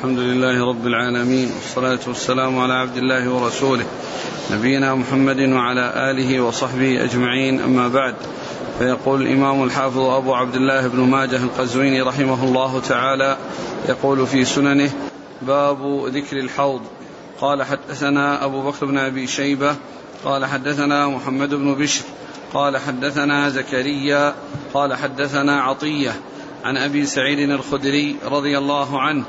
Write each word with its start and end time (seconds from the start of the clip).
الحمد 0.00 0.18
لله 0.18 0.68
رب 0.68 0.86
العالمين 0.86 1.50
والصلاة 1.52 1.98
والسلام 2.06 2.58
على 2.58 2.72
عبد 2.72 2.96
الله 2.96 3.30
ورسوله 3.30 3.84
نبينا 4.52 4.94
محمد 4.94 5.40
وعلى 5.40 6.10
آله 6.10 6.40
وصحبه 6.40 7.04
أجمعين 7.04 7.60
أما 7.60 7.88
بعد 7.88 8.14
فيقول 8.78 9.22
الإمام 9.22 9.62
الحافظ 9.62 9.98
أبو 9.98 10.34
عبد 10.34 10.54
الله 10.54 10.88
بن 10.88 11.00
ماجه 11.00 11.36
القزويني 11.36 12.02
رحمه 12.02 12.44
الله 12.44 12.80
تعالى 12.80 13.36
يقول 13.88 14.26
في 14.26 14.44
سننه 14.44 14.90
باب 15.42 16.06
ذكر 16.06 16.36
الحوض. 16.36 16.80
قال 17.40 17.62
حدثنا 17.62 18.44
أبو 18.44 18.62
بكر 18.62 18.86
بن 18.86 18.98
أبي 18.98 19.26
شيبة 19.26 19.76
قال 20.24 20.46
حدثنا 20.46 21.08
محمد 21.08 21.54
بن 21.54 21.74
بشر 21.74 22.04
قال 22.54 22.76
حدثنا 22.76 23.48
زكريا 23.48 24.34
قال 24.74 24.94
حدثنا 24.94 25.62
عطية 25.62 26.20
عن 26.64 26.76
أبي 26.76 27.06
سعيد 27.06 27.50
الخدري 27.50 28.16
رضي 28.24 28.58
الله 28.58 29.00
عنه 29.00 29.24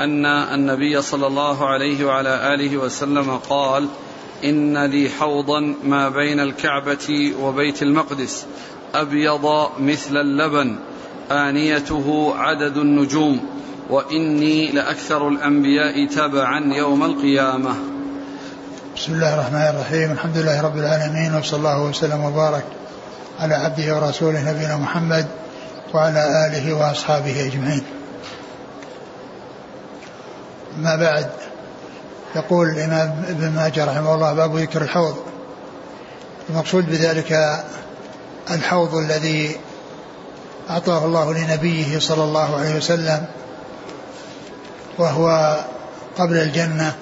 أن 0.00 0.26
النبي 0.26 1.02
صلى 1.02 1.26
الله 1.26 1.68
عليه 1.68 2.04
وعلى 2.04 2.54
آله 2.54 2.76
وسلم 2.76 3.36
قال 3.36 3.88
إن 4.44 4.84
لي 4.84 5.08
حوضا 5.08 5.74
ما 5.84 6.08
بين 6.08 6.40
الكعبة 6.40 7.32
وبيت 7.40 7.82
المقدس 7.82 8.46
أبيض 8.94 9.68
مثل 9.78 10.16
اللبن 10.16 10.76
آنيته 11.30 12.34
عدد 12.36 12.76
النجوم 12.76 13.40
وإني 13.90 14.72
لأكثر 14.72 15.28
الأنبياء 15.28 16.06
تبعا 16.06 16.74
يوم 16.74 17.04
القيامة. 17.04 17.74
بسم 18.96 19.12
الله 19.12 19.34
الرحمن 19.34 19.74
الرحيم. 19.74 20.12
الحمد 20.12 20.36
لله 20.36 20.62
رب 20.62 20.76
العالمين 20.76 21.34
وصلى 21.34 21.58
الله 21.58 21.82
وسلم 21.82 22.24
وبارك 22.24 22.64
على 23.40 23.54
عبده 23.54 23.96
ورسوله 23.96 24.50
نبينا 24.52 24.76
محمد 24.76 25.26
وعلى 25.94 26.46
آله 26.46 26.74
وأصحابه 26.74 27.46
أجمعين. 27.46 27.82
ما 30.78 30.96
بعد 30.96 31.30
يقول 32.36 32.68
الإمام 32.68 33.24
ابن 33.28 33.50
ماجه 33.50 33.84
رحمه 33.84 34.14
الله 34.14 34.32
باب 34.32 34.56
ذكر 34.56 34.82
الحوض. 34.82 35.16
المقصود 36.50 36.86
بذلك 36.86 37.62
الحوض 38.50 38.94
الذي 38.94 39.56
أعطاه 40.70 41.04
الله 41.04 41.32
لنبيه 41.34 41.98
صلى 41.98 42.24
الله 42.24 42.56
عليه 42.58 42.76
وسلم 42.76 43.26
وهو 44.98 45.56
قبل 46.18 46.36
الجنة 46.36 46.94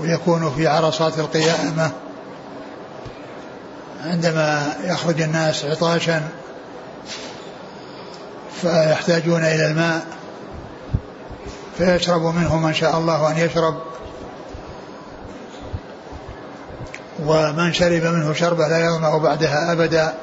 ويكون 0.00 0.54
في 0.56 0.66
عرصات 0.66 1.18
القيامة 1.18 1.90
عندما 4.04 4.74
يخرج 4.84 5.20
الناس 5.20 5.64
عطاشا 5.64 6.22
فيحتاجون 8.62 9.44
إلى 9.44 9.66
الماء. 9.66 10.02
فيشرب 11.78 12.22
منه 12.22 12.56
من 12.56 12.74
شاء 12.74 12.98
الله 12.98 13.30
أن 13.30 13.38
يشرب. 13.38 13.74
ومن 17.26 17.72
شرب 17.72 18.02
منه 18.02 18.32
شربة 18.32 18.68
لا 18.68 18.86
يظمأ 18.86 19.18
بعدها 19.18 19.72
أبدا. 19.72 20.14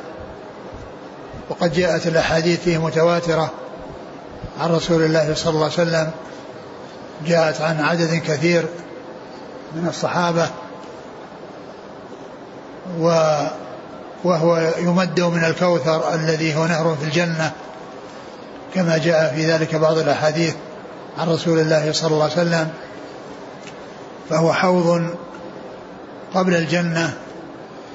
وقد 1.50 1.74
جاءت 1.74 2.08
الأحاديث 2.08 2.60
فيه 2.60 2.78
متواترة 2.78 3.52
عن 4.60 4.72
رسول 4.72 5.04
الله 5.04 5.34
صلى 5.36 5.50
الله 5.50 5.64
عليه 5.64 5.74
وسلم 5.74 6.12
جاءت 7.26 7.62
عن 7.62 7.80
عدد 7.80 8.16
كثير 8.28 8.66
من 9.76 9.88
الصحابة. 9.88 10.50
و 13.00 13.36
وهو 14.24 14.74
يمد 14.78 15.22
من 15.22 15.44
الكوثر 15.44 16.14
الذي 16.14 16.56
هو 16.56 16.66
نهر 16.66 16.96
في 16.96 17.06
الجنة 17.06 17.52
كما 18.76 18.98
جاء 18.98 19.34
في 19.36 19.52
ذلك 19.52 19.76
بعض 19.76 19.98
الأحاديث. 19.98 20.56
عن 21.20 21.30
رسول 21.30 21.60
الله 21.60 21.92
صلى 21.92 22.12
الله 22.12 22.24
عليه 22.24 22.34
وسلم 22.34 22.70
فهو 24.30 24.54
حوض 24.54 25.10
قبل 26.36 26.56
الجنة 26.56 27.14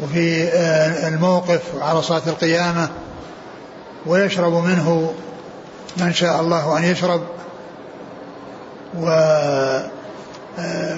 وفي 0.02 0.48
آه، 0.48 1.08
الموقف 1.08 1.60
عرصات 1.80 2.28
القيامة 2.28 2.88
ويشرب 4.06 4.52
منه 4.52 5.12
من 5.96 6.12
شاء 6.12 6.40
الله 6.40 6.78
أن 6.78 6.84
يشرب 6.84 7.22
و 8.98 9.08
آه، 10.58 10.96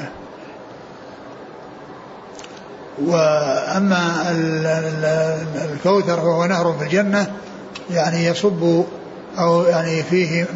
وأما 3.05 4.31
الكوثر 5.73 6.17
فهو 6.17 6.45
نهر 6.45 6.73
في 6.79 6.85
الجنة 6.85 7.33
يعني 7.91 8.25
يصب 8.25 8.85
أو 9.39 9.63
يعني 9.63 10.03
فيه 10.03 10.47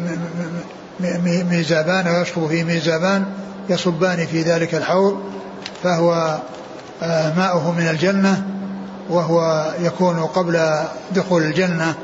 ميزابان 1.49 2.07
ويشرب 2.07 2.47
فيه 2.47 2.63
ميزابان 2.63 3.25
يصبان 3.69 4.25
في 4.25 4.41
ذلك 4.41 4.75
الحوض 4.75 5.19
فهو 5.83 6.39
آه، 7.03 7.33
ماؤه 7.33 7.71
من 7.71 7.87
الجنة 7.87 8.43
وهو 9.09 9.65
يكون 9.79 10.19
قبل 10.19 10.83
دخول 11.11 11.43
الجنة. 11.43 11.95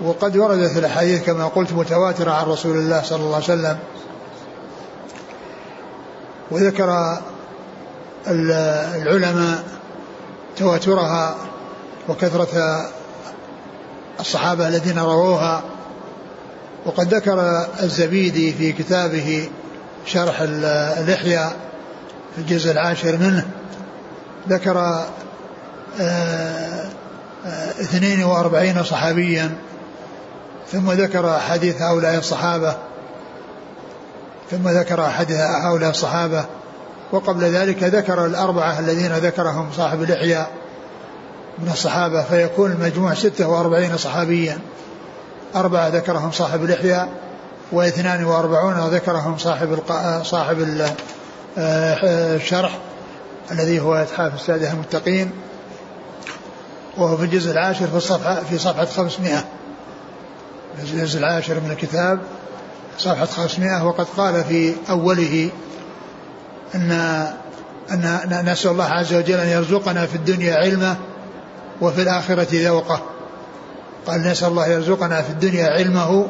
وقد 0.00 0.36
وردت 0.36 0.76
الأحاديث 0.76 1.24
كما 1.24 1.46
قلت 1.48 1.72
متواترة 1.72 2.30
عن 2.30 2.46
رسول 2.46 2.76
الله 2.76 3.02
صلى 3.02 3.20
الله 3.20 3.34
عليه 3.34 3.44
وسلم. 3.44 3.78
وذكر 6.50 7.18
العلماء 8.26 9.64
تواترها 10.56 11.36
وكثرة 12.08 12.84
الصحابة 14.20 14.68
الذين 14.68 14.98
رووها. 14.98 15.62
وقد 16.86 17.14
ذكر 17.14 17.66
الزبيدي 17.82 18.52
في 18.52 18.72
كتابه 18.72 19.48
شرح 20.06 20.40
اللحية 20.40 21.48
في 22.34 22.38
الجزء 22.38 22.70
العاشر 22.70 23.16
منه 23.16 23.46
ذكر 24.48 24.78
آه، 26.00 26.90
آه، 27.46 27.70
اثنين 27.80 28.24
وأربعين 28.24 28.84
صحابيا 28.84 29.54
ثم 30.72 30.92
ذكر 30.92 31.38
حديث 31.38 31.82
هؤلاء 31.82 32.18
الصحابة 32.18 32.76
ثم 34.50 34.68
ذكر 34.68 35.10
حديث 35.10 35.36
هؤلاء 35.36 35.90
الصحابة 35.90 36.44
وقبل 37.12 37.44
ذلك 37.44 37.82
ذكر 37.82 38.26
الأربعة 38.26 38.78
الذين 38.78 39.12
ذكرهم 39.12 39.72
صاحب 39.76 40.02
اللحية 40.02 40.46
من 41.58 41.68
الصحابة 41.72 42.22
فيكون 42.22 42.72
المجموع 42.72 43.14
ستة 43.14 43.48
وأربعين 43.48 43.96
صحابيا. 43.96 44.58
أربعة 45.56 45.88
ذكرهم 45.88 46.30
صاحب 46.30 46.64
اللحية 46.64 47.08
واثنان 47.72 48.24
وأربعون 48.24 48.88
ذكرهم 48.88 49.38
صاحب 49.38 49.78
صاحب 50.22 50.86
آه، 51.58 52.36
الشرح 52.36 52.78
الذي 53.50 53.80
هو 53.80 53.94
إتحاف 53.94 54.34
السادة 54.34 54.72
المتقين 54.72 55.30
وهو 56.96 57.16
في 57.16 57.24
الجزء 57.24 57.50
العاشر 57.50 57.86
في 57.86 57.96
الصفحة 57.96 58.34
في 58.34 58.58
صفحة 58.58 58.84
500 58.84 59.44
في 60.76 60.92
الجزء 60.92 61.18
العاشر 61.18 61.54
من 61.54 61.70
الكتاب 61.70 62.20
صفحة 62.98 63.24
500 63.24 63.86
وقد 63.86 64.06
قال 64.16 64.44
في 64.44 64.74
أوله 64.90 65.50
أن 66.74 66.90
أن 67.90 68.44
نسأل 68.52 68.70
الله 68.70 68.84
عز 68.84 69.14
وجل 69.14 69.40
أن 69.40 69.48
يرزقنا 69.48 70.06
في 70.06 70.14
الدنيا 70.14 70.54
علمه 70.54 70.96
وفي 71.80 72.02
الآخرة 72.02 72.48
ذوقه. 72.52 73.02
قال 74.06 74.22
نسأل 74.22 74.48
الله 74.48 74.66
يرزقنا 74.66 75.22
في 75.22 75.30
الدنيا 75.30 75.66
علمه 75.66 76.26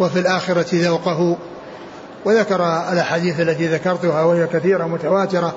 وفي 0.00 0.18
الآخرة 0.18 0.66
ذوقه. 0.72 1.36
وذكر 2.24 2.64
الأحاديث 2.92 3.40
التي 3.40 3.66
ذكرتها 3.66 4.22
وهي 4.22 4.46
كثيرة 4.46 4.84
متواترة. 4.84 5.54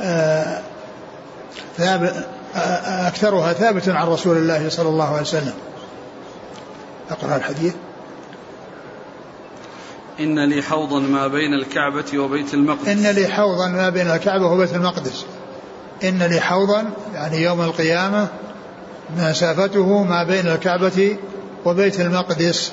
آه، 0.00 0.60
أكثرها 3.08 3.52
ثابت 3.52 3.88
عن 3.88 4.06
رسول 4.06 4.36
الله 4.36 4.68
صلى 4.68 4.88
الله 4.88 5.08
عليه 5.08 5.20
وسلم. 5.20 5.54
أقرأ 7.10 7.36
الحديث. 7.36 7.74
إن 10.20 10.48
لي 10.48 10.62
حوضا 10.62 10.98
ما 10.98 11.26
بين 11.26 11.54
الكعبة 11.54 12.18
وبيت 12.18 12.54
المقدس. 12.54 12.88
إن 12.88 13.06
لي 13.06 13.28
حوضا 13.28 13.68
ما 13.68 13.88
بين 13.88 14.10
الكعبة 14.10 14.46
وبيت 14.46 14.74
المقدس. 14.74 15.24
إن 16.04 16.22
لي 16.22 16.40
حوضا 16.40 16.90
يعني 17.14 17.42
يوم 17.42 17.60
القيامة 17.60 18.28
مسافته 19.16 20.02
ما 20.04 20.22
بين 20.24 20.46
الكعبة 20.46 21.16
وبيت 21.64 22.00
المقدس. 22.00 22.72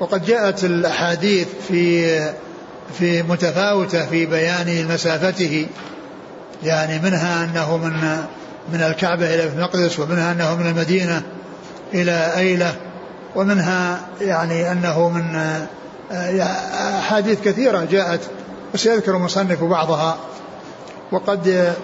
وقد 0.00 0.24
جاءت 0.24 0.64
الأحاديث 0.64 1.46
في 1.68 2.18
في 2.98 3.22
متفاوتة 3.22 4.06
في 4.06 4.26
بيان 4.26 4.88
مسافته 4.94 5.66
يعني 6.64 6.98
منها 6.98 7.44
أنه 7.44 7.76
من 7.76 7.92
من 8.72 8.82
الكعبة 8.82 9.34
إلى 9.34 9.44
المقدس 9.44 9.98
ومنها 9.98 10.32
أنه 10.32 10.56
من 10.56 10.66
المدينة 10.66 11.22
إلى 11.94 12.32
أيلة 12.36 12.74
ومنها 13.36 14.00
يعني 14.20 14.72
أنه 14.72 15.08
من 15.08 15.40
أحاديث 16.98 17.40
كثيرة 17.40 17.84
جاءت 17.90 18.20
وسيذكر 18.74 19.16
المصنف 19.16 19.64
بعضها. 19.64 20.16
وقد 21.12 21.74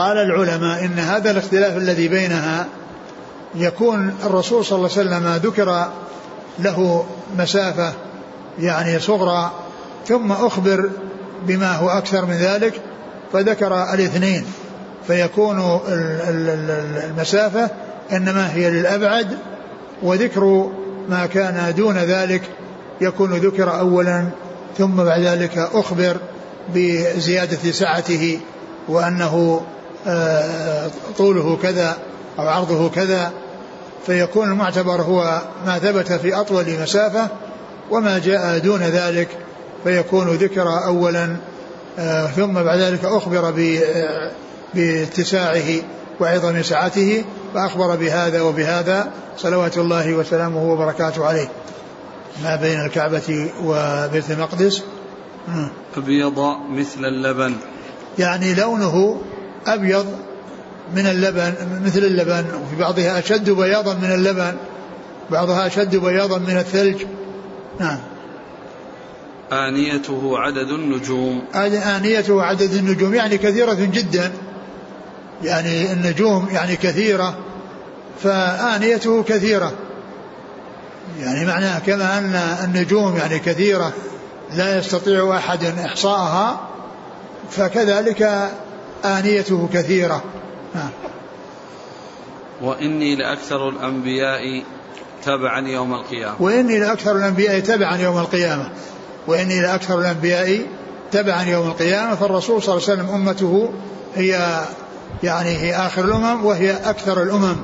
قال 0.00 0.18
العلماء 0.18 0.84
إن 0.84 0.98
هذا 0.98 1.30
الاختلاف 1.30 1.76
الذي 1.76 2.08
بينها 2.08 2.66
يكون 3.54 4.14
الرسول 4.24 4.64
صلى 4.64 4.76
الله 4.76 4.90
عليه 4.96 5.00
وسلم 5.00 5.50
ذكر 5.50 5.88
له 6.58 7.06
مسافة 7.38 7.92
يعني 8.58 8.98
صغرى 8.98 9.52
ثم 10.06 10.32
أخبر 10.32 10.90
بما 11.46 11.72
هو 11.76 11.88
أكثر 11.88 12.24
من 12.24 12.34
ذلك 12.34 12.80
فذكر 13.32 13.94
الاثنين 13.94 14.44
فيكون 15.06 15.80
المسافة 17.08 17.70
إنما 18.12 18.52
هي 18.54 18.70
للأبعد 18.70 19.38
وذكر 20.02 20.70
ما 21.08 21.26
كان 21.26 21.74
دون 21.76 21.96
ذلك 21.96 22.42
يكون 23.00 23.34
ذكر 23.34 23.78
أولا 23.78 24.24
ثم 24.78 24.96
بعد 24.96 25.20
ذلك 25.20 25.58
أخبر 25.58 26.16
بزيادة 26.74 27.72
سعته 27.72 28.40
وأنه 28.88 29.62
طوله 31.18 31.58
كذا 31.62 31.96
أو 32.38 32.48
عرضه 32.48 32.88
كذا 32.90 33.32
فيكون 34.06 34.50
المعتبر 34.50 35.02
هو 35.02 35.42
ما 35.66 35.78
ثبت 35.78 36.12
في 36.12 36.34
أطول 36.34 36.80
مسافة 36.82 37.28
وما 37.90 38.18
جاء 38.18 38.58
دون 38.58 38.82
ذلك 38.82 39.28
فيكون 39.84 40.28
ذكر 40.28 40.84
أولا 40.86 41.36
آه، 41.98 42.26
ثم 42.26 42.52
بعد 42.52 42.78
ذلك 42.78 43.04
أخبر 43.04 43.48
آه، 43.48 44.30
باتساعه 44.74 45.82
وعظم 46.20 46.62
سعته 46.62 47.24
فأخبر 47.54 47.96
بهذا 47.96 48.42
وبهذا 48.42 49.10
صلوات 49.36 49.78
الله 49.78 50.14
وسلامه 50.14 50.72
وبركاته 50.72 51.26
عليه. 51.26 51.48
ما 52.42 52.56
بين 52.56 52.80
الكعبة 52.80 53.50
وبيت 53.64 54.30
المقدس؟ 54.30 54.82
أبيض 55.96 56.38
مثل 56.70 57.04
اللبن. 57.04 57.54
يعني 58.18 58.54
لونه 58.54 59.20
أبيض 59.66 60.06
من 60.94 61.06
اللبن 61.06 61.54
مثل 61.84 61.98
اللبن 61.98 62.44
وفي 62.62 62.76
بعضها 62.78 63.18
أشد 63.18 63.50
بياضا 63.50 63.94
من 63.94 64.12
اللبن 64.12 64.56
بعضها 65.30 65.66
أشد 65.66 65.96
بياضا 65.96 66.38
من 66.38 66.56
الثلج. 66.58 67.02
نعم. 67.80 67.98
آنيته 69.52 70.38
عدد 70.38 70.68
النجوم. 70.68 71.42
آنيته 71.96 72.42
عدد 72.42 72.72
النجوم 72.72 73.14
يعني 73.14 73.38
كثيرة 73.38 73.74
جدا. 73.74 74.32
يعني 75.44 75.92
النجوم 75.92 76.48
يعني 76.52 76.76
كثيرة 76.76 77.38
فآنيته 78.22 79.22
كثيرة. 79.22 79.72
يعني 81.20 81.46
معناه 81.46 81.78
كما 81.78 82.18
أن 82.18 82.34
النجوم 82.64 83.16
يعني 83.16 83.38
كثيرة 83.38 83.92
لا 84.54 84.78
يستطيع 84.78 85.36
أحد 85.36 85.64
إحصاءها 85.64 86.60
فكذلك 87.50 88.50
آنيته 89.04 89.68
كثيرة. 89.72 90.22
نعم 90.74 90.90
وإني 92.62 93.16
لأكثر 93.16 93.68
الأنبياء 93.68 94.62
تبعا 95.24 95.68
يوم 95.68 95.94
القيامة. 95.94 96.34
وإني 96.40 96.78
لأكثر 96.78 97.16
الأنبياء 97.16 97.60
تبعا 97.60 97.96
يوم 97.96 98.18
القيامة. 98.18 98.70
وإني 99.26 99.60
لأكثر 99.60 99.98
الأنبياء 99.98 100.60
تبعا 101.12 101.42
يوم 101.42 101.68
القيامة. 101.68 102.14
فالرسول 102.14 102.62
صلى 102.62 102.76
الله 102.76 102.88
عليه 102.88 103.02
وسلم 103.02 103.14
أمته 103.14 103.72
هي 104.16 104.60
يعني 105.22 105.50
هي 105.50 105.74
آخر 105.74 106.04
الأمم 106.04 106.44
وهي 106.44 106.70
أكثر 106.72 107.22
الأمم. 107.22 107.56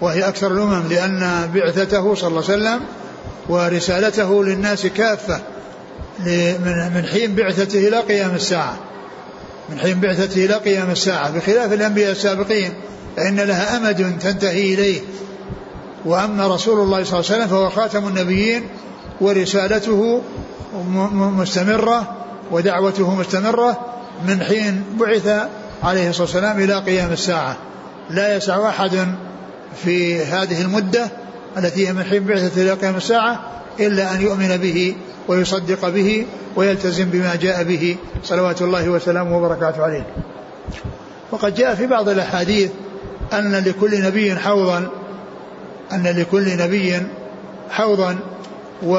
وهي 0.00 0.28
أكثر 0.28 0.52
الأمم 0.52 0.88
لأن 0.88 1.50
بعثته 1.54 2.14
صلى 2.14 2.28
الله 2.28 2.44
عليه 2.48 2.54
وسلم 2.54 2.80
ورسالته 3.48 4.44
للناس 4.44 4.86
كافة 4.86 5.40
من 6.94 7.04
حين 7.12 7.34
بعثته 7.34 7.88
إلى 7.88 8.00
قيام 8.00 8.34
الساعة. 8.34 8.87
من 9.70 9.78
حين 9.78 10.00
بعثته 10.00 10.44
إلى 10.44 10.54
قيام 10.54 10.90
الساعة. 10.90 11.30
بخلاف 11.30 11.72
الأنبياء 11.72 12.12
السابقين 12.12 12.72
فإن 13.16 13.40
لها 13.40 13.76
أمد 13.76 14.18
تنتهي 14.18 14.74
إليه. 14.74 15.00
وأما 16.04 16.46
رسول 16.46 16.80
الله 16.80 17.04
صلى 17.04 17.20
الله 17.20 17.30
عليه 17.30 17.42
وسلم 17.42 17.46
فهو 17.46 17.70
خاتم 17.70 18.08
النبيين 18.08 18.68
ورسالته 19.20 20.22
مستمرة 21.12 22.16
ودعوته 22.50 23.14
مستمرة 23.14 23.80
من 24.26 24.42
حين 24.42 24.84
بعث 25.00 25.48
عليه 25.82 26.08
الصلاة 26.10 26.24
والسلام 26.26 26.60
إلى 26.60 26.74
قيام 26.78 27.12
الساعة. 27.12 27.56
لا 28.10 28.36
يسع 28.36 28.68
أحد 28.68 29.08
في 29.84 30.24
هذه 30.24 30.62
المدة 30.62 31.08
التي 31.56 31.88
هي 31.88 31.92
من 31.92 32.04
حين 32.04 32.24
بعثة 32.24 32.62
إلى 32.62 32.72
قيام 32.72 32.96
الساعة 32.96 33.40
إلا 33.80 34.14
أن 34.14 34.20
يؤمن 34.20 34.56
به 34.56 34.94
ويصدق 35.28 35.88
به 35.88 36.26
ويلتزم 36.56 37.04
بما 37.04 37.34
جاء 37.34 37.62
به. 37.62 37.96
صلوات 38.24 38.62
الله 38.62 38.88
وسلامه 38.88 39.36
وبركاته 39.36 39.82
عليه. 39.82 40.06
وقد 41.30 41.54
جاء 41.54 41.74
في 41.74 41.86
بعض 41.86 42.08
الأحاديث 42.08 42.70
أن 43.32 43.54
لكل 43.54 44.02
نبي 44.02 44.36
حوضا 44.36 44.88
أن 45.92 46.06
لكل 46.06 46.56
نبي 46.56 47.02
حوضا 47.70 48.18
و 48.82 48.94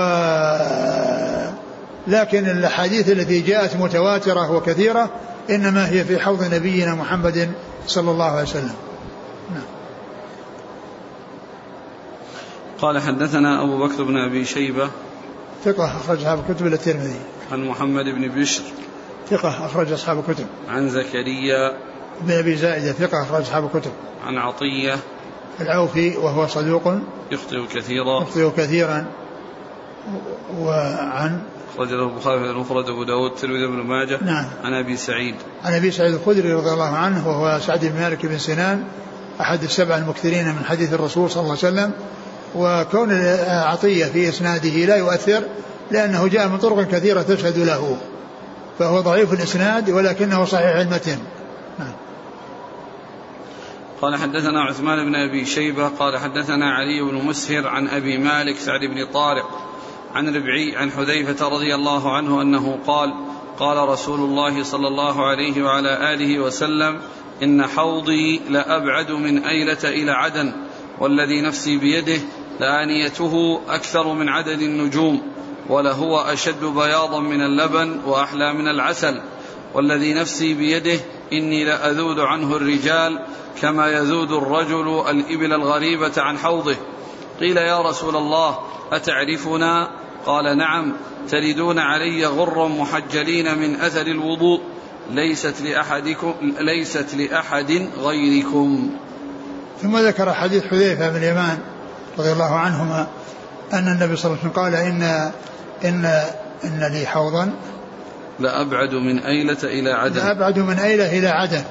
لكن 2.07 2.49
الأحاديث 2.49 3.09
التي 3.09 3.41
جاءت 3.41 3.75
متواترة 3.75 4.51
وكثيرة 4.51 5.09
إنما 5.49 5.89
هي 5.89 6.03
في 6.03 6.19
حوض 6.19 6.53
نبينا 6.53 6.95
محمد 6.95 7.49
صلى 7.87 8.11
الله 8.11 8.25
عليه 8.25 8.43
وسلم. 8.43 8.73
قال 12.81 13.01
حدثنا 13.01 13.63
أبو 13.63 13.87
بكر 13.87 14.03
بن 14.03 14.17
أبي 14.17 14.45
شيبة 14.45 14.89
ثقة 15.65 15.85
أخرج 15.85 16.19
أصحاب 16.19 16.39
الكتب 16.49 16.67
إلى 16.67 16.75
الترمذي. 16.75 17.19
عن 17.51 17.63
محمد 17.63 18.05
بن 18.05 18.27
بشر. 18.27 18.63
ثقة 19.29 19.65
أخرج 19.65 19.91
أصحاب 19.91 20.19
الكتب. 20.19 20.45
عن 20.69 20.89
زكريا. 20.89 21.77
بن 22.21 22.31
أبي 22.31 22.55
زائدة 22.55 22.91
ثقة 22.91 23.23
أخرج 23.23 23.41
أصحاب 23.41 23.65
الكتب. 23.65 23.91
عن 24.25 24.37
عطية. 24.37 24.95
العوفي 25.61 26.17
وهو 26.17 26.47
صدوق. 26.47 26.93
يخطئ 27.31 27.67
كثيرا. 27.75 28.21
يخطئ 28.21 28.49
كثيرا. 28.57 29.05
وعن 30.57 31.41
أخرج 31.75 31.93
له 31.93 32.03
البخاري 32.03 32.39
في 32.39 32.49
المفرد 32.49 32.89
أبو 32.89 33.03
داود 33.03 33.31
الترمذي 33.31 33.67
بن 33.67 33.87
ماجه. 33.87 34.23
نعم. 34.23 34.45
عن 34.63 34.73
أبي 34.73 34.97
سعيد. 34.97 35.35
عن 35.63 35.73
أبي 35.73 35.91
سعيد 35.91 36.13
الخدري 36.13 36.53
رضي 36.53 36.69
الله 36.69 36.97
عنه 36.97 37.27
وهو 37.27 37.59
سعد 37.59 37.85
بن 37.85 37.99
مالك 37.99 38.25
بن 38.25 38.37
سنان 38.37 38.83
أحد 39.41 39.63
السبع 39.63 39.97
المكثرين 39.97 40.47
من 40.47 40.65
حديث 40.65 40.93
الرسول 40.93 41.29
صلى 41.29 41.41
الله 41.41 41.57
عليه 41.63 41.73
وسلم 41.73 41.91
وكون 42.55 43.11
عطية 43.47 44.05
في 44.05 44.29
إسناده 44.29 44.69
لا 44.85 44.95
يؤثر 44.95 45.43
لأنه 45.91 46.27
جاء 46.27 46.47
من 46.47 46.57
طرق 46.57 46.87
كثيرة 46.87 47.21
تشهد 47.21 47.57
له 47.57 47.97
فهو 48.79 49.01
ضعيف 49.01 49.33
الإسناد 49.33 49.89
ولكنه 49.89 50.45
صحيح 50.45 50.75
المتن. 50.75 51.17
قال 54.01 54.15
حدثنا 54.15 54.61
عثمان 54.61 55.05
بن 55.05 55.15
أبي 55.15 55.45
شيبة 55.45 55.87
قال 55.87 56.17
حدثنا 56.17 56.71
علي 56.71 57.01
بن 57.01 57.25
مسهر 57.25 57.67
عن 57.67 57.87
أبي 57.87 58.17
مالك 58.17 58.57
سعد 58.57 58.79
بن 58.79 59.05
طارق 59.13 59.69
عن 60.15 60.35
ربعي 60.35 60.75
عن 60.75 60.91
حذيفة 60.91 61.47
رضي 61.47 61.75
الله 61.75 62.15
عنه 62.15 62.41
أنه 62.41 62.79
قال 62.87 63.13
قال 63.59 63.89
رسول 63.89 64.19
الله 64.19 64.63
صلى 64.63 64.87
الله 64.87 65.27
عليه 65.27 65.63
وعلى 65.63 66.13
آله 66.13 66.39
وسلم 66.39 67.01
إن 67.43 67.67
حوضي 67.67 68.41
لأبعد 68.49 69.11
من 69.11 69.43
أيلة 69.43 69.83
إلى 69.83 70.11
عدن 70.11 70.53
والذي 70.99 71.41
نفسي 71.41 71.77
بيده 71.77 72.21
لآنيته 72.59 73.61
أكثر 73.69 74.13
من 74.13 74.29
عدد 74.29 74.61
النجوم 74.61 75.21
ولهو 75.69 76.19
أشد 76.19 76.65
بياضا 76.65 77.19
من 77.19 77.41
اللبن 77.41 77.99
وأحلى 78.05 78.53
من 78.53 78.67
العسل. 78.67 79.21
والذي 79.73 80.13
نفسي 80.13 80.53
بيده 80.53 80.99
إني 81.33 81.65
لأذود 81.65 82.19
عنه 82.19 82.55
الرجال 82.55 83.19
كما 83.61 83.87
يذود 83.87 84.31
الرجل 84.31 85.03
الإبل 85.09 85.53
الغريبة 85.53 86.11
عن 86.17 86.37
حوضه. 86.37 86.75
قيل 87.39 87.57
يا 87.57 87.81
رسول 87.81 88.15
الله 88.15 88.59
أتعرفنا؟ 88.91 89.89
قال 90.25 90.57
نعم 90.57 90.93
تردون 91.29 91.79
علي 91.79 92.25
غرا 92.25 92.67
محجلين 92.67 93.57
من 93.57 93.75
أثر 93.75 94.07
الوضوء. 94.07 94.61
ليست 95.11 95.61
لأحدكم 95.61 96.33
ليست 96.59 97.15
لأحد 97.15 97.89
غيركم. 97.99 98.89
ثم 99.81 99.97
ذكر 99.97 100.33
حديث 100.33 100.63
حذيفة 100.63 101.09
بن 101.09 101.15
اليمان 101.15 101.59
رضي 102.19 102.31
الله 102.31 102.55
عنهما 102.55 103.07
أن 103.73 103.87
النبي 103.87 104.15
صلى 104.15 104.31
الله 104.31 104.43
عليه 104.43 104.49
وسلم 104.49 104.63
قال 104.63 104.75
إن 104.75 105.31
إن 105.85 106.05
إن 106.63 106.93
لي 106.93 107.05
حوضا. 107.05 107.51
لأبعد 108.39 108.93
من 108.93 109.19
أيلة 109.19 109.57
إلى 109.63 109.91
عدن. 109.91 110.15
لأبعد 110.15 110.59
من 110.59 110.79
أيلة 110.79 111.19
إلى 111.19 111.27
عدن. 111.27 111.63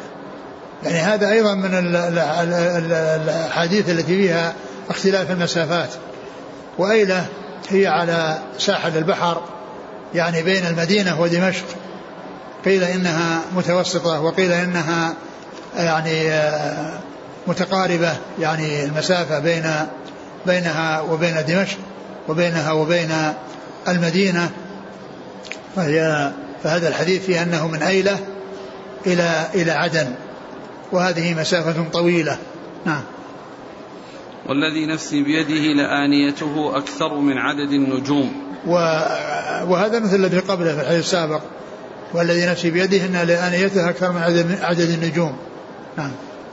يعني 0.83 0.99
هذا 0.99 1.31
أيضا 1.31 1.55
من 1.55 1.71
الأحاديث 1.73 3.90
التي 3.90 4.17
فيها 4.17 4.55
اختلاف 4.90 5.31
المسافات. 5.31 5.90
وأيلة 6.78 7.26
هي 7.69 7.87
على 7.87 8.38
ساحل 8.59 8.97
البحر 8.97 9.43
يعني 10.14 10.43
بين 10.43 10.67
المدينة 10.67 11.21
ودمشق. 11.21 11.67
قيل 12.64 12.85
إنها 12.85 13.40
متوسطة 13.57 14.21
وقيل 14.21 14.52
إنها 14.52 15.14
يعني 15.76 16.31
آه، 16.31 16.99
متقاربة 17.47 18.17
يعني 18.38 18.85
المسافة 18.85 19.38
بين 19.38 19.73
بينها 20.47 21.00
وبين 21.00 21.45
دمشق 21.49 21.78
وبينها 22.28 22.73
وبين 22.73 23.12
المدينة. 23.88 24.50
فهي 25.76 26.30
فهذا 26.62 26.88
الحديث 26.88 27.25
فيه 27.25 27.42
أنه 27.42 27.68
من 27.68 27.83
أيلة 27.83 28.18
إلى 29.07 29.47
إلى 29.54 29.71
عدن. 29.71 30.14
وهذه 30.92 31.40
مسافة 31.40 31.85
طويلة. 31.92 32.38
نعم. 32.85 33.02
والذي 34.49 34.87
نفسي 34.87 35.23
بيده 35.23 35.83
لآنيته 35.83 36.76
أكثر 36.76 37.14
من 37.14 37.38
عدد 37.38 37.73
النجوم. 37.73 38.33
وهذا 39.66 39.99
مثل 39.99 40.16
الذي 40.16 40.38
قبله 40.38 40.75
في 40.75 40.80
الحديث 40.80 41.00
السابق. 41.00 41.40
والذي 42.14 42.47
نفسي 42.47 42.71
بيده 42.71 43.04
أن 43.07 43.28
لآنيته 43.28 43.88
أكثر 43.88 44.12
من 44.12 44.23
عدد 44.62 44.90
النجوم. 44.90 45.37
نعم. 45.97 46.11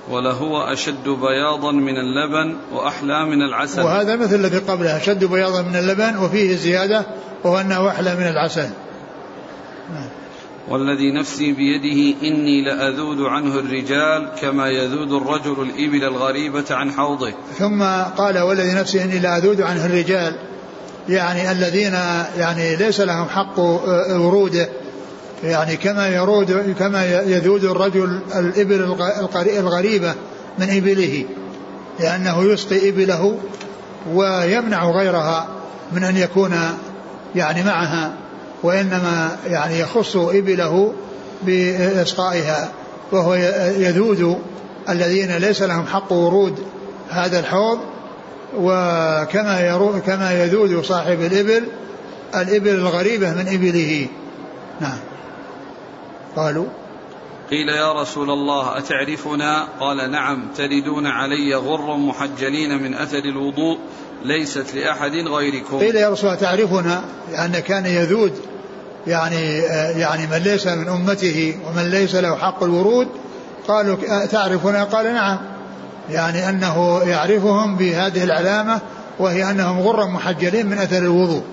ولهو 0.10 0.62
أشد 0.62 1.10
بياضا 1.10 1.72
من 1.72 1.94
اللبن 1.98 2.56
وأحلى 2.74 3.26
من 3.26 3.42
العسل. 3.42 3.82
وهذا 3.82 4.16
مثل 4.16 4.36
الذي 4.36 4.58
قبله 4.58 4.98
أشد 4.98 5.24
بياضا 5.26 5.62
من 5.62 5.76
اللبن 5.76 6.18
وفيه 6.18 6.56
زيادة 6.56 7.06
وهو 7.44 7.58
أنه 7.58 7.90
أحلى 7.90 8.16
من 8.16 8.28
العسل. 8.28 8.70
والذي 10.70 11.12
نفسي 11.12 11.52
بيده 11.52 12.18
إني 12.24 12.62
لأذود 12.62 13.22
عنه 13.22 13.60
الرجال 13.60 14.32
كما 14.42 14.70
يذود 14.70 15.12
الرجل 15.12 15.62
الإبل 15.62 16.04
الغريبة 16.04 16.66
عن 16.72 16.92
حوضه. 16.92 17.34
ثم 17.58 17.84
قال 18.18 18.40
والذي 18.40 18.74
نفسي 18.74 19.04
إني 19.04 19.20
لأذود 19.20 19.62
عنه 19.62 19.86
الرجال 19.86 20.36
يعني 21.10 21.52
الذين 21.52 21.94
يعني 22.38 22.76
ليس 22.76 23.02
لهم 23.02 23.30
حق 23.30 23.60
وروده. 24.10 24.70
يعني 25.46 25.76
كما 25.78 26.08
يرود 26.08 26.76
كما 26.80 27.06
يذود 27.06 27.64
الرجل 27.64 28.20
الإبل 28.36 28.96
الغريبة 29.58 30.14
من 30.60 30.78
إبله 30.78 31.26
لأنه 32.00 32.44
يسقي 32.44 32.90
إبله 32.90 33.38
ويمنع 34.14 34.90
غيرها 34.90 35.48
من 35.92 36.04
أن 36.04 36.18
يكون 36.18 36.56
يعني 37.36 37.64
معها 37.64 38.14
وإنما 38.64 39.38
يعني 39.48 39.80
يخص 39.80 40.16
إبله 40.16 40.94
بإسقائها 41.44 42.72
وهو 43.12 43.34
يذود 43.78 44.38
الذين 44.90 45.38
ليس 45.38 45.62
لهم 45.62 45.86
حق 45.86 46.14
ورود 46.14 46.60
هذا 47.10 47.40
الحوض 47.40 47.80
وكما 48.58 50.00
كما 50.06 50.44
يذود 50.44 50.84
صاحب 50.84 51.22
الإبل 51.22 51.64
الإبل 52.36 52.70
الغريبة 52.70 53.32
من 53.32 53.48
إبله. 53.48 54.08
نعم. 54.82 54.98
قالوا 56.36 56.66
قيل 57.50 57.70
يا 57.70 58.02
رسول 58.02 58.30
الله 58.30 58.78
أتعرفنا؟ 58.78 59.68
قال 59.80 60.12
نعم 60.12 60.48
تردون 60.58 61.08
علي 61.08 61.56
غرا 61.56 61.98
محجلين 61.98 62.84
من 62.84 62.94
أثر 62.94 63.18
الوضوء 63.26 63.78
ليست 64.24 64.76
لأحد 64.76 65.12
غيركم. 65.12 65.80
قيل 65.80 65.96
يا 65.96 66.10
رسول 66.10 66.30
الله 66.30 66.42
تعرفنا 66.42 67.04
لأن 67.32 67.60
كان 67.60 67.86
يذود 67.86 68.34
يعني 69.08 69.60
يعني 70.00 70.28
من 70.28 70.38
ليس 70.38 70.68
من 70.68 70.88
أمته 70.88 71.58
ومن 71.68 71.92
ليس 71.92 72.16
له 72.16 72.36
حق 72.36 72.64
الورود 72.64 73.08
قالوا 73.68 74.26
تعرفنا 74.26 74.84
قال 74.84 75.14
نعم. 75.14 75.38
يعني 76.10 76.50
أنه 76.50 77.04
يعرفهم 77.04 77.76
بهذه 77.76 78.24
العلامة 78.24 78.82
وهي 79.20 79.52
أنهم 79.52 79.80
غرا 79.80 80.06
محجلين 80.06 80.66
من 80.66 80.78
أثر 80.78 80.98
الوضوء. 80.98 81.44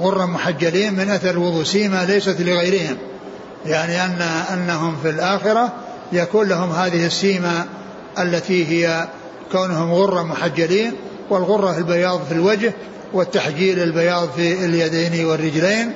غرا 0.00 0.26
محجلين 0.26 0.94
من 0.94 1.10
أثر 1.10 1.30
الوضوء 1.30 1.64
سيما 1.64 2.04
ليست 2.04 2.40
لغيرهم. 2.40 2.96
يعني 3.66 4.04
أن 4.04 4.22
أنهم 4.52 4.96
في 5.02 5.10
الآخرة 5.10 5.72
يكون 6.12 6.48
لهم 6.48 6.70
هذه 6.72 7.06
السيمة 7.06 7.64
التي 8.18 8.66
هي 8.66 9.08
كونهم 9.52 9.92
غرة 9.92 10.22
محجلين 10.22 10.92
والغرة 11.30 11.78
البياض 11.78 12.20
في 12.28 12.32
الوجه 12.32 12.72
والتحجيل 13.12 13.82
البياض 13.82 14.28
في 14.36 14.64
اليدين 14.64 15.26
والرجلين. 15.26 15.92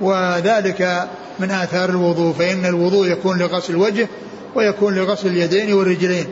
وذلك 0.00 1.08
من 1.38 1.50
آثار 1.50 1.88
الوضوء 1.88 2.32
فإن 2.32 2.66
الوضوء 2.66 3.06
يكون 3.08 3.38
لغسل 3.38 3.72
الوجه 3.72 4.08
ويكون 4.54 4.94
لغسل 4.94 5.26
اليدين 5.28 5.72
والرجلين. 5.72 6.26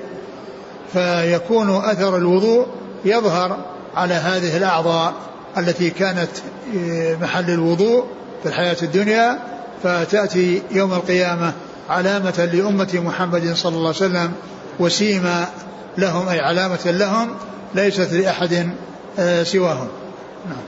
فيكون 0.92 1.76
أثر 1.76 2.16
الوضوء 2.16 2.66
يظهر 3.04 3.56
على 3.96 4.14
هذه 4.14 4.56
الأعضاء 4.56 5.14
التي 5.58 5.90
كانت 5.90 6.30
محل 7.20 7.50
الوضوء 7.50 8.04
في 8.42 8.48
الحياة 8.48 8.76
الدنيا 8.82 9.38
فتأتي 9.82 10.62
يوم 10.70 10.92
القيامة 10.92 11.52
علامة 11.88 12.50
لأمة 12.52 12.90
محمد 12.94 13.54
صلى 13.54 13.76
الله 13.76 13.88
عليه 13.88 13.96
وسلم 13.96 14.32
وسيما 14.78 15.48
لهم 15.98 16.28
أي 16.28 16.40
علامة 16.40 16.90
لهم 16.90 17.36
ليست 17.74 18.12
لأحد 18.12 18.76
آه، 19.18 19.42
سواهم. 19.42 19.88
نعم. 20.48 20.62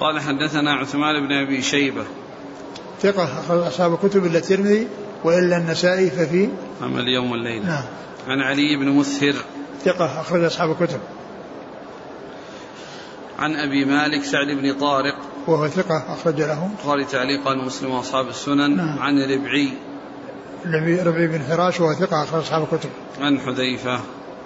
قال 0.00 0.20
حدثنا 0.20 0.74
عثمان 0.74 1.26
بن 1.26 1.32
أبي 1.32 1.62
شيبة. 1.62 2.04
ثقة 3.02 3.28
أصحاب 3.68 3.94
الكتب 3.94 4.26
إلا 4.26 4.38
الترمذي 4.38 4.86
وإلا 5.24 5.56
النسائي 5.56 6.10
ففي 6.10 6.48
عمل 6.82 7.08
يوم 7.08 7.30
والليلة. 7.30 7.66
نعم. 7.66 7.84
عن 8.28 8.40
علي 8.40 8.76
بن 8.76 8.88
مسهر. 8.88 9.34
ثقة 9.84 10.20
أخرج 10.20 10.44
أصحاب 10.44 10.70
الكتب. 10.70 11.00
عن 13.38 13.56
أبي 13.56 13.84
مالك 13.84 14.24
سعد 14.24 14.46
بن 14.46 14.72
طارق. 14.72 15.16
وهو 15.48 15.68
ثقة 15.68 16.04
أخرج 16.08 16.40
له. 16.40 16.70
البخاري 16.72 17.04
تعليقا 17.04 17.54
مسلم 17.54 17.90
وأصحاب 17.90 18.28
السنن 18.28 18.76
نعم. 18.76 18.98
عن 18.98 19.22
ربعي. 19.22 19.72
ربعي 21.04 21.26
بن 21.26 21.42
حراش 21.44 21.80
وهو 21.80 21.94
ثقة 21.94 22.22
أخرج 22.22 22.40
أصحاب 22.40 22.62
الكتب. 22.72 22.90
عن 23.20 23.40
حذيفة. 23.40 24.00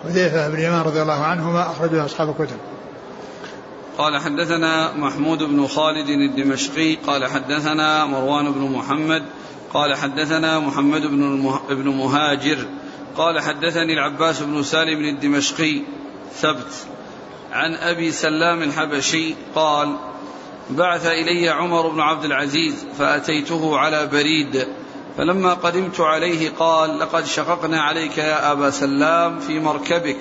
حذيفة 0.04 0.48
بن 0.48 0.54
اليمان 0.54 0.80
رضي 0.80 1.02
الله 1.02 1.24
عنهما 1.24 1.62
أخرجه 1.70 2.04
أصحاب 2.04 2.28
الكتب. 2.28 2.56
قال 3.98 4.18
حدثنا 4.18 4.92
محمود 4.92 5.42
بن 5.42 5.66
خالد 5.66 6.08
الدمشقي. 6.08 6.94
قال 6.94 7.26
حدثنا 7.26 8.06
مروان 8.06 8.52
بن 8.52 8.60
محمد. 8.60 9.22
قال 9.74 9.96
حدثنا 9.96 10.58
محمد 10.58 11.02
بن 11.06 11.54
ابن 11.70 11.88
مهاجر. 11.88 12.66
قال 13.16 13.40
حدثني 13.40 13.92
العباس 13.92 14.42
بن 14.42 14.62
سالم 14.62 15.04
الدمشقي. 15.04 15.82
ثبت. 16.34 16.86
عن 17.52 17.74
أبي 17.74 18.12
سلام 18.12 18.62
الحبشي 18.62 19.34
قال 19.54 19.96
بعث 20.70 21.06
إلي 21.06 21.48
عمر 21.48 21.88
بن 21.88 22.00
عبد 22.00 22.24
العزيز 22.24 22.86
فأتيته 22.98 23.78
على 23.78 24.06
بريد 24.06 24.66
فلما 25.18 25.54
قدمت 25.54 26.00
عليه 26.00 26.50
قال 26.58 26.98
لقد 26.98 27.26
شققنا 27.26 27.80
عليك 27.80 28.18
يا 28.18 28.52
أبا 28.52 28.70
سلام 28.70 29.38
في 29.38 29.60
مركبك. 29.60 30.16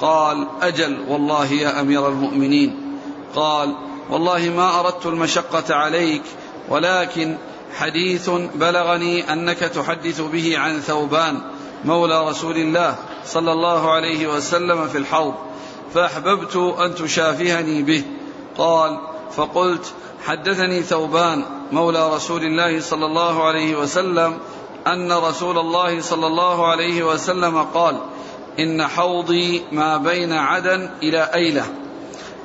قال 0.00 0.46
أجل 0.62 1.04
والله 1.08 1.52
يا 1.52 1.80
أمير 1.80 2.08
المؤمنين. 2.08 2.98
قال 3.34 3.76
والله 4.10 4.48
ما 4.56 4.80
أردت 4.80 5.06
المشقة 5.06 5.74
عليك 5.74 6.22
ولكن 6.68 7.36
حديث 7.78 8.30
بلغني 8.54 9.32
أنك 9.32 9.58
تحدث 9.58 10.20
به 10.20 10.58
عن 10.58 10.80
ثوبان 10.80 11.40
مولى 11.84 12.28
رسول 12.28 12.56
الله 12.56 12.96
صلى 13.24 13.52
الله 13.52 13.90
عليه 13.90 14.26
وسلم 14.26 14.88
في 14.88 14.98
الحوض 14.98 15.34
فأحببت 15.94 16.56
أن 16.56 16.94
تشافهني 16.94 17.82
به. 17.82 18.04
قال 18.58 19.11
فقلت 19.36 19.92
حدثني 20.24 20.82
ثوبان 20.82 21.44
مولى 21.72 22.14
رسول 22.14 22.42
الله 22.42 22.80
صلى 22.80 23.06
الله 23.06 23.44
عليه 23.44 23.76
وسلم 23.76 24.38
أن 24.86 25.12
رسول 25.12 25.58
الله 25.58 26.00
صلى 26.00 26.26
الله 26.26 26.66
عليه 26.66 27.02
وسلم 27.02 27.62
قال 27.62 28.00
إن 28.58 28.86
حوضي 28.86 29.62
ما 29.72 29.96
بين 29.96 30.32
عدن 30.32 30.90
إلى 31.02 31.30
أيلة. 31.34 31.64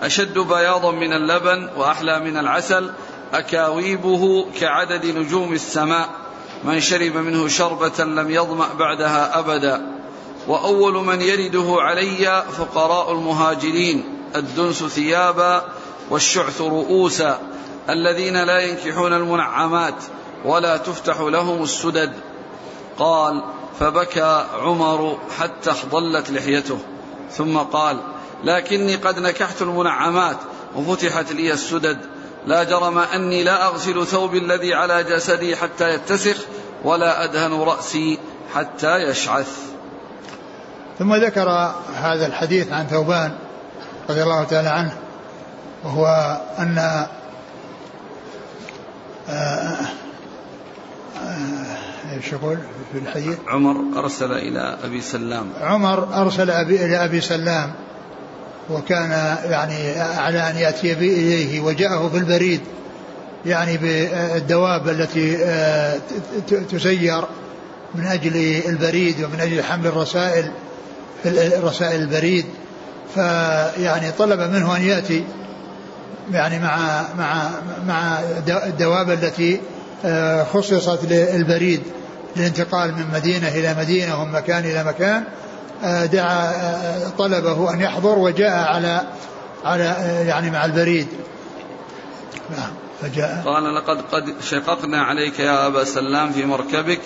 أشد 0.01 0.39
بياضا 0.39 0.91
من 0.91 1.13
اللبن 1.13 1.69
وأحلى 1.77 2.19
من 2.19 2.37
العسل 2.37 2.91
أكاويبه 3.33 4.45
كعدد 4.59 5.05
نجوم 5.05 5.53
السماء. 5.53 6.09
من 6.63 6.79
شرب 6.79 7.17
منه 7.17 7.47
شربة 7.47 8.03
لم 8.03 8.31
يظمأ 8.31 8.67
بعدها 8.79 9.39
أبدا. 9.39 9.97
وأول 10.47 10.93
من 10.93 11.21
يرده 11.21 11.75
علي 11.79 12.43
فقراء 12.57 13.11
المهاجرين 13.11 14.03
الدنس 14.35 14.83
ثيابا 14.83 15.63
والشعث 16.09 16.61
رؤوسا 16.61 17.39
الذين 17.89 18.43
لا 18.43 18.59
ينكحون 18.59 19.13
المنعمات 19.13 19.95
ولا 20.45 20.77
تفتح 20.77 21.19
لهم 21.19 21.63
السدد. 21.63 22.13
قال 22.97 23.43
فبكى 23.79 24.45
عمر 24.61 25.17
حتى 25.39 25.71
اخضلت 25.71 26.31
لحيته. 26.31 26.79
ثم 27.31 27.57
قال 27.57 27.97
لكني 28.43 28.95
قد 28.95 29.19
نكحت 29.19 29.61
المنعمات 29.61 30.37
وفتحت 30.75 31.31
لي 31.31 31.53
السدد. 31.53 31.97
لا 32.45 32.63
جرم 32.63 32.97
أني 32.97 33.43
لا 33.43 33.65
أغسل 33.65 34.07
ثوبي 34.07 34.37
الذي 34.37 34.73
على 34.73 35.03
جسدي 35.03 35.55
حتى 35.55 35.93
يتسخ 35.93 36.37
ولا 36.83 37.23
أدهن 37.23 37.53
رأسي 37.53 38.19
حتى 38.55 38.97
يشعث. 38.97 39.57
ثم 40.99 41.15
ذكر 41.15 41.49
هذا 41.95 42.25
الحديث 42.25 42.71
عن 42.71 42.87
ثوبان 42.87 43.37
رضي 44.09 44.23
الله 44.23 44.43
تعالى 44.43 44.69
عنه. 44.69 45.06
وهو 45.83 46.37
أن 46.59 46.77
آه، 49.29 49.29
آه، 49.29 49.77
إيش 52.13 52.33
يقول؟ 52.33 52.57
في 52.91 52.97
الحديث؟ 52.97 53.37
عمر 53.47 53.99
أرسل 53.99 54.31
إلى 54.31 54.77
أبي 54.83 55.01
سلام. 55.01 55.49
عمر 55.61 56.21
أرسل 56.21 56.51
أبي 56.51 56.85
إلى 56.85 57.05
أبي 57.05 57.21
سلام 57.21 57.71
وكان 58.69 59.11
يعني 59.49 59.99
على 59.99 60.49
أن 60.49 60.57
يأتي 60.57 60.93
إليه 60.93 61.61
وجاءه 61.61 62.09
في 62.09 62.17
البريد 62.17 62.61
يعني 63.45 63.77
بالدواب 63.77 64.89
التي 64.89 65.37
آه، 65.43 65.99
تسير 66.71 67.23
من 67.95 68.05
أجل 68.05 68.61
البريد 68.65 69.23
ومن 69.23 69.39
أجل 69.39 69.63
حمل 69.63 69.87
الرسائل 69.87 70.51
رسائل 71.63 72.01
البريد 72.01 72.45
فيعني 73.15 74.11
طلب 74.11 74.39
منه 74.39 74.77
أن 74.77 74.81
يأتي. 74.81 75.23
يعني 76.31 76.59
مع 76.59 77.03
مع 77.17 77.49
مع 77.87 78.19
الدواب 78.47 79.11
التي 79.11 79.61
آه، 80.05 80.43
خصصت 80.43 80.99
للبريد 81.05 81.81
للانتقال 82.35 82.93
من 82.93 83.05
مدينة 83.13 83.47
إلى 83.47 83.75
مدينة 83.79 84.21
ومن 84.21 84.31
مكان 84.31 84.65
إلى 84.65 84.83
مكان 84.83 85.23
آه، 85.83 86.05
دعا 86.05 86.51
آه، 86.51 87.09
طلبه 87.17 87.73
أن 87.73 87.81
يحضر 87.81 88.19
وجاء 88.19 88.73
على 88.73 89.01
على 89.65 89.83
يعني 90.27 90.51
مع 90.51 90.65
البريد. 90.65 91.07
نعم 92.57 92.71
فجاء. 93.01 93.43
قال 93.45 93.75
لقد 93.75 94.01
قد 94.11 94.33
شققنا 94.41 95.01
عليك 95.01 95.39
يا 95.39 95.67
أبا 95.67 95.83
سلام 95.83 96.31
في 96.31 96.45
مركبك. 96.45 96.99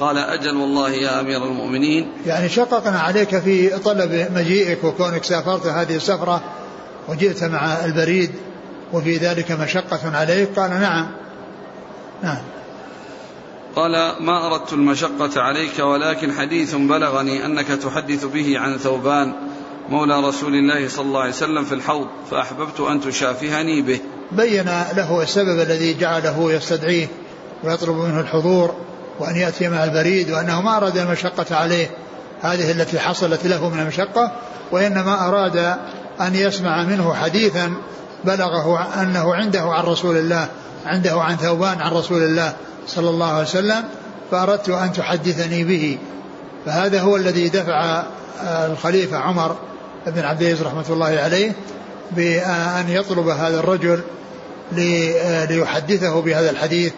قال 0.00 0.18
أجل 0.18 0.56
والله 0.56 0.90
يا 0.90 1.20
أمير 1.20 1.44
المؤمنين. 1.44 2.12
يعني 2.26 2.48
شققنا 2.48 3.00
عليك 3.00 3.38
في 3.38 3.68
طلب 3.68 4.28
مجيئك 4.34 4.84
وكونك 4.84 5.24
سافرت 5.24 5.66
هذه 5.66 5.96
السفرة 5.96 6.40
وجئت 7.08 7.44
مع 7.44 7.84
البريد. 7.84 8.30
وفي 8.92 9.16
ذلك 9.16 9.52
مشقة 9.52 10.16
عليك؟ 10.16 10.58
قال 10.58 10.70
نعم. 10.70 11.06
نعم. 12.22 12.38
قال 13.76 13.92
ما 14.20 14.46
أردت 14.46 14.72
المشقة 14.72 15.40
عليك 15.40 15.78
ولكن 15.78 16.32
حديث 16.32 16.74
بلغني 16.74 17.44
أنك 17.44 17.66
تحدث 17.66 18.24
به 18.24 18.58
عن 18.58 18.78
ثوبان 18.78 19.32
مولى 19.88 20.28
رسول 20.28 20.54
الله 20.54 20.88
صلى 20.88 21.04
الله 21.04 21.20
عليه 21.20 21.32
وسلم 21.32 21.64
في 21.64 21.74
الحوض 21.74 22.06
فأحببت 22.30 22.80
أن 22.80 23.00
تشافهني 23.00 23.82
به. 23.82 24.00
بين 24.32 24.64
له 24.96 25.22
السبب 25.22 25.60
الذي 25.60 25.94
جعله 25.94 26.52
يستدعيه 26.52 27.06
ويطلب 27.64 27.96
منه 27.96 28.20
الحضور 28.20 28.74
وأن 29.18 29.36
يأتي 29.36 29.68
مع 29.68 29.84
البريد 29.84 30.30
وأنه 30.30 30.60
ما 30.60 30.76
أراد 30.76 30.98
المشقة 30.98 31.56
عليه. 31.56 31.90
هذه 32.42 32.70
التي 32.70 32.98
حصلت 32.98 33.46
له 33.46 33.68
من 33.68 33.80
المشقة 33.80 34.32
وإنما 34.72 35.28
أراد 35.28 35.56
أن 36.20 36.34
يسمع 36.34 36.82
منه 36.82 37.14
حديثا 37.14 37.74
بلغه 38.26 39.02
أنه 39.02 39.34
عنده 39.34 39.60
عن 39.60 39.84
رسول 39.84 40.16
الله 40.16 40.48
عنده 40.86 41.20
عن 41.22 41.36
ثوبان 41.36 41.80
عن 41.80 41.92
رسول 41.92 42.22
الله 42.22 42.52
صلى 42.86 43.10
الله 43.10 43.26
عليه 43.26 43.42
وسلم 43.42 43.84
فأردت 44.30 44.68
أن 44.68 44.92
تحدثني 44.92 45.64
به. 45.64 45.98
فهذا 46.66 47.00
هو 47.00 47.16
الذي 47.16 47.48
دفع 47.48 48.02
الخليفة 48.44 49.16
عمر 49.16 49.56
بن 50.06 50.24
عبد 50.24 50.42
العزيز 50.42 50.62
رحمة 50.62 50.84
الله 50.90 51.06
عليه 51.06 51.52
بأن 52.10 52.88
يطلب 52.88 53.28
هذا 53.28 53.60
الرجل 53.60 54.00
ليحدثه 55.48 56.20
بهذا 56.20 56.50
الحديث 56.50 56.92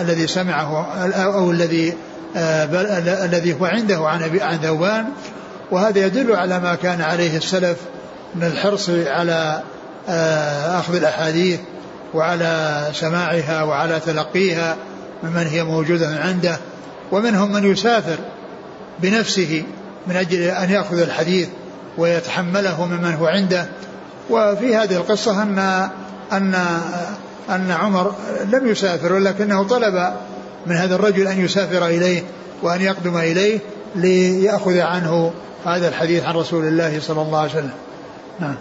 الذي 0.00 0.26
سمعه 0.26 0.86
أو 1.14 1.50
الذي 1.50 1.94
الذي 3.24 3.56
هو 3.60 3.64
عنده 3.64 4.08
عن 4.08 4.38
عن 4.40 4.56
ذوبان 4.56 5.04
وهذا 5.70 6.06
يدل 6.06 6.36
على 6.36 6.60
ما 6.60 6.74
كان 6.74 7.00
عليه 7.00 7.36
السلف 7.36 7.76
من 8.34 8.46
الحرص 8.46 8.90
على 8.90 9.32
آه، 9.32 9.62
أخذ 10.78 10.94
الأحاديث 10.96 11.60
وعلى 12.14 12.84
سماعها 12.92 13.62
وعلى 13.62 14.00
تلقيها 14.00 14.76
ممن 15.22 15.46
هي 15.46 15.64
موجودة 15.64 16.08
عنده 16.08 16.58
ومنهم 17.12 17.52
من 17.52 17.72
يسافر 17.72 18.18
بنفسه 18.98 19.62
من 20.06 20.16
أجل 20.16 20.42
أن 20.42 20.70
يأخذ 20.70 20.98
الحديث 21.00 21.48
ويتحمله 21.98 22.86
ممن 22.86 23.14
هو 23.14 23.26
عنده. 23.26 23.66
وفي 24.30 24.76
هذه 24.76 24.96
القصة 24.96 25.42
أن 25.42 25.58
أن 26.32 26.54
أن 27.50 27.70
عمر 27.70 28.14
لم 28.52 28.66
يسافر 28.66 29.12
ولكنه 29.12 29.62
طلب 29.62 30.12
من 30.66 30.76
هذا 30.76 30.94
الرجل 30.94 31.26
أن 31.26 31.44
يسافر 31.44 31.86
إليه 31.86 32.22
وأن 32.62 32.80
يقدم 32.80 33.16
إليه 33.16 33.58
ليأخذ 33.94 34.78
عنه 34.78 35.32
هذا 35.64 35.88
الحديث 35.88 36.24
عن 36.24 36.34
رسول 36.34 36.64
الله 36.64 37.00
صلى 37.00 37.22
الله 37.22 37.38
عليه 37.38 37.50
وسلم. 37.50 37.70
نعم. 38.40 38.54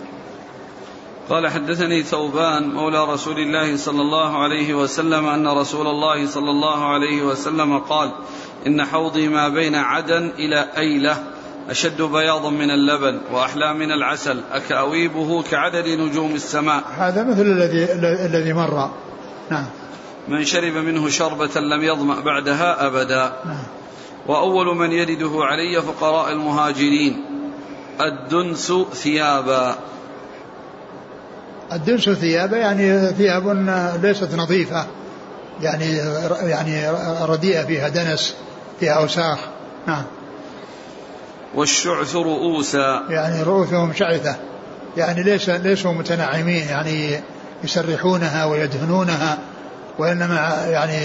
قال 1.32 1.48
حدثني 1.48 2.04
ثوبان 2.04 2.70
مولى 2.70 3.06
رسول 3.06 3.40
الله 3.40 3.78
صلى 3.78 4.02
الله 4.02 4.44
عليه 4.44 4.74
وسلم 4.74 5.26
أن 5.26 5.48
رسول 5.48 5.88
الله 5.88 6.28
صلى 6.28 6.50
الله 6.50 6.86
عليه 6.94 7.24
وسلم 7.24 7.80
قال 7.80 8.12
إن 8.68 8.86
حوضي 8.86 9.28
ما 9.28 9.50
بين 9.50 9.76
عدن 9.76 10.32
إلى 10.40 10.68
أيلة 10.78 11.24
أشد 11.70 12.02
بياضا 12.02 12.50
من 12.50 12.72
اللبن 12.72 13.22
وأحلى 13.32 13.74
من 13.74 13.92
العسل 13.92 14.42
أكأويبه 14.52 15.44
كعدد 15.44 15.88
نجوم 15.88 16.36
السماء. 16.36 16.84
هذا 16.98 17.24
مثل 17.24 17.42
الذي 17.42 17.94
الذي 18.26 18.54
مر. 18.54 18.90
نعم. 19.52 19.66
من 20.28 20.44
شرب 20.44 20.74
منه 20.74 21.10
شربة 21.10 21.60
لم 21.60 21.84
يظمأ 21.84 22.20
بعدها 22.20 22.88
أبدا. 22.88 23.34
نعم. 23.46 23.64
وأول 24.28 24.76
من 24.78 24.92
يرده 24.92 25.32
علي 25.34 25.82
فقراء 25.82 26.32
المهاجرين. 26.32 27.26
الدنس 28.02 28.74
ثيابا. 28.94 29.76
الدنس 31.74 32.10
ثيابا 32.10 32.58
يعني 32.58 33.08
ثياب 33.08 33.48
ليست 34.04 34.36
نظيفة. 34.36 34.86
يعني 35.62 35.98
يعني 36.42 36.90
رديئة 37.22 37.64
فيها 37.64 37.90
دنس 37.90 38.36
فيها 38.80 38.94
أوساخ. 38.94 39.40
نعم. 39.88 40.04
والشعث 41.56 42.16
رؤوسا. 42.16 43.04
يعني 43.10 43.44
رؤوسهم 43.44 43.94
شعثة. 43.94 44.36
يعني 44.98 45.24
ليس 45.24 45.50
ليسوا 45.50 45.92
متنعمين 45.92 46.68
يعني 46.68 47.20
يسرحونها 47.64 48.46
ويدهنونها 48.46 49.38
وإنما 50.00 50.66
يعني 50.70 51.00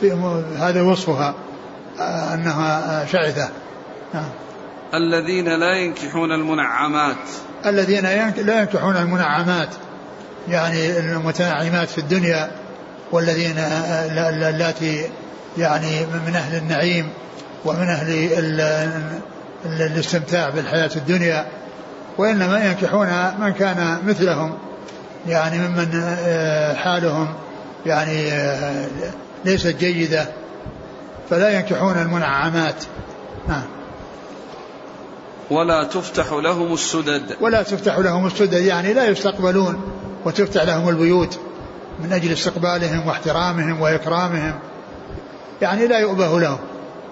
في 0.00 0.12
هذا 0.58 0.82
وصفها 0.82 1.34
أنها 2.34 3.04
شعثة. 3.06 3.48
نعم. 4.14 4.30
الذين 4.94 5.60
لا 5.60 5.72
ينكحون 5.72 6.32
المنعمات. 6.32 7.16
الذين 7.66 8.04
لا 8.46 8.60
ينكحون 8.60 8.96
المنعمات 8.96 9.68
يعني 10.48 10.98
المتنعمات 10.98 11.88
في 11.88 11.98
الدنيا 11.98 12.50
والذين 13.12 13.58
اللاتي 13.58 15.10
يعني 15.58 16.06
من 16.26 16.36
أهل 16.36 16.56
النعيم 16.56 17.08
ومن 17.64 17.88
أهل 17.88 18.10
الاستمتاع 19.66 20.50
بالحياة 20.50 20.90
الدنيا 20.96 21.46
وإنما 22.18 22.64
ينكحون 22.64 23.08
من 23.40 23.52
كان 23.52 23.98
مثلهم 24.06 24.58
يعني 25.28 25.58
ممن 25.58 26.02
آه، 26.26 26.74
حالهم 26.74 27.34
يعني 27.86 28.32
آه، 28.32 28.86
ليست 29.44 29.76
جيدة 29.76 30.26
فلا 31.30 31.50
ينكحون 31.50 31.98
المنعمات. 31.98 32.84
نعم. 33.48 33.75
ولا 35.50 35.84
تفتح 35.84 36.32
لهم 36.32 36.72
السدد. 36.72 37.36
ولا 37.40 37.62
تفتح 37.62 37.98
لهم 37.98 38.26
السدد 38.26 38.52
يعني 38.52 38.94
لا 38.94 39.08
يستقبلون 39.08 39.80
وتفتح 40.24 40.62
لهم 40.62 40.88
البيوت 40.88 41.38
من 42.00 42.12
أجل 42.12 42.32
استقبالهم 42.32 43.06
واحترامهم 43.06 43.80
وإكرامهم. 43.80 44.58
يعني 45.62 45.86
لا 45.86 45.98
يؤبه 45.98 46.40
لهم. 46.40 46.58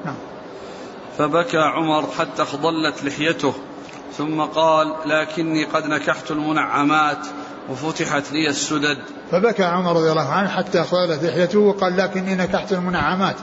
نعم. 0.05 0.15
فبكى 1.19 1.59
عمر 1.59 2.07
حتى 2.19 2.43
اخضلت 2.43 3.05
لحيته 3.05 3.55
ثم 4.19 4.41
قال 4.41 4.95
لكني 5.07 5.65
قد 5.65 5.87
نكحت 5.87 6.31
المنعمات 6.31 7.27
وفتحت 7.71 8.33
لي 8.33 8.49
السدد. 8.49 8.99
فبكى 9.31 9.65
عمر 9.65 9.97
رضي 9.97 10.11
الله 10.11 10.29
عنه 10.29 10.49
حتى 10.49 10.81
اخضلت 10.81 11.25
لحيته 11.25 11.59
وقال 11.59 11.97
لكني 11.97 12.35
نكحت 12.35 12.73
المنعمات. 12.73 13.37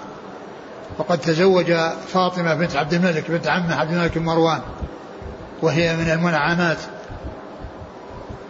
وقد 0.98 1.20
تزوج 1.20 1.74
فاطمة 2.14 2.54
بنت 2.54 2.76
عبد 2.76 2.94
الملك 2.94 3.32
بنت 3.32 3.48
عمه 3.48 3.76
عبد 3.76 3.92
الملك 3.92 4.18
بن 4.18 4.26
مروان 4.26 4.62
وهي 5.62 5.96
من 5.96 6.10
المنعمات. 6.10 6.78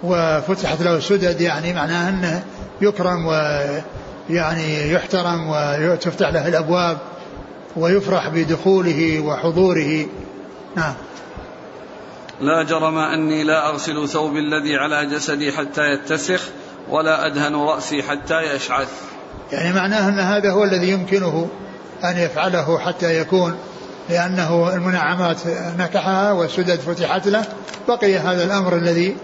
وفتحت 0.03 0.81
له 0.81 0.95
السدد 0.95 1.41
يعني 1.41 1.73
معناه 1.73 2.09
أنه 2.09 2.43
يكرم 2.81 3.25
ويعني 3.25 4.91
يحترم 4.91 5.49
وتفتح 5.49 6.29
له 6.29 6.47
الأبواب 6.47 6.97
ويفرح 7.75 8.27
بدخوله 8.27 9.19
وحضوره. 9.19 10.05
نعم. 10.75 10.93
لا 12.41 12.63
جرم 12.63 12.97
أني 12.97 13.43
لا 13.43 13.69
أغسل 13.69 14.09
ثوبي 14.09 14.39
الذي 14.39 14.77
على 14.77 15.05
جسدي 15.05 15.51
حتى 15.51 15.81
يتسخ 15.81 16.41
ولا 16.89 17.25
أدهن 17.25 17.55
رأسي 17.55 18.03
حتى 18.03 18.41
يشعث. 18.55 18.89
يعني 19.51 19.73
معناه 19.73 20.09
أن 20.09 20.19
هذا 20.19 20.51
هو 20.51 20.63
الذي 20.63 20.89
يمكنه 20.89 21.49
أن 22.03 22.17
يفعله 22.17 22.79
حتى 22.79 23.19
يكون 23.19 23.55
لأنه 24.09 24.73
المنعمات 24.73 25.37
نكحها 25.77 26.31
والسدد 26.31 26.79
فتحت 26.79 27.27
له 27.27 27.45
بقي 27.87 28.17
هذا 28.17 28.43
الأمر 28.43 28.75
الذي 28.75 29.15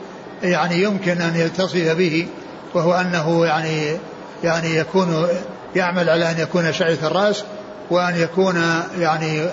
يعني 0.44 0.84
يمكن 0.84 1.22
أن 1.22 1.36
يتصف 1.36 1.96
به 1.96 2.28
وهو 2.74 2.94
أنه 2.94 3.46
يعني 3.46 3.98
يعني 4.44 4.76
يكون 4.76 5.28
يعمل 5.76 6.10
على 6.10 6.32
أن 6.32 6.40
يكون 6.40 6.74
شعث 6.74 7.04
الرأس 7.04 7.44
وأن 7.90 8.16
يكون 8.16 8.56
يعني 9.00 9.48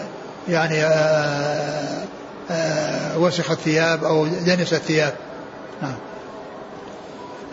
يعني 0.48 0.84
آآ 0.84 0.88
آه، 0.90 2.04
آآ 2.50 3.14
آه، 3.14 3.18
وسخ 3.18 3.50
الثياب 3.50 4.04
أو 4.04 4.26
دنس 4.26 4.72
الثياب. 4.72 5.14
نعم. 5.82 5.94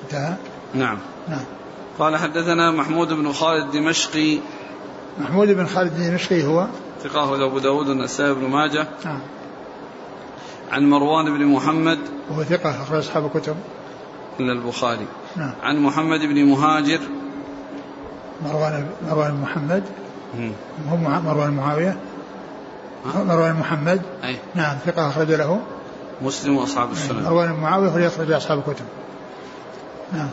انتهى؟ 0.04 0.34
نعم. 0.74 1.00
نعم. 1.30 1.46
قال 2.00 2.18
حدثنا 2.18 2.72
محمود 2.72 3.08
بن 3.08 3.34
خالد 3.34 3.66
الدمشقي 3.66 4.40
محمود 5.20 5.48
بن 5.48 5.68
خالد 5.68 5.94
الدمشقي 5.94 6.46
هو؟ 6.46 6.68
ثقاه 7.04 7.46
أبو 7.46 7.60
داود 7.60 7.88
والنسائي 7.88 8.34
بن 8.34 8.48
ماجه. 8.48 8.88
نعم. 9.06 9.20
عن 10.72 10.90
مروان 10.90 11.38
بن 11.38 11.46
محمد. 11.46 12.00
وهو 12.30 12.44
ثقة 12.44 12.70
أخرج 12.70 12.98
أصحاب 12.98 13.26
الكتب. 13.26 13.56
إلا 14.40 14.54
البخاري. 14.54 15.08
نعم. 15.36 15.54
عن 15.64 15.80
محمد 15.80 16.20
بن 16.20 16.46
مهاجر. 16.46 17.00
مروان 18.46 18.90
مروان 19.10 19.42
محمد. 19.42 19.84
مم. 20.38 20.52
هو 20.90 20.98
مروان 20.98 21.52
معاوية. 21.52 21.98
مروان 23.16 23.56
محمد. 23.56 24.02
أي. 24.24 24.38
نعم 24.56 24.78
ثقة 24.86 25.10
أخرج 25.10 25.32
له. 25.32 25.62
مسلم 26.22 26.58
وأصحاب 26.58 26.92
السنن 26.92 27.24
مروان 27.24 27.54
معاوية 27.54 27.90
هو 27.90 27.98
يخرج 27.98 28.32
أصحاب 28.32 28.58
الكتب. 28.58 28.86
نعم. 30.14 30.30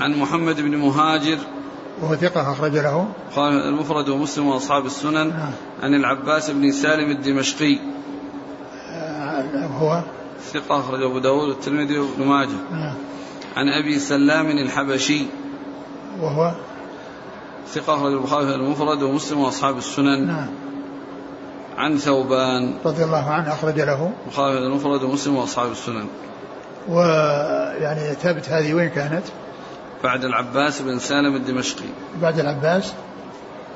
عن 0.00 0.20
محمد 0.20 0.60
بن 0.60 0.76
مهاجر. 0.76 1.38
وهو 2.02 2.16
ثقة 2.16 2.52
أخرج 2.52 2.78
له. 2.78 3.08
قال 3.36 3.52
المفرد 3.52 4.08
ومسلم 4.08 4.46
وأصحاب 4.46 4.86
السنن 4.86 5.28
نعم. 5.28 5.52
عن 5.82 5.94
العباس 5.94 6.50
بن 6.50 6.72
سالم 6.72 7.10
الدمشقي. 7.10 7.78
آه، 8.90 9.66
هو. 9.66 10.02
ثقة 10.52 10.80
أخرج 10.80 11.02
أبو 11.02 11.18
داود 11.18 11.48
والترمذي 11.48 11.98
وابن 11.98 12.24
ماجه. 12.24 12.48
نعم. 12.72 12.94
عن 13.56 13.68
أبي 13.68 13.98
سلام 13.98 14.46
الحبشي. 14.46 15.26
وهو. 16.20 16.52
ثقة 17.68 17.94
أخرج 17.94 18.12
البخاري 18.12 18.54
المفرد 18.54 19.02
ومسلم 19.02 19.38
وأصحاب 19.38 19.78
السنن. 19.78 20.26
نعم. 20.26 20.48
عن 21.76 21.98
ثوبان. 21.98 22.74
رضي 22.84 23.04
الله 23.04 23.30
عنه 23.30 23.52
أخرج 23.52 23.80
له. 23.80 24.12
البخاري 24.26 24.58
المفرد 24.58 25.02
ومسلم 25.02 25.36
وأصحاب 25.36 25.70
السنن. 25.70 26.06
ويعني 26.88 28.14
ثبت 28.14 28.48
هذه 28.48 28.74
وين 28.74 28.88
كانت؟ 28.88 29.24
بعد 30.04 30.24
العباس 30.24 30.82
بن 30.82 30.98
سالم 30.98 31.36
الدمشقي. 31.36 31.84
بعد 32.22 32.38
العباس؟ 32.38 32.92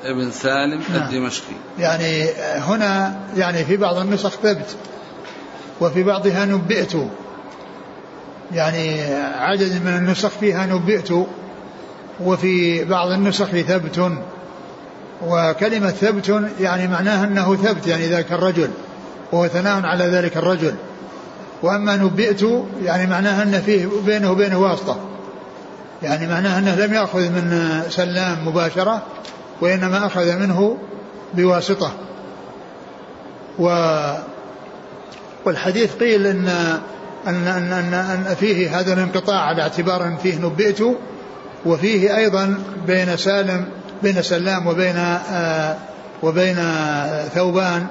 ابن 0.03 0.31
سالم 0.31 0.81
نعم. 0.93 1.03
الدمشقي. 1.03 1.55
يعني 1.79 2.29
هنا 2.41 3.19
يعني 3.37 3.65
في 3.65 3.77
بعض 3.77 3.97
النسخ 3.97 4.29
ثبت 4.29 4.75
وفي 5.81 6.03
بعضها 6.03 6.45
نبئت. 6.45 6.93
يعني 8.53 9.15
عدد 9.39 9.81
من 9.85 9.97
النسخ 9.97 10.29
فيها 10.29 10.65
نبئت 10.65 11.09
وفي 12.19 12.85
بعض 12.85 13.11
النسخ 13.11 13.45
ثبت. 13.45 14.11
وكلمة 15.27 15.89
ثبت 15.89 16.41
يعني 16.59 16.87
معناها 16.87 17.25
أنه 17.25 17.55
ثبت 17.55 17.87
يعني 17.87 18.07
ذاك 18.07 18.31
الرجل 18.31 18.69
وهو 19.31 19.47
ثناء 19.47 19.85
على 19.85 20.03
ذلك 20.03 20.37
الرجل. 20.37 20.75
وأما 21.63 21.95
نبئت 21.95 22.41
يعني 22.83 23.07
معناها 23.07 23.43
أن 23.43 23.61
فيه 23.61 23.87
بينه 24.05 24.31
وبينه 24.31 24.57
واسطة. 24.59 24.99
يعني 26.03 26.27
معناها 26.27 26.59
أنه 26.59 26.75
لم 26.75 26.93
يأخذ 26.93 27.19
من 27.19 27.81
سلام 27.89 28.47
مباشرة 28.47 29.01
وإنما 29.61 30.05
أخذ 30.05 30.35
منه 30.35 30.77
بواسطة. 31.33 31.91
و 33.59 33.69
والحديث 35.45 35.95
قيل 35.95 36.27
ان 36.27 36.47
ان 37.27 37.47
ان, 37.47 37.73
أن, 37.73 37.93
أن 37.93 38.35
فيه 38.39 38.79
هذا 38.79 38.93
الانقطاع 38.93 39.41
على 39.41 39.61
اعتبار 39.61 40.03
إن 40.03 40.17
فيه 40.17 40.35
نبئت 40.35 40.79
وفيه 41.65 42.17
أيضا 42.17 42.57
بين 42.87 43.17
سالم 43.17 43.65
بين 44.03 44.21
سلام 44.21 44.67
وبين 44.67 44.97
آه 44.97 45.75
وبين 46.23 46.57
ثوبان. 47.35 47.87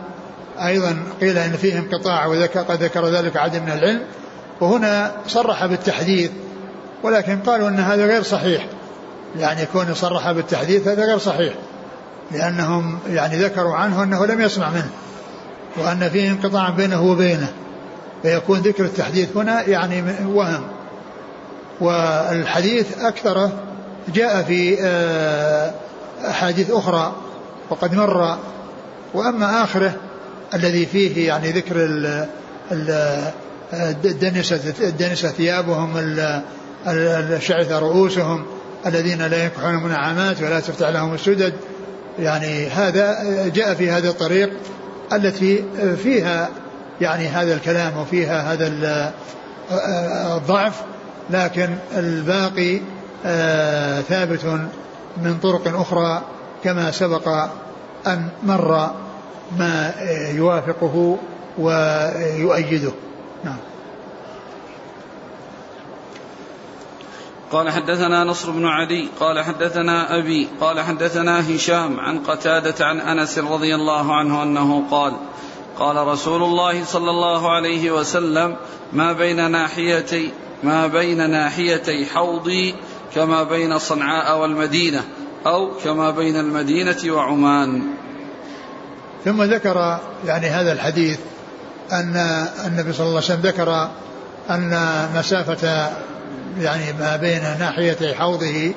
أيضا 0.59 0.97
قيل 1.21 1.39
إن 1.39 1.53
فيه 1.53 1.79
انقطاع 1.79 2.27
وذكر 2.27 2.75
ذكر 2.75 3.07
ذلك 3.09 3.37
عدد 3.37 3.63
من 3.63 3.71
العلم. 3.73 4.01
وهنا 4.61 5.13
صرح 5.27 5.67
بالتحديث 5.67 6.31
ولكن 7.07 7.39
قالوا 7.39 7.69
إن 7.69 7.81
هذا 7.81 8.07
غير 8.07 8.23
صحيح. 8.23 8.67
يعني 9.39 9.67
كون 9.67 9.95
صرح 9.95 10.33
بالتحديث 10.33 10.89
هذا 10.89 11.05
غير 11.05 11.19
صحيح. 11.19 11.55
لأنهم 12.33 12.99
يعني 13.09 13.37
ذكروا 13.45 13.75
عنه 13.75 14.03
إنه 14.03 14.27
لم 14.27 14.41
يسمع 14.41 14.71
منه. 14.71 14.91
وأن 15.77 16.09
فيه 16.09 16.31
انقطاع 16.31 16.71
بينه 16.71 17.03
وبينه. 17.03 17.53
فيكون 18.23 18.59
ذكر 18.59 18.85
التحديث 18.85 19.37
هنا 19.37 19.63
يعني 19.63 20.05
وهم. 20.27 20.63
والحديث 21.81 22.99
أكثره 23.01 23.53
جاء 24.15 24.43
في 24.43 24.77
آه، 24.81 25.73
أحاديث 26.29 26.71
أخرى. 26.71 27.13
وقد 27.71 27.95
مر. 27.95 28.39
وأما 29.15 29.63
آخره 29.65 29.95
الذي 30.55 30.87
فيه 30.87 31.27
يعني 31.29 31.51
ذكر 31.53 31.77
ال- 31.77 32.27
ال- 32.73 33.31
الدنسة 34.05 34.61
الدنسة 34.81 35.29
ثيابهم 35.29 35.97
الشعث 36.87 37.73
رؤوسهم 37.73 38.45
الذين 38.87 39.23
لا 39.23 39.45
ينكحون 39.45 39.75
المنعمات 39.75 40.43
ولا 40.43 40.61
تفتح 40.61 40.89
لهم 40.89 41.15
السدد. 41.15 41.55
يعني 42.19 42.67
هذا 42.67 43.19
جاء 43.55 43.75
في 43.75 43.91
هذا 43.91 44.09
الطريق 44.09 44.51
التي 45.13 45.65
فيها 46.03 46.49
يعني 47.01 47.29
هذا 47.29 47.55
الكلام 47.55 47.99
وفيها 47.99 48.53
هذا 48.53 48.67
ال- 48.67 49.11
الضعف 50.37 50.83
لكن 51.31 51.69
الباقي 51.97 52.81
آه، 53.27 54.01
ثابت 54.01 54.45
من 55.23 55.39
طرق 55.43 55.81
أخرى 55.81 56.23
كما 56.65 56.91
سبق 56.91 57.29
أن 58.07 58.29
مر 58.43 58.91
ما 59.59 59.93
يوافقه 60.35 61.17
ويؤيده. 61.59 62.93
نعم. 63.45 63.57
قال 67.53 67.71
حدثنا 67.71 68.25
نصر 68.25 68.51
بن 68.51 68.67
علي 68.67 69.09
قال 69.21 69.45
حدثنا 69.45 70.19
أبي 70.19 70.49
قال 70.61 70.81
حدثنا 70.81 71.57
هشام 71.57 72.01
عن 72.01 72.19
قتادة 72.19 72.87
عن 72.87 73.01
أنس 73.01 73.39
رضي 73.39 73.75
الله 73.75 74.15
عنه 74.15 74.43
أنه 74.43 74.85
قال 74.91 75.13
قال 75.79 75.97
رسول 75.97 76.43
الله 76.43 76.85
صلى 76.85 77.11
الله 77.11 77.51
عليه 77.51 77.91
وسلم 77.91 78.57
ما 78.93 79.13
بين 79.13 79.51
ناحيتي 79.51 80.33
ما 80.63 80.87
بين 80.87 81.31
ناحيتي 81.31 82.07
حوضي 82.07 82.75
كما 83.15 83.43
بين 83.43 83.79
صنعاء 83.79 84.39
والمدينة 84.39 85.05
أو 85.47 85.71
كما 85.85 86.11
بين 86.11 86.37
المدينة 86.37 86.97
وعمان. 87.07 87.83
ثم 89.25 89.43
ذكر 89.43 90.01
يعني 90.27 90.47
هذا 90.47 90.73
الحديث 90.73 91.19
أن 91.93 92.17
النبي 92.67 92.93
صلى 92.93 93.07
الله 93.07 93.23
عليه 93.23 93.27
وسلم 93.27 93.41
ذكر 93.41 93.91
أن 94.51 94.71
مسافة 95.17 95.91
يعني 96.61 96.93
ما 96.93 97.17
بين 97.17 97.43
ناحيتي 97.59 98.15
حوضه 98.15 98.73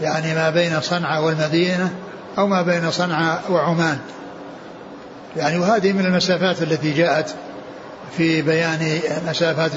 يعني 0.00 0.34
ما 0.34 0.50
بين 0.50 0.80
صنعاء 0.80 1.24
والمدينة 1.24 1.94
أو 2.38 2.46
ما 2.46 2.62
بين 2.62 2.90
صنعاء 2.90 3.44
وعمان. 3.50 3.98
يعني 5.36 5.58
وهذه 5.58 5.92
من 5.92 6.06
المسافات 6.06 6.62
التي 6.62 6.92
جاءت 6.92 7.34
في 8.16 8.42
بيان 8.42 9.00
مسافات 9.28 9.72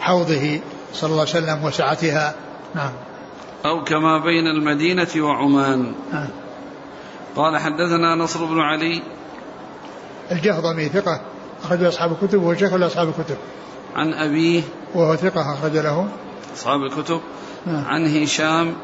حوضه 0.00 0.60
صلى 0.94 1.10
الله 1.10 1.20
عليه 1.20 1.30
وسلم 1.30 1.64
وسعتها. 1.64 2.34
نعم. 2.74 2.92
أو 3.64 3.84
كما 3.84 4.18
بين 4.24 4.46
المدينة 4.46 5.24
وعمان. 5.24 5.92
نعم 6.12 6.28
قال 7.36 7.58
حدثنا 7.58 8.14
نصر 8.14 8.44
بن 8.44 8.60
علي. 8.60 9.02
الجهضمي 10.32 10.88
ثقة 10.88 11.20
أخرج 11.64 11.84
أصحاب 11.84 12.12
الكتب 12.12 12.42
وهو 12.42 12.54
شيخ 12.54 12.74
لأصحاب 12.74 13.08
الكتب. 13.08 13.36
عن 13.96 14.14
أبيه. 14.14 14.62
وهو 14.94 15.16
ثقة 15.16 15.52
أخرج 15.54 15.76
له. 15.76 16.08
أصحاب 16.56 16.82
الكتب 16.82 17.20
نعم. 17.66 17.84
عن 17.84 18.22
هشام 18.22 18.74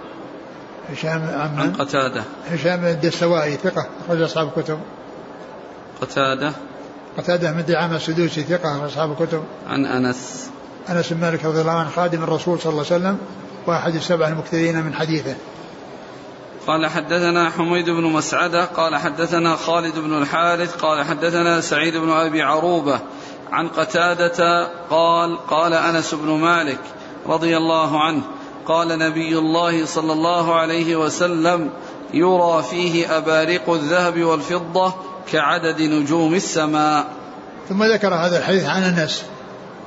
هشام 0.90 1.22
عن 1.22 1.58
عن 1.58 1.72
قتادة. 1.72 2.24
هشام 2.50 2.84
الدستوائي 2.84 3.56
ثقة 3.56 3.86
أخرج 4.06 4.22
أصحاب 4.22 4.52
الكتب. 4.56 4.78
قتادة. 6.00 6.52
قتادة 7.18 7.52
من 7.52 7.64
دعامة 7.68 7.96
السدوسي 7.96 8.42
ثقة 8.42 8.76
أخرج 8.76 8.90
أصحاب 8.90 9.12
الكتب. 9.12 9.44
عن 9.68 9.86
أنس. 9.86 10.50
أنس 10.90 11.12
بن 11.12 11.20
مالك 11.20 11.44
رضي 11.44 11.60
الله 11.60 11.72
عنه 11.72 11.90
خادم 11.90 12.22
الرسول 12.22 12.60
صلى 12.60 12.70
الله 12.70 12.84
عليه 12.90 12.96
وسلم 12.96 13.18
وأحد 13.66 13.94
السبع 13.94 14.28
المكثرين 14.28 14.82
من 14.82 14.94
حديثه. 14.94 15.34
قال 16.66 16.86
حدثنا 16.86 17.50
حميد 17.50 17.90
بن 17.90 18.02
مسعدة 18.02 18.64
قال 18.64 18.96
حدثنا 18.96 19.56
خالد 19.56 19.98
بن 19.98 20.18
الحارث 20.18 20.76
قال 20.76 21.04
حدثنا 21.04 21.60
سعيد 21.60 21.96
بن 21.96 22.10
أبي 22.10 22.42
عروبة 22.42 23.00
عن 23.52 23.68
قتادة 23.68 24.68
قال 24.90 25.46
قال 25.46 25.72
أنس 25.72 26.14
بن 26.14 26.28
مالك 26.28 26.78
رضي 27.26 27.56
الله 27.56 28.00
عنه. 28.00 28.22
قال 28.66 28.98
نبي 28.98 29.38
الله 29.38 29.86
صلى 29.86 30.12
الله 30.12 30.54
عليه 30.54 30.96
وسلم 30.96 31.70
يرى 32.14 32.62
فيه 32.70 33.16
أباريق 33.16 33.70
الذهب 33.70 34.22
والفضة 34.22 34.94
كعدد 35.32 35.80
نجوم 35.80 36.34
السماء. 36.34 37.06
ثم 37.68 37.84
ذكر 37.84 38.14
هذا 38.14 38.38
الحديث 38.38 38.64
عن 38.64 38.82
أنس 38.82 39.24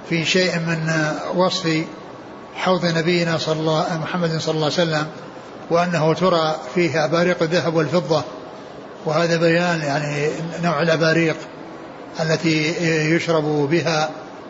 في 0.10 0.26
شيء 0.26 0.60
من 0.60 1.10
وصف 1.36 1.86
حوض 2.56 2.86
نبينا 2.86 3.38
صلى 3.38 3.60
الله 3.60 4.00
محمد 4.04 4.38
صلى 4.38 4.56
الله 4.56 4.66
عليه 4.66 4.76
وسلم 4.76 5.08
وأنه 5.70 6.14
ترى 6.14 6.56
فيه 6.76 7.06
أباريق 7.06 7.44
الذهب 7.44 7.76
والفضة. 7.76 8.24
وهذا 9.06 9.38
بيان 9.38 9.82
يعني 9.82 10.30
نوع 10.64 10.82
الأباريق 10.82 11.36
التي 12.20 12.74
يشرب 13.16 13.44
بها 13.44 14.10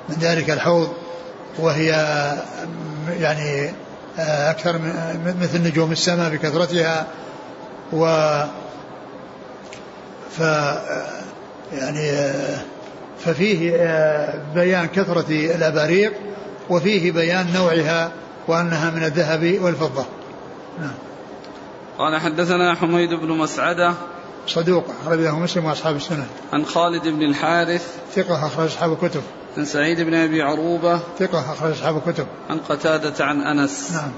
من 0.10 0.15
ذلك 0.21 0.50
الحوض. 0.50 0.89
وهي 1.60 1.88
يعني 3.20 3.72
أكثر 4.20 4.78
من 4.78 5.38
مثل 5.41 5.63
نجوم 5.63 5.91
السماء 5.91 6.30
بكثرتها 6.30 7.08
و 7.94 8.06
ف 10.38 10.39
يعني 11.74 12.34
ففيه 13.20 13.76
آه، 13.76 14.41
بيان 14.56 14.88
كثرة 14.88 15.26
الأباريق 15.30 16.13
وفيه 16.70 17.12
بيان 17.12 17.54
نوعها 17.54 18.12
وأنها 18.48 18.91
من 18.91 19.04
الذهب 19.04 19.60
والفضة. 19.62 20.06
نعم. 20.80 20.94
قال 21.98 22.22
حدثنا 22.22 22.76
حميد 22.76 23.10
بن 23.13 23.28
مسعدة 23.28 23.94
صدوق 24.48 24.86
أخرج 25.02 25.20
له 25.20 25.39
مسلم 25.39 25.65
وأصحاب 25.65 25.96
السنن. 25.96 26.28
عن 26.54 26.65
خالد 26.65 27.08
بن 27.08 27.22
الحارث 27.22 27.96
ثقة 28.15 28.48
أخرج 28.48 28.65
أصحاب 28.65 28.94
الكتب. 28.94 29.22
عن 29.58 29.65
سعيد 29.65 30.02
بن 30.02 30.13
أبي 30.13 30.41
عروبة 30.41 31.00
ثقة 31.20 31.54
أخرج 31.54 31.72
أصحاب 31.72 31.98
الكتب. 31.98 32.28
عن 32.50 32.60
قتادة 32.60 33.26
عن 33.26 33.41
أنس. 33.41 33.91
نعم. 33.91 34.12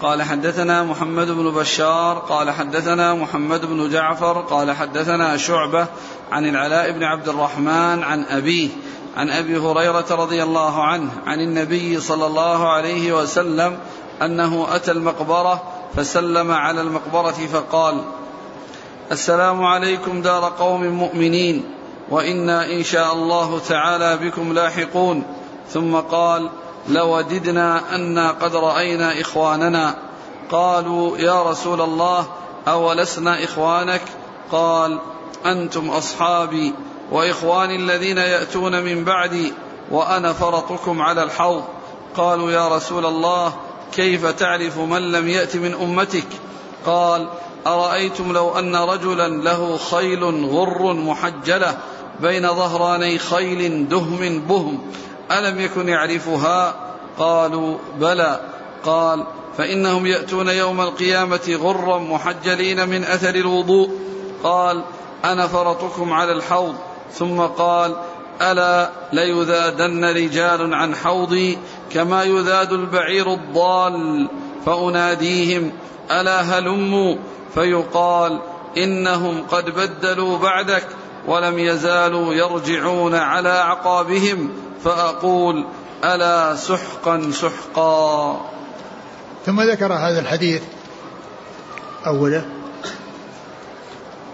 قال 0.00 0.22
حدثنا 0.22 0.82
محمد 0.82 1.26
بن 1.26 1.50
بشار 1.50 2.18
قال 2.18 2.50
حدثنا 2.50 3.14
محمد 3.14 3.66
بن 3.66 3.90
جعفر 3.90 4.40
قال 4.40 4.72
حدثنا 4.72 5.36
شعبة 5.36 5.86
عن 6.32 6.48
العلاء 6.48 6.92
بن 6.92 7.02
عبد 7.02 7.28
الرحمن 7.28 8.02
عن 8.02 8.24
أبيه 8.24 8.68
عن 9.16 9.30
أبي 9.30 9.56
هريرة 9.58 10.06
رضي 10.10 10.42
الله 10.42 10.82
عنه 10.82 11.10
عن 11.26 11.40
النبي 11.40 12.00
صلى 12.00 12.26
الله 12.26 12.68
عليه 12.68 13.12
وسلم 13.12 13.78
أنه 14.22 14.66
أتى 14.70 14.90
المقبرة 14.90 15.62
فسلم 15.96 16.50
على 16.50 16.80
المقبرة 16.80 17.46
فقال 17.52 18.04
السلام 19.12 19.64
عليكم 19.64 20.22
دار 20.22 20.52
قوم 20.58 20.84
مؤمنين 20.86 21.64
وإنا 22.10 22.66
إن 22.66 22.82
شاء 22.82 23.12
الله 23.12 23.58
تعالى 23.58 24.16
بكم 24.16 24.52
لاحقون. 24.52 25.22
ثم 25.70 25.96
قال 25.96 26.50
لوددنا 26.88 27.94
أنا 27.94 28.30
قد 28.30 28.56
رأينا 28.56 29.20
إخواننا. 29.20 29.96
قالوا 30.50 31.18
يا 31.18 31.42
رسول 31.42 31.80
الله 31.80 32.26
أولسنا 32.68 33.44
إخوانك؟ 33.44 34.02
قال 34.52 34.98
أنتم 35.46 35.90
أصحابي 35.90 36.74
وإخواني 37.10 37.76
الذين 37.76 38.18
يأتون 38.18 38.82
من 38.82 39.04
بعدي 39.04 39.52
وأنا 39.90 40.32
فرطكم 40.32 41.02
على 41.02 41.22
الحوض. 41.22 41.64
قالوا 42.16 42.50
يا 42.50 42.68
رسول 42.68 43.06
الله 43.06 43.52
كيف 43.92 44.26
تعرف 44.26 44.78
من 44.78 45.12
لم 45.12 45.28
يأت 45.28 45.56
من 45.56 45.74
أمتك؟ 45.74 46.26
قال 46.86 47.28
أرأيتم 47.66 48.32
لو 48.32 48.58
أن 48.58 48.76
رجلا 48.76 49.28
له 49.28 49.78
خيل 49.90 50.24
غر 50.46 50.92
محجلة 50.92 51.78
بين 52.20 52.48
ظهراني 52.48 53.18
خيل 53.18 53.88
دهم 53.88 54.38
بهم. 54.48 54.78
ألم 55.32 55.60
يكن 55.60 55.88
يعرفها؟ 55.88 56.74
قالوا 57.18 57.76
بلى. 58.00 58.40
قال 58.84 59.26
فإنهم 59.58 60.06
يأتون 60.06 60.48
يوم 60.48 60.80
القيامة 60.80 61.58
غرا 61.62 61.98
محجلين 61.98 62.88
من 62.88 63.04
أثر 63.04 63.34
الوضوء. 63.34 63.90
قال 64.42 64.82
أنا 65.24 65.46
فرطكم 65.46 66.12
على 66.12 66.32
الحوض. 66.32 66.74
ثم 67.12 67.40
قال 67.40 67.96
ألا 68.42 68.90
ليذادن 69.12 70.04
رجال 70.04 70.74
عن 70.74 70.94
حوضي 70.94 71.58
كما 71.92 72.24
يذاد 72.24 72.72
البعير 72.72 73.32
الضال. 73.32 74.28
فأناديهم 74.66 75.72
ألا 76.10 76.40
هلموا؟ 76.40 77.16
فيقال 77.54 78.40
إنهم 78.76 79.42
قد 79.50 79.70
بدلوا 79.70 80.38
بعدك. 80.38 80.86
ولم 81.26 81.58
يزالوا 81.58 82.34
يرجعون 82.34 83.14
على 83.14 83.48
أعقابهم 83.48 84.50
فأقول 84.84 85.66
ألا 86.04 86.56
سحقا 86.56 87.30
سحقا. 87.32 88.40
ثم 89.46 89.60
ذكر 89.60 89.92
هذا 89.92 90.20
الحديث 90.20 90.62
أوله. 92.06 92.44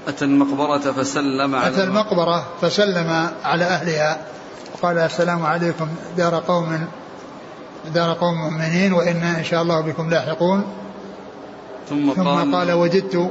أتى 0.09 0.25
المقبرة 0.25 0.79
فسلم 0.79 1.55
على 1.55 1.75
أتى 1.75 1.85
المقبرة 1.85 2.47
فسلم 2.61 3.31
على 3.45 3.65
أهلها 3.65 4.27
وقال 4.75 4.99
السلام 4.99 5.47
عليكم 5.47 5.89
دار 6.17 6.43
قوم 6.49 6.87
دار 7.95 8.13
قوم 8.13 8.35
مؤمنين 8.35 8.93
وإنا 8.93 9.39
إن 9.39 9.45
شاء 9.45 9.63
الله 9.63 9.81
بكم 9.81 10.11
لاحقون. 10.11 10.65
ثم, 11.89 12.13
ثم 12.13 12.29
قال, 12.29 12.55
قال 12.55 12.73
وجدت 12.73 13.31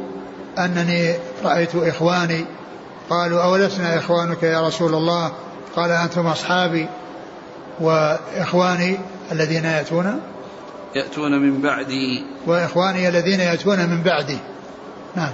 أنني 0.58 1.16
رأيت 1.44 1.76
إخواني 1.76 2.46
قالوا 3.10 3.44
أولسنا 3.44 3.98
إخوانك 3.98 4.44
يا 4.44 4.68
رسول 4.68 4.94
الله؟ 4.94 5.32
قال 5.76 5.92
أنتم 5.92 6.28
أصحابي 6.28 6.88
وإخواني 7.80 8.98
الذين 9.32 9.66
يأتون 9.66 10.22
يأتون 10.96 11.32
من 11.32 11.62
بعدي. 11.62 12.26
وإخواني 12.48 13.10
الذين 13.10 13.40
يأتون 13.40 13.78
من 13.90 14.04
بعدي. 14.04 14.38
نعم. 15.16 15.32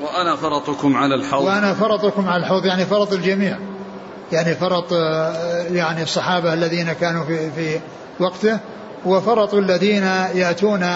وأنا 0.00 0.36
فرطكم 0.36 0.96
على 0.96 1.14
الحوض. 1.14 1.44
وأنا 1.44 1.74
فرطكم 1.74 2.28
على 2.28 2.42
الحوض 2.42 2.66
يعني 2.66 2.86
فرط 2.86 3.12
الجميع. 3.12 3.58
يعني 4.32 4.54
فرط 4.54 4.92
يعني 5.70 6.02
الصحابة 6.02 6.54
الذين 6.54 6.92
كانوا 6.92 7.24
في 7.24 7.50
في 7.50 7.80
وقته 8.20 8.58
وفرط 9.04 9.54
الذين 9.54 10.04
يأتون 10.34 10.86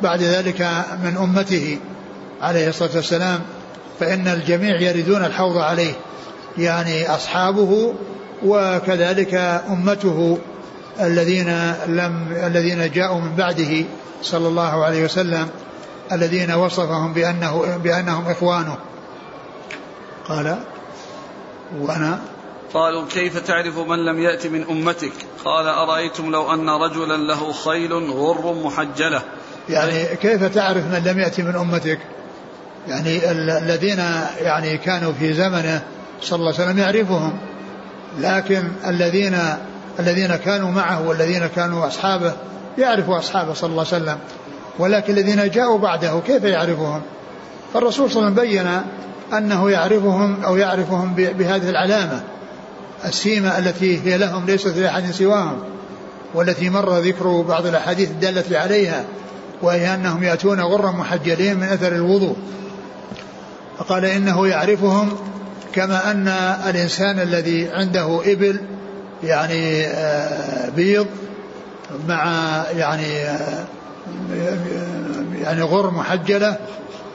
بعد 0.00 0.22
ذلك 0.22 0.60
من 1.04 1.16
أمته 1.16 1.78
عليه 2.42 2.68
الصلاة 2.68 2.90
والسلام. 2.96 3.40
فإن 4.00 4.28
الجميع 4.28 4.80
يردون 4.80 5.24
الحوض 5.24 5.56
عليه 5.56 5.92
يعني 6.58 7.14
أصحابه 7.14 7.94
وكذلك 8.44 9.34
أمته 9.68 10.38
الذين 11.00 11.72
لم 11.86 12.32
الذين 12.46 12.90
جاءوا 12.90 13.20
من 13.20 13.36
بعده 13.36 13.84
صلى 14.22 14.48
الله 14.48 14.84
عليه 14.84 15.04
وسلم 15.04 15.48
الذين 16.12 16.52
وصفهم 16.52 17.12
بأنه 17.12 17.76
بأنهم 17.84 18.28
إخوانه. 18.30 18.76
قال 20.28 20.58
وأنا 21.80 22.20
قالوا 22.74 23.06
كيف 23.10 23.38
تعرف 23.38 23.78
من 23.78 24.04
لم 24.04 24.18
يأت 24.18 24.46
من 24.46 24.62
أمتك؟ 24.62 25.12
قال 25.44 25.66
أرأيتم 25.66 26.30
لو 26.30 26.54
أن 26.54 26.70
رجلا 26.70 27.16
له 27.16 27.52
خيل 27.52 27.92
غر 27.92 28.54
محجلة. 28.64 29.22
يعني 29.68 30.16
كيف 30.16 30.44
تعرف 30.44 30.84
من 30.84 31.02
لم 31.04 31.18
يأتي 31.18 31.42
من 31.42 31.56
أمتك؟ 31.56 31.98
يعني 32.88 33.30
الذين 33.30 33.98
يعني 34.40 34.78
كانوا 34.78 35.12
في 35.12 35.32
زمنه 35.32 35.82
صلى 36.22 36.36
الله 36.38 36.54
عليه 36.54 36.64
وسلم 36.64 36.78
يعرفهم. 36.78 37.32
لكن 38.18 38.68
الذين 38.86 39.38
الذين 40.00 40.36
كانوا 40.36 40.70
معه 40.70 41.08
والذين 41.08 41.46
كانوا 41.46 41.86
أصحابه 41.86 42.32
يعرفوا 42.78 43.18
أصحابه 43.18 43.54
صلى 43.54 43.70
الله 43.70 43.86
عليه 43.92 44.02
وسلم. 44.02 44.18
ولكن 44.78 45.12
الذين 45.12 45.50
جاءوا 45.50 45.78
بعده 45.78 46.20
كيف 46.26 46.44
يعرفهم؟ 46.44 47.02
فالرسول 47.74 48.10
صلى 48.10 48.28
الله 48.28 48.40
عليه 48.40 48.50
وسلم 48.50 48.64
بين 48.64 48.82
أنه 49.38 49.70
يعرفهم 49.70 50.44
أو 50.44 50.56
يعرفهم 50.56 51.14
بهذه 51.14 51.68
العلامة. 51.68 52.22
السيمة 53.04 53.58
التي 53.58 54.00
هي 54.04 54.18
لهم 54.18 54.46
ليست 54.46 54.76
لأحد 54.76 55.10
سواهم 55.10 55.58
والتي 56.34 56.70
مر 56.70 56.98
ذكر 56.98 57.40
بعض 57.40 57.66
الأحاديث 57.66 58.10
الدالة 58.10 58.58
عليها 58.58 59.04
وهي 59.62 59.94
أنهم 59.94 60.22
يأتون 60.22 60.60
غرا 60.60 60.90
محجلين 60.90 61.56
من 61.56 61.62
أثر 61.62 61.92
الوضوء. 61.92 62.36
فقال 63.78 64.04
إنه 64.04 64.46
يعرفهم 64.46 65.16
كما 65.72 66.10
أن 66.10 66.28
الإنسان 66.68 67.20
الذي 67.20 67.68
عنده 67.68 68.20
إبل 68.32 68.60
يعني 69.22 69.86
آه، 69.86 70.68
بيض 70.70 71.06
مع 72.08 72.24
يعني 72.76 73.24
آه، 73.24 73.66
يعني 75.34 75.62
غر 75.62 75.90
محجلة 75.90 76.56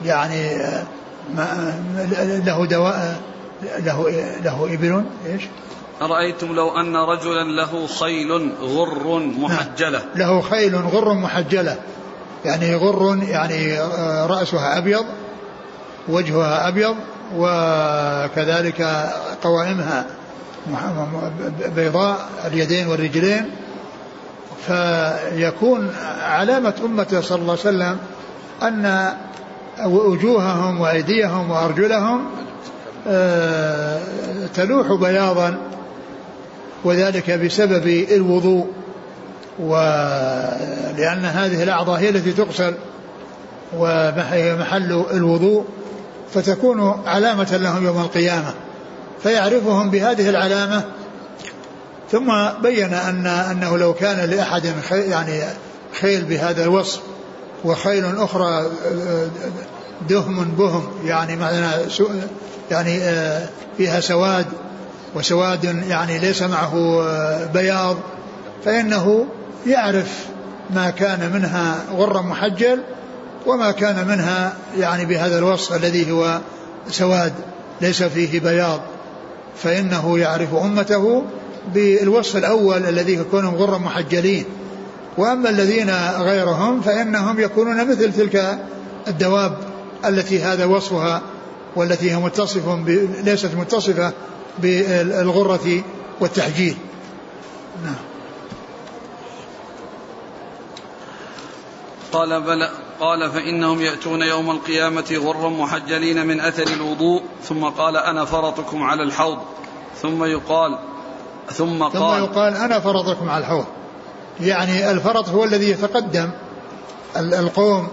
يعني 0.05 0.55
آه، 0.55 0.83
له 2.45 2.65
دواء 2.65 3.21
له 3.79 4.09
له 4.43 4.73
إبل 4.73 5.03
إيش؟ 5.25 5.41
أرأيتم 6.01 6.53
لو 6.55 6.69
أن 6.79 6.95
رجلا 6.95 7.43
له 7.43 7.87
خيل 7.87 8.51
غر 8.61 9.19
محجلة. 9.19 10.01
له 10.15 10.41
خيل 10.41 10.75
غر 10.75 11.13
محجلة 11.13 11.77
يعني 12.45 12.75
غر 12.75 13.17
يعني 13.23 13.79
رأسها 14.25 14.77
أبيض 14.77 15.05
وجهها 16.07 16.67
أبيض 16.67 16.95
وكذلك 17.37 19.09
قوائمها 19.43 20.05
بيضاء 21.75 22.29
اليدين 22.45 22.87
والرجلين. 22.87 23.45
فيكون 24.67 25.93
علامة 26.21 26.73
أمته 26.85 27.21
صلى 27.21 27.41
الله 27.41 27.51
عليه 27.51 27.61
وسلم 27.61 27.97
أن 28.63 29.13
وجوههم 29.85 30.81
وأيديهم 30.81 31.51
وأرجلهم 31.51 32.25
آه، 33.07 33.99
تلوح 34.55 34.93
بياضا 34.93 35.57
وذلك 36.83 37.31
بسبب 37.31 37.87
الوضوء. 38.11 38.67
ولأن 39.59 41.25
هذه 41.25 41.63
الأعضاء 41.63 41.99
هي 41.99 42.09
التي 42.09 42.31
تغسل 42.31 42.73
ومحل 43.77 45.05
الوضوء. 45.13 45.65
فتكون 46.33 47.01
علامة 47.05 47.57
لهم 47.57 47.85
يوم 47.85 48.01
القيامة 48.01 48.53
فيعرفهم 49.23 49.89
بهذه 49.89 50.29
العلامة. 50.29 50.83
ثم 52.11 52.31
بين 52.61 52.93
أن 52.93 53.27
أنه 53.27 53.77
لو 53.77 53.93
كان 53.93 54.29
لأحد 54.29 54.73
يعني 54.91 55.43
خيل 56.01 56.23
بهذا 56.23 56.63
الوصف 56.63 57.01
وخيل 57.63 58.17
أخرى 58.17 58.71
دهم 60.09 60.43
بهم 60.43 60.89
يعني 61.05 61.35
معنى 61.35 61.67
يعني 62.71 62.99
فيها 63.77 63.99
سواد 63.99 64.45
وسواد 65.15 65.63
يعني 65.63 66.19
ليس 66.19 66.41
معه 66.41 67.03
بياض 67.53 67.97
فإنه 68.65 69.25
يعرف 69.67 70.25
ما 70.69 70.89
كان 70.89 71.31
منها 71.33 71.75
غرا 71.91 72.21
محجل 72.21 72.79
وما 73.45 73.71
كان 73.71 74.07
منها 74.07 74.53
يعني 74.77 75.05
بهذا 75.05 75.37
الوصف 75.37 75.75
الذي 75.75 76.11
هو 76.11 76.39
سواد 76.89 77.33
ليس 77.81 78.03
فيه 78.03 78.39
بياض 78.39 78.81
فإنه 79.63 80.19
يعرف 80.19 80.55
أمته 80.55 81.23
بالوصف 81.73 82.37
الأول 82.37 82.85
الذي 82.85 83.13
يكونهم 83.13 83.55
غرا 83.55 83.77
محجلين. 83.77 84.45
وأما 85.17 85.49
الذين 85.49 85.91
غيرهم 86.17 86.81
فإنهم 86.81 87.39
يكونون 87.39 87.91
مثل 87.91 88.13
تلك 88.13 88.59
الدواب 89.07 89.57
التي 90.05 90.41
هذا 90.41 90.65
وصفها 90.65 91.21
والتي 91.75 92.11
هي 92.11 92.17
متصف 92.17 92.61
ليست 93.23 93.55
متصفة 93.55 94.13
بالغرة 94.59 95.83
والتحجيل. 96.19 96.75
نعم. 97.83 97.95
قال 102.11 102.41
بلى 102.41 102.69
قال 103.01 103.31
فإنهم 103.31 103.81
يأتون 103.81 104.21
يوم 104.21 104.51
القيامة 104.51 105.21
غرا 105.25 105.49
محجلين 105.49 106.27
من 106.27 106.39
أثر 106.39 106.67
الوضوء 106.67 107.21
ثم 107.43 107.63
قال 107.63 107.97
أنا 107.97 108.25
فرطكم 108.25 108.83
على 108.83 109.03
الحوض. 109.03 109.37
ثم 110.01 110.23
يقال 110.23 110.79
ثم 111.51 111.83
قال 111.83 111.91
ثم 111.93 112.23
يقال 112.23 112.55
أنا 112.55 112.79
فرطكم 112.79 113.29
على 113.29 113.41
الحوض. 113.41 113.65
يعني 114.41 114.91
الفرط 114.91 115.29
هو 115.29 115.43
الذي 115.43 115.69
يتقدم 115.69 116.29
القوم 117.17 117.87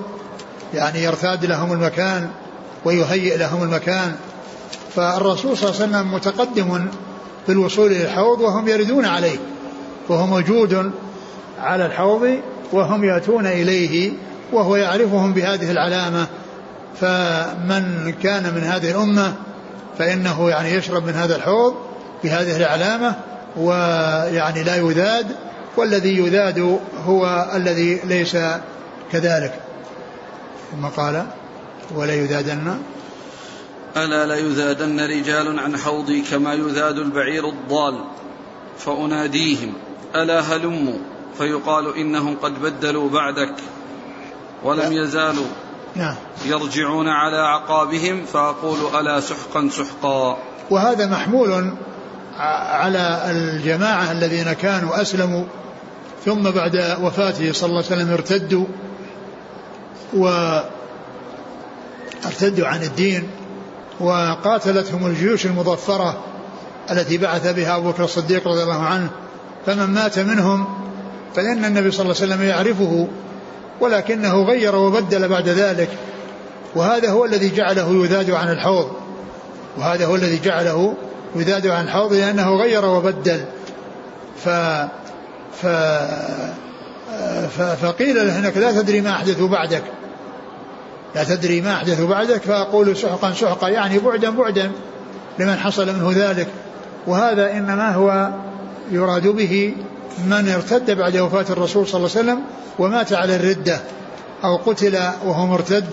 يعني 0.75 1.03
يرتاد 1.03 1.45
لهم 1.45 1.73
المكان 1.73 2.31
ويهيئ 2.85 3.37
لهم 3.37 3.63
المكان. 3.63 4.17
فالرسول 4.95 5.57
صلى 5.57 5.71
الله 5.71 5.83
عليه 5.83 5.91
وسلم 5.91 6.15
متقدم 6.15 6.89
في 7.47 7.53
الوصول 7.53 7.93
إلى 7.93 8.05
الحوض 8.05 8.41
وهم 8.41 8.69
يردون 8.69 9.05
عليه 9.05 9.39
وهو 10.09 10.27
موجود 10.27 10.93
على 11.61 11.87
الحوض 11.87 12.41
وهم 12.73 13.05
يأتون 13.05 13.47
إليه. 13.47 14.13
وهو 14.53 14.77
يعرفهم 14.77 15.33
بهذه 15.33 15.71
العلامة 15.71 16.27
فمن 17.01 18.15
كان 18.23 18.55
من 18.55 18.63
هذه 18.63 18.91
الأمة 18.91 19.35
فإنه 19.99 20.51
يعني 20.51 20.75
يشرب 20.75 21.07
من 21.07 21.15
هذا 21.15 21.37
الحوض 21.37 21.75
بهذه 22.25 22.57
العلامة 22.57 23.15
ويعني 23.57 24.63
لا 24.63 24.77
يذاد 24.77 25.27
والذي 25.77 26.19
يذاد 26.19 26.79
هو 27.05 27.51
الذي 27.55 28.01
ليس 28.05 28.37
كذلك. 29.13 29.61
ثم 30.73 30.87
قال 30.87 31.27
ولا 31.95 32.15
يذادن. 32.15 32.79
ألا 33.97 34.27
لا 34.27 34.37
يذادن 34.37 35.01
رجال 35.01 35.59
عن 35.59 35.77
حوضي 35.77 36.23
كما 36.23 36.55
يذاد 36.55 36.99
البعير 36.99 37.49
الضال 37.49 38.05
فأناديهم 38.79 39.73
ألا 40.15 40.41
هلموا؟ 40.41 40.99
فيقال 41.39 41.97
إنهم 41.97 42.37
قد 42.37 42.63
بدلوا 42.63 43.11
بعدك. 43.11 43.55
ولم 44.65 44.93
يزالوا 44.93 45.47
نعم. 45.97 46.15
يرجعون 46.47 47.09
على 47.09 47.37
عقابهم 47.37 48.25
فأقول 48.25 48.79
ألا 49.01 49.21
سحقا 49.21 49.69
سحقا. 49.73 50.39
وهذا 50.71 51.07
محمول 51.07 51.73
على 52.39 53.23
الجماعة 53.31 54.13
الذين 54.13 54.53
كانوا 54.53 55.03
أسلموا 55.03 55.45
ثم 56.25 56.43
بعد 56.43 56.97
وفاته 57.03 57.53
صلى 57.53 57.71
الله 57.71 57.85
عليه 57.85 57.97
وسلم 57.97 58.13
ارتدوا 58.13 58.65
و 60.17 60.29
ارتدوا 62.27 62.67
عن 62.67 62.83
الدين 62.83 63.29
وقاتلتهم 64.01 65.07
الجيوش 65.07 65.47
المظفرة 65.47 66.25
التي 66.91 67.19
بعث 67.19 67.55
بها 67.55 67.77
أبو 67.77 67.91
بكر 67.91 68.05
الصديق 68.05 68.49
رضي 68.49 68.63
الله 68.63 68.83
عنه 68.83 69.11
فمن 69.67 69.87
مات 69.87 70.19
منهم 70.19 70.65
فإن 71.35 71.65
النبي 71.65 71.91
صلى 71.91 72.03
الله 72.03 72.17
عليه 72.23 72.35
وسلم 72.35 72.43
يعرفه 72.43 73.09
ولكنه 73.81 74.43
غير 74.43 74.77
وبدل 74.77 75.29
بعد 75.29 75.49
ذلك. 75.49 75.89
وهذا 76.75 77.11
هو 77.11 77.25
الذي 77.25 77.49
جعله 77.49 78.05
يذاد 78.05 78.31
عن 78.31 78.53
الحوض. 78.53 78.91
وهذا 79.79 80.07
هو 80.07 80.17
الذي 80.17 80.41
جعله 80.45 80.95
يذاد 81.37 81.67
عن 81.67 81.85
الحوض 81.85 82.13
لأنه 82.13 82.57
غير 82.57 82.85
وبدل. 82.85 83.41
ف 84.45 84.49
ف 85.63 85.67
فقيل 87.83 88.27
له 88.27 88.39
إنك 88.39 88.57
لا 88.57 88.73
تدري 88.73 89.01
ما 89.01 89.11
أحدث 89.11 89.41
بعدك. 89.41 89.83
لا 91.15 91.25
تدري 91.25 91.61
ما 91.61 91.73
أحدث 91.73 92.01
بعدك 92.01 92.43
فأقول 92.43 92.97
سحقا 92.97 93.33
سحقا 93.33 93.69
يعني 93.69 93.99
بعدا 93.99 94.31
بعدا 94.31 94.71
لمن 95.39 95.57
حصل 95.57 95.87
منه 95.87 96.13
ذلك. 96.17 96.47
وهذا 97.07 97.53
إنما 97.53 97.95
هو 97.95 98.31
يراد 98.91 99.27
به 99.27 99.75
من 100.27 100.49
ارتد 100.49 100.91
بعد 100.91 101.17
وفاة 101.17 101.47
الرسول 101.51 101.87
صلى 101.87 101.99
الله 101.99 102.11
عليه 102.17 102.21
وسلم 102.21 102.45
ومات 102.79 103.13
على 103.13 103.37
الردة 103.37 103.81
أو 104.45 104.57
قتل 104.57 104.97
وهو 105.25 105.47
مرتد 105.47 105.87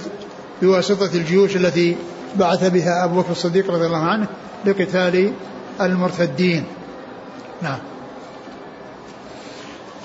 بواسطة 0.61 1.09
الجيوش 1.13 1.55
التي 1.55 1.97
بعث 2.35 2.63
بها 2.69 3.05
أبو 3.05 3.21
بكر 3.21 3.31
الصديق 3.31 3.71
رضي 3.71 3.85
الله 3.85 4.05
عنه 4.05 4.27
لقتال 4.65 5.33
المرتدين 5.81 6.63
نعم 7.61 7.79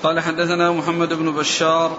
قال 0.02 0.20
حدثنا 0.20 0.72
محمد 0.72 1.12
بن 1.12 1.32
بشار 1.32 1.96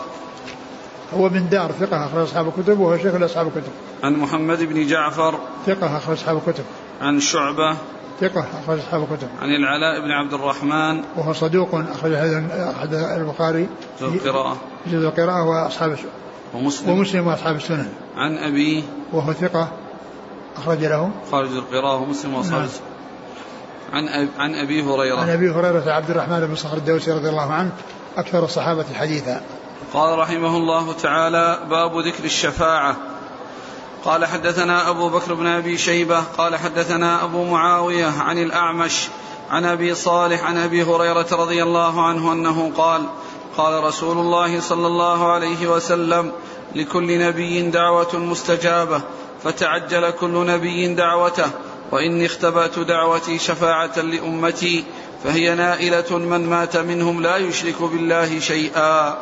هو 1.13 1.29
من 1.29 1.49
دار 1.49 1.71
ثقة 1.71 2.05
أخرج 2.05 2.23
أصحاب 2.23 2.47
الكتب 2.47 2.79
وهو 2.79 2.97
شيخ 2.97 3.21
أصحاب 3.21 3.47
الكتب. 3.47 3.71
عن 4.03 4.13
محمد 4.13 4.63
بن 4.63 4.87
جعفر 4.87 5.39
ثقة 5.65 5.97
أخرج 5.97 6.17
أصحاب 6.17 6.37
الكتب. 6.37 6.63
عن 7.01 7.19
شعبة 7.19 7.77
ثقة 8.21 8.45
أخرج 8.63 8.79
أصحاب 8.79 9.03
الكتب. 9.03 9.27
عن 9.41 9.49
العلاء 9.49 10.01
بن 10.01 10.11
عبد 10.11 10.33
الرحمن 10.33 11.01
وهو 11.17 11.33
صدوق 11.33 11.75
أخرج 11.75 12.13
أحد 12.13 12.93
البخاري 12.93 13.67
جزء 14.01 14.13
القراءة 14.13 14.57
جزء 14.87 15.07
القراءة 15.07 15.43
وأصحاب 15.43 15.97
ومسلم 16.53 16.89
ومسلم 16.89 17.27
وأصحاب 17.27 17.55
السنن. 17.55 17.89
عن 18.15 18.37
أبيه 18.37 18.83
وهو 19.13 19.33
ثقة 19.33 19.67
أخرج 20.57 20.85
له 20.85 21.11
خارج 21.31 21.51
القراءة 21.51 22.01
ومسلم 22.01 22.33
وأصحاب 22.33 22.53
نعم. 22.59 22.63
السنن. 22.63 22.85
عن 23.93 24.07
أب... 24.07 24.27
عن 24.37 24.55
أبي 24.55 24.83
هريرة 24.83 25.19
عن 25.19 25.29
أبي 25.29 25.49
هريرة 25.49 25.91
عبد 25.91 26.09
الرحمن 26.09 26.47
بن 26.47 26.55
صخر 26.55 26.77
الدوسي 26.77 27.11
رضي 27.11 27.29
الله 27.29 27.51
عنه 27.51 27.71
أكثر 28.17 28.45
الصحابة 28.45 28.85
حديثا. 28.93 29.41
قال 29.93 30.19
رحمه 30.19 30.57
الله 30.57 30.93
تعالى 30.93 31.59
باب 31.69 31.97
ذكر 32.07 32.23
الشفاعة 32.23 32.95
قال 34.05 34.25
حدثنا 34.25 34.89
أبو 34.89 35.09
بكر 35.09 35.33
بن 35.33 35.47
أبي 35.47 35.77
شيبة 35.77 36.19
قال 36.37 36.55
حدثنا 36.55 37.23
أبو 37.23 37.43
معاوية 37.43 38.21
عن 38.21 38.37
الأعمش 38.37 39.07
عن 39.49 39.65
أبي 39.65 39.95
صالح 39.95 40.43
عن 40.43 40.57
أبي 40.57 40.83
هريرة 40.83 41.27
رضي 41.31 41.63
الله 41.63 42.07
عنه 42.07 42.33
أنه 42.33 42.71
قال 42.77 43.01
قال 43.57 43.83
رسول 43.83 44.17
الله 44.17 44.59
صلى 44.59 44.87
الله 44.87 45.31
عليه 45.31 45.67
وسلم 45.67 46.31
لكل 46.75 47.19
نبي 47.19 47.69
دعوة 47.69 48.15
مستجابة 48.17 49.01
فتعجل 49.43 50.09
كل 50.09 50.45
نبي 50.45 50.93
دعوته 50.93 51.51
وإني 51.91 52.25
اختبأت 52.25 52.79
دعوتي 52.79 53.39
شفاعة 53.39 53.99
لأمتي 54.01 54.83
فهي 55.23 55.55
نائلة 55.55 56.17
من 56.17 56.49
مات 56.49 56.77
منهم 56.77 57.21
لا 57.21 57.37
يشرك 57.37 57.81
بالله 57.81 58.39
شيئا. 58.39 59.17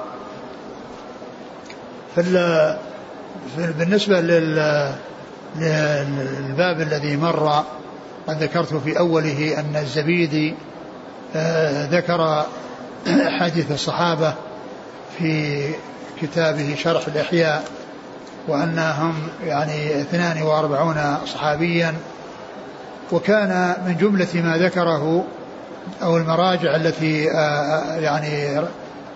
بالنسبة 3.58 4.22
للباب 5.56 6.82
الذي 6.82 7.18
مر 7.18 7.64
قد 8.28 8.44
ذكرت 8.44 8.74
في 8.74 9.00
أوله 9.00 9.60
أن 9.60 9.76
الزبيدي 9.76 10.56
آه، 11.36 11.86
ذكر 11.86 12.46
حديث 13.40 13.72
الصحابة 13.72 14.34
في 15.18 15.62
كتابه 16.22 16.76
شرح 16.76 17.08
الإحياء 17.08 17.64
وأنهم 18.48 19.14
يعني 19.46 20.02
42 20.02 21.18
صحابيا. 21.26 21.96
وكان 23.12 23.76
من 23.86 23.98
جملة 23.98 24.28
ما 24.34 24.58
ذكره 24.58 25.26
أو 26.04 26.18
المراجع 26.18 26.76
التي 26.76 27.32
آه، 27.32 27.36
آه، 27.36 27.96
يعني 27.96 28.62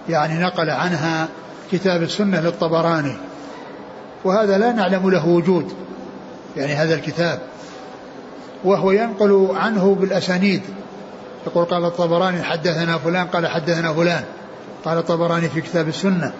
يعني 0.09 0.39
نقل 0.39 0.69
عنها 0.69 1.27
كتاب 1.71 2.03
السنة 2.03 2.41
للطبراني. 2.41 3.17
وهذا 4.23 4.57
لا 4.57 4.71
نعلم 4.71 5.09
له 5.09 5.27
وجود 5.27 5.73
يعني 6.57 6.73
هذا 6.73 6.95
الكتاب. 6.95 7.39
وهو 8.63 8.91
ينقل 8.91 9.47
عنه 9.55 9.95
بالأسانيد. 9.99 10.61
يقول 11.47 11.65
قال 11.65 11.85
الطبراني 11.85 12.43
حدثنا 12.43 12.97
فلان 12.97 13.27
قال 13.27 13.47
حدثنا 13.47 13.93
فلان. 13.93 14.23
قال 14.85 14.97
الطبراني 14.97 15.49
في 15.49 15.61
كتاب 15.61 15.87
السنة. 15.87 16.33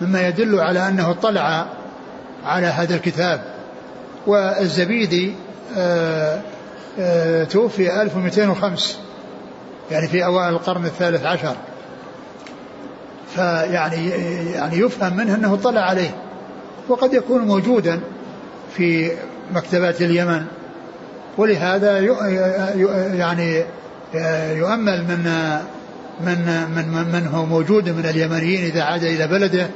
مما 0.00 0.28
يدل 0.28 0.60
على 0.60 0.88
أنه 0.88 1.10
اطلع 1.10 1.66
على 2.44 2.66
هذا 2.66 2.94
الكتاب. 2.94 3.42
والزبيدي 4.26 5.34
آآ 5.76 6.40
آآ 6.98 7.44
توفي 7.44 8.02
1205 8.02 8.96
يعني 9.90 10.08
في 10.08 10.24
أوائل 10.24 10.54
القرن 10.54 10.84
الثالث 10.84 11.26
عشر. 11.26 11.56
فيعني 13.34 14.10
يعني 14.50 14.78
يفهم 14.78 15.16
منه 15.16 15.34
أنه 15.34 15.54
اطلع 15.54 15.80
عليه. 15.80 16.10
وقد 16.88 17.14
يكون 17.14 17.40
موجودا 17.40 18.00
في 18.76 19.10
مكتبات 19.54 20.02
اليمن 20.02 20.44
ولهذا 21.38 21.98
يعني 23.14 23.64
يؤمل 24.58 25.02
من 25.02 25.24
من 26.20 26.68
من 26.76 27.12
من 27.12 27.26
هو 27.26 27.46
موجود 27.46 27.88
من 27.88 28.06
اليمنيين 28.06 28.64
إذا 28.64 28.82
عاد 28.82 29.04
إلى 29.04 29.26
بلده 29.26 29.66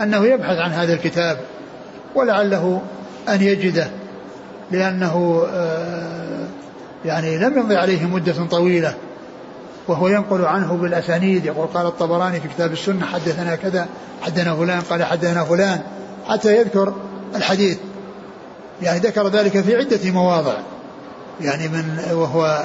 أنه 0.00 0.24
يبحث 0.24 0.58
عن 0.58 0.70
هذا 0.70 0.92
الكتاب 0.92 1.38
ولعله 2.14 2.82
أن 3.28 3.42
يجده 3.42 3.86
لأنه 4.70 5.46
آه، 5.54 6.46
يعني 7.04 7.38
لم 7.38 7.58
يمضي 7.58 7.76
عليه 7.76 8.06
مدة 8.06 8.46
طويلة 8.50 8.94
وهو 9.88 10.08
ينقل 10.08 10.44
عنه 10.44 10.74
بالأسانيد 10.76 11.44
يقول 11.44 11.66
قال 11.66 11.86
الطبراني 11.86 12.40
في 12.40 12.48
كتاب 12.48 12.72
السنة 12.72 13.06
حدثنا 13.06 13.56
كذا 13.56 13.86
حدثنا 14.22 14.54
فلان 14.54 14.80
قال 14.80 15.04
حدثنا 15.04 15.44
فلان 15.44 15.80
حتى 16.28 16.56
يذكر 16.56 16.94
الحديث. 17.34 17.78
يعني 18.82 18.98
ذكر 18.98 19.28
ذلك 19.28 19.60
في 19.60 19.76
عدة 19.76 20.10
مواضع. 20.10 20.56
يعني 21.40 21.68
من 21.68 21.98
وهو 22.12 22.64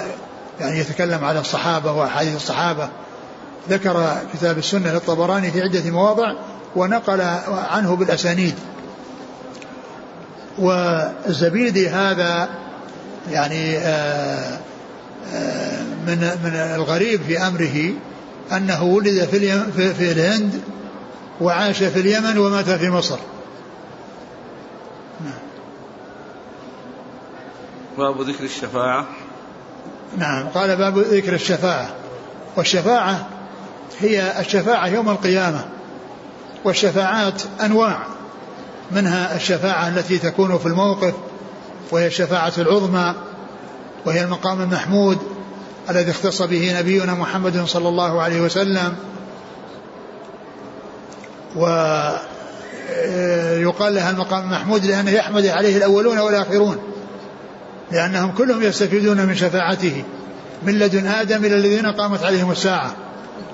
يعني 0.59 0.79
يتكلم 0.79 1.25
على 1.25 1.39
الصحابة 1.39 1.91
وأحاديث 1.91 2.35
الصحابة. 2.35 2.89
ذكر 3.69 4.17
كتاب 4.33 4.57
السنة 4.57 4.93
للطبراني 4.93 5.51
في 5.51 5.61
عدة 5.61 5.91
مواضع 5.91 6.33
ونقل 6.75 7.21
عنه 7.71 7.95
بالأسانيد. 7.95 8.55
والزبيدي 10.59 11.89
هذا 11.89 12.49
يعني 13.31 13.77
آه، 13.77 14.59
آه، 15.33 15.81
من 16.07 16.29
من 16.43 16.55
الغريب 16.55 17.21
في 17.21 17.47
أمره 17.47 17.93
أنه 18.51 18.83
ولد 18.83 19.23
في 19.75 20.11
الهند 20.11 20.61
وعاش 21.41 21.83
في 21.83 21.99
اليمن 21.99 22.37
ومات 22.37 22.69
في 22.69 22.89
مصر. 22.89 23.17
نعم. 25.25 25.39
باب 27.97 28.21
ذكر 28.21 28.43
الشفاعة. 28.43 29.05
نعم 30.17 30.47
قال 30.47 30.75
باب 30.75 30.97
ذكر 30.97 31.33
الشفاعة. 31.33 31.89
والشفاعة 32.57 33.27
هي 33.99 34.39
الشفاعة 34.39 34.87
يوم 34.87 35.09
القيامة. 35.09 35.65
والشفاعات 36.63 37.41
أنواع. 37.61 37.99
منها 38.91 39.35
الشفاعة 39.35 39.87
التي 39.87 40.17
تكون 40.17 40.57
في 40.57 40.65
الموقف 40.65 41.13
وهي 41.91 42.07
الشفاعة 42.07 42.53
العظمى 42.57 43.15
وهي 44.05 44.23
المقام 44.23 44.61
المحمود 44.61 45.17
الذي 45.89 46.11
اختص 46.11 46.41
به 46.41 46.79
نبينا 46.79 47.13
محمد 47.13 47.65
صلى 47.65 47.89
الله 47.89 48.21
عليه 48.21 48.41
وسلم. 48.41 48.95
ويقال 53.69 53.95
لها 53.95 54.11
المقام 54.11 54.43
المحمود 54.43 54.85
لأنه 54.85 55.11
يحمد 55.11 55.45
عليه 55.45 55.77
الأولون 55.77 56.19
والآخرون. 56.19 56.77
لأنهم 57.91 58.31
كلهم 58.31 58.63
يستفيدون 58.63 59.25
من 59.25 59.35
شفاعته 59.35 60.03
من 60.63 60.79
لدن 60.79 61.07
آدم 61.07 61.45
إلى 61.45 61.55
الذين 61.55 61.85
قامت 61.85 62.23
عليهم 62.23 62.51
الساعة. 62.51 62.95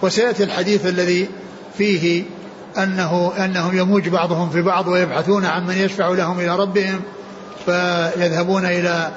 وسيأتي 0.01 0.43
الحديث 0.43 0.85
الذي 0.85 1.29
فيه 1.77 2.23
أنه 2.77 3.31
أنهم 3.37 3.77
يموج 3.77 4.09
بعضهم 4.09 4.49
في 4.49 4.61
بعض 4.61 4.87
ويبحثون 4.87 5.45
عن 5.45 5.67
من 5.67 5.77
يشفع 5.77 6.07
لهم 6.07 6.39
إلى 6.39 6.55
ربهم 6.55 7.01
فيذهبون 7.65 8.65
إلى 8.65 9.11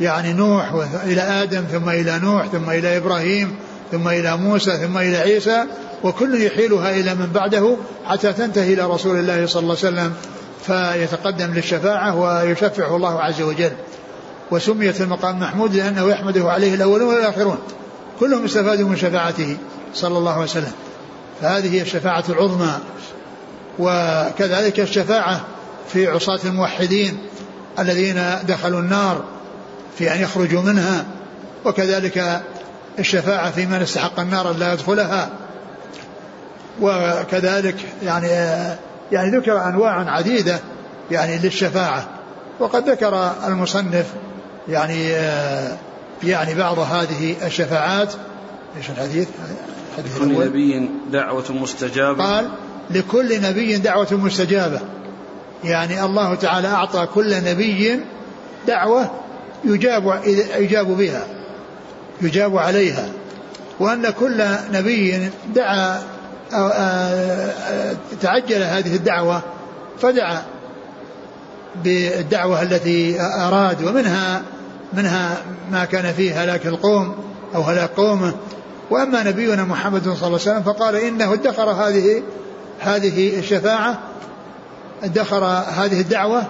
يعني 0.00 0.32
نوح 0.32 0.72
إلى 1.04 1.20
آدم 1.20 1.64
ثم 1.72 1.88
إلى 1.88 2.18
نوح 2.18 2.46
ثم 2.46 2.70
إلى 2.70 2.96
إبراهيم 2.96 3.54
ثم 3.92 4.08
إلى 4.08 4.36
موسى 4.36 4.76
ثم 4.76 4.98
إلى 4.98 5.16
عيسى 5.16 5.64
وكل 6.02 6.42
يحيلها 6.42 6.90
إلى 6.90 7.14
من 7.14 7.30
بعده 7.34 7.76
حتى 8.06 8.32
تنتهي 8.32 8.74
إلى 8.74 8.82
رسول 8.82 9.18
الله 9.18 9.46
صلى 9.46 9.62
الله 9.62 9.76
عليه 9.82 9.88
وسلم 9.88 10.12
فيتقدم 10.66 11.54
للشفاعة 11.54 12.16
ويشفعه 12.16 12.96
الله 12.96 13.20
عز 13.20 13.42
وجل. 13.42 13.72
وسميت 14.50 15.00
المقام 15.00 15.40
محمود 15.40 15.74
لأنه 15.76 16.10
يحمده 16.10 16.50
عليه 16.50 16.74
الأولون 16.74 17.14
والآخرون. 17.14 17.58
كلهم 18.20 18.44
استفادوا 18.44 18.88
من 18.88 18.96
شفاعته 18.96 19.56
صلى 19.94 20.18
الله 20.18 20.32
عليه 20.32 20.42
وسلم. 20.42 20.72
فهذه 21.42 21.74
هي 21.74 21.82
الشفاعة 21.82 22.24
العظمى. 22.28 22.78
وكذلك 23.78 24.80
الشفاعة 24.80 25.40
في 25.92 26.06
عصاة 26.06 26.40
الموحدين 26.44 27.18
الذين 27.78 28.22
دخلوا 28.48 28.80
النار 28.80 29.24
في 29.98 30.14
أن 30.14 30.20
يخرجوا 30.20 30.62
منها. 30.62 31.04
وكذلك 31.64 32.42
الشفاعة 32.98 33.50
في 33.50 33.66
من 33.66 33.82
استحق 33.82 34.20
النار 34.20 34.52
لا 34.52 34.72
يدخلها. 34.72 35.28
وكذلك 36.80 37.76
يعني 38.02 38.28
يعني 39.12 39.36
ذكر 39.36 39.68
أنواع 39.68 40.10
عديدة 40.10 40.60
يعني 41.10 41.38
للشفاعة. 41.38 42.08
وقد 42.60 42.90
ذكر 42.90 43.32
المصنف 43.46 44.06
يعني 44.68 45.08
يعني 46.22 46.54
بعض 46.54 46.78
هذه 46.78 47.34
الشفاعات. 47.46 48.12
إيش 48.76 48.90
الحديث؟ 48.90 49.28
لكل 49.98 50.46
نبي 50.46 50.90
دعوة 51.12 51.44
مستجابة. 51.50 52.24
قال 52.24 52.48
لكل 52.90 53.42
نبي 53.42 53.76
دعوة 53.76 54.08
مستجابة. 54.12 54.80
يعني 55.64 56.04
الله 56.04 56.34
تعالى 56.34 56.68
أعطى 56.68 57.06
كل 57.14 57.44
نبي 57.44 58.00
دعوة 58.66 59.10
يجاب 59.64 60.20
يجاب 60.58 60.86
بها 60.86 61.26
يجاب 62.22 62.56
عليها. 62.56 63.08
وأن 63.80 64.10
كل 64.10 64.44
نبي 64.72 65.30
دعا 65.54 66.02
تعجل 68.20 68.62
هذه 68.62 68.96
الدعوة 68.96 69.42
فدعا 69.98 70.42
بالدعوة 71.84 72.62
التي 72.62 73.20
أراد 73.20 73.82
ومنها 73.82 74.42
منها 74.92 75.42
ما 75.72 75.84
كان 75.84 76.12
فيه 76.12 76.44
هلاك 76.44 76.66
القوم 76.66 77.14
أو 77.54 77.62
هلاك 77.62 77.90
قومه. 77.90 78.34
وأما 78.90 79.22
نبينا 79.22 79.64
محمد 79.64 80.02
صلى 80.02 80.12
الله 80.12 80.24
عليه 80.24 80.34
وسلم 80.34 80.62
فقال 80.62 80.96
إنه 80.96 81.32
ادخر 81.32 81.70
هذه 81.70 82.22
هذه 82.80 83.38
الشفاعة 83.38 83.98
ادخر 85.02 85.44
هذه 85.44 86.00
الدعوة 86.00 86.42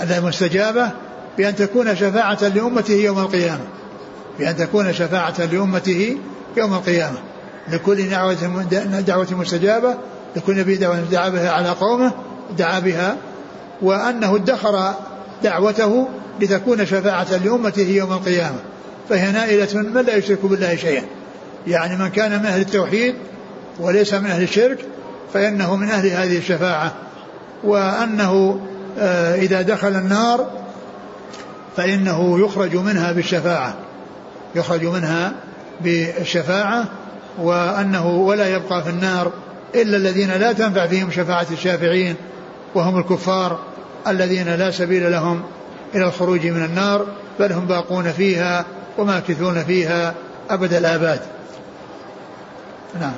المستجابة 0.00 0.90
بأن 1.38 1.56
تكون 1.56 1.96
شفاعة 1.96 2.48
لأمته 2.48 2.94
يوم 2.94 3.18
القيامة 3.18 3.64
بأن 4.38 4.56
تكون 4.56 4.92
شفاعة 4.92 5.44
لأمته 5.52 6.18
يوم 6.56 6.74
القيامة. 6.74 7.18
لكل 7.68 8.08
دعوة 8.08 8.34
دعوة 9.00 9.26
مستجابة 9.30 9.94
لكل 10.36 10.58
نبي 10.58 10.76
دعوة 10.76 11.00
دعا 11.00 11.28
بها 11.28 11.50
على 11.50 11.68
قومه 11.68 12.12
دعا 12.58 12.78
بها 12.78 13.16
وأنه 13.82 14.36
ادخر 14.36 14.94
دعوته 15.42 16.08
لتكون 16.40 16.86
شفاعة 16.86 17.36
لأمته 17.36 17.82
يوم 17.82 18.12
القيامة. 18.12 18.58
فهي 19.08 19.32
نائلة 19.32 19.82
من 19.82 20.02
لا 20.04 20.16
يشرك 20.16 20.46
بالله 20.46 20.76
شيئا. 20.76 21.02
يعني 21.66 21.96
من 21.96 22.08
كان 22.08 22.38
من 22.38 22.46
أهل 22.46 22.60
التوحيد 22.60 23.14
وليس 23.80 24.14
من 24.14 24.26
أهل 24.26 24.42
الشرك 24.42 24.78
فإنه 25.34 25.76
من 25.76 25.88
أهل 25.90 26.06
هذه 26.06 26.38
الشفاعة. 26.38 26.92
وأنه 27.64 28.60
آه، 28.98 29.34
إذا 29.34 29.62
دخل 29.62 29.88
النار 29.88 30.50
فإنه 31.76 32.40
يخرج 32.40 32.76
منها 32.76 33.12
بالشفاعة. 33.12 33.74
يخرج 34.54 34.84
منها 34.84 35.32
بالشفاعة. 35.80 36.84
وأنه 37.38 38.06
ولا 38.06 38.56
يبقى 38.56 38.82
في 38.82 38.90
النار 38.90 39.32
إلا 39.74 39.96
الذين 39.96 40.32
لا 40.32 40.52
تنفع 40.52 40.86
فيهم 40.86 41.10
شفاعة 41.10 41.46
الشافعين 41.50 42.16
وهم 42.74 42.98
الكفار 42.98 43.58
الذين 44.06 44.54
لا 44.54 44.70
سبيل 44.70 45.12
لهم 45.12 45.42
إلى 45.94 46.04
الخروج 46.06 46.46
من 46.46 46.64
النار 46.64 47.06
بل 47.40 47.52
هم 47.52 47.66
باقون 47.66 48.12
فيها 48.12 48.64
وماكثون 48.98 49.64
فيها 49.64 50.14
أبد 50.50 50.72
الآباد. 50.72 51.20
نعم. 53.00 53.14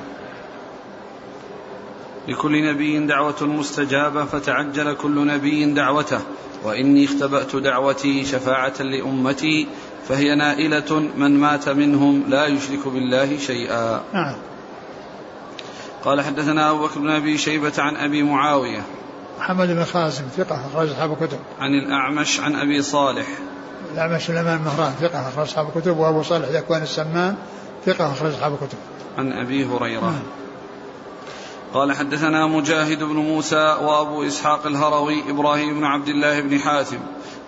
لكل 2.28 2.74
نبي 2.74 3.06
دعوة 3.06 3.42
مستجابة 3.42 4.24
فتعجل 4.24 4.94
كل 4.94 5.26
نبي 5.26 5.74
دعوته 5.74 6.20
وإني 6.64 7.04
اختبأت 7.04 7.56
دعوتي 7.56 8.24
شفاعة 8.24 8.82
لأمتي 8.82 9.66
فهي 10.08 10.34
نائلة 10.34 11.08
من 11.16 11.40
مات 11.40 11.68
منهم 11.68 12.24
لا 12.28 12.46
يشرك 12.46 12.88
بالله 12.88 13.38
شيئا. 13.38 14.00
نعم. 14.12 14.34
قال 16.04 16.20
حدثنا 16.20 16.70
أبو 16.70 16.86
بكر 16.86 17.00
بن 17.00 17.10
أبي 17.10 17.38
شيبة 17.38 17.72
عن 17.78 17.96
أبي 17.96 18.22
معاوية. 18.22 18.82
محمد 19.38 19.68
بن 19.68 19.84
خازم 19.84 20.24
ثقة 20.36 20.66
أخرج 20.66 20.90
أصحاب 20.90 21.12
الكتب. 21.12 21.38
عن 21.60 21.70
الأعمش 21.74 22.40
عن 22.40 22.54
أبي 22.54 22.82
صالح. 22.82 23.26
الأعمش 23.94 24.30
الأمان 24.30 24.60
مهران 24.60 24.92
ثقة 25.00 25.28
أخرج 25.28 25.46
أصحاب 25.46 25.68
الكتب. 25.76 25.96
وأبو 25.96 26.22
صالح 26.22 26.48
ذكوان 26.48 26.82
السمان 26.82 27.36
ثقة 27.86 28.12
أخرج 28.12 28.32
أصحاب 28.32 28.52
الكتب. 28.52 28.78
عن 29.18 29.32
أبي 29.32 29.64
هريرة. 29.64 30.00
نعم. 30.00 30.22
قال 31.74 31.92
حدثنا 31.92 32.46
مجاهد 32.46 33.02
بن 33.02 33.16
موسى 33.16 33.76
وأبو 33.82 34.26
إسحاق 34.26 34.66
الهروي 34.66 35.30
إبراهيم 35.30 35.74
بن 35.74 35.84
عبد 35.84 36.08
الله 36.08 36.40
بن 36.40 36.58
حاتم. 36.58 36.98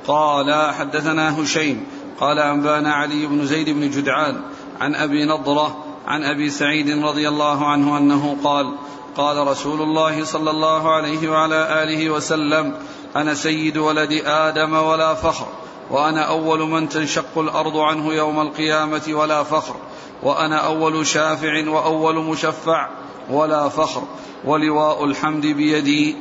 قال 0.06 0.74
حدثنا 0.74 1.42
هشيم 1.42 1.86
قال 2.20 2.38
أنبانا 2.38 2.94
علي 2.94 3.26
بن 3.26 3.46
زيد 3.46 3.70
بن 3.70 3.90
جدعان 3.90 4.40
عن 4.80 4.94
أبي 4.94 5.24
نضرة 5.24 5.84
عن 6.06 6.24
أبي 6.24 6.50
سعيد 6.50 7.04
رضي 7.04 7.28
الله 7.28 7.66
عنه 7.66 7.98
أنه 7.98 8.36
قال 8.44 8.72
قال 9.16 9.46
رسول 9.48 9.82
الله 9.82 10.24
صلى 10.24 10.50
الله 10.50 10.94
عليه 10.94 11.30
وعلى 11.30 11.82
آله 11.82 12.10
وسلم 12.10 12.74
أنا 13.16 13.34
سيد 13.34 13.76
ولد 13.76 14.22
آدم 14.26 14.74
ولا 14.74 15.14
فخر 15.14 15.46
وأنا 15.90 16.22
أول 16.22 16.60
من 16.60 16.88
تنشق 16.88 17.38
الأرض 17.38 17.76
عنه 17.76 18.14
يوم 18.14 18.40
القيامة 18.40 19.02
ولا 19.08 19.42
فخر 19.42 19.74
وأنا 20.22 20.56
أول 20.56 21.06
شافع 21.06 21.70
وأول 21.70 22.24
مشفع 22.24 22.88
ولا 23.30 23.68
فخر 23.68 24.02
ولواء 24.44 25.04
الحمد 25.04 25.46
بيدي 25.46 26.16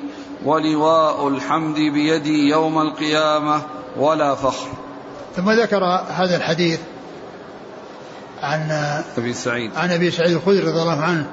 ولواء 0.46 1.28
الحمد 1.28 1.76
بيدي 1.76 2.50
يوم 2.50 2.82
القيامة 2.82 3.62
ولا 3.98 4.36
فخر. 4.36 4.85
ثم 5.36 5.52
ذكر 5.52 5.84
هذا 6.18 6.36
الحديث 6.36 6.80
عن 8.44 8.72
أبي 9.18 9.34
سعيد. 9.34 9.72
عن 9.76 9.92
أبي 9.92 10.12
سعيد 10.12 10.32
الخدري 10.32 10.60
رضي 10.60 10.82
الله 10.82 11.02
عنه 11.02 11.28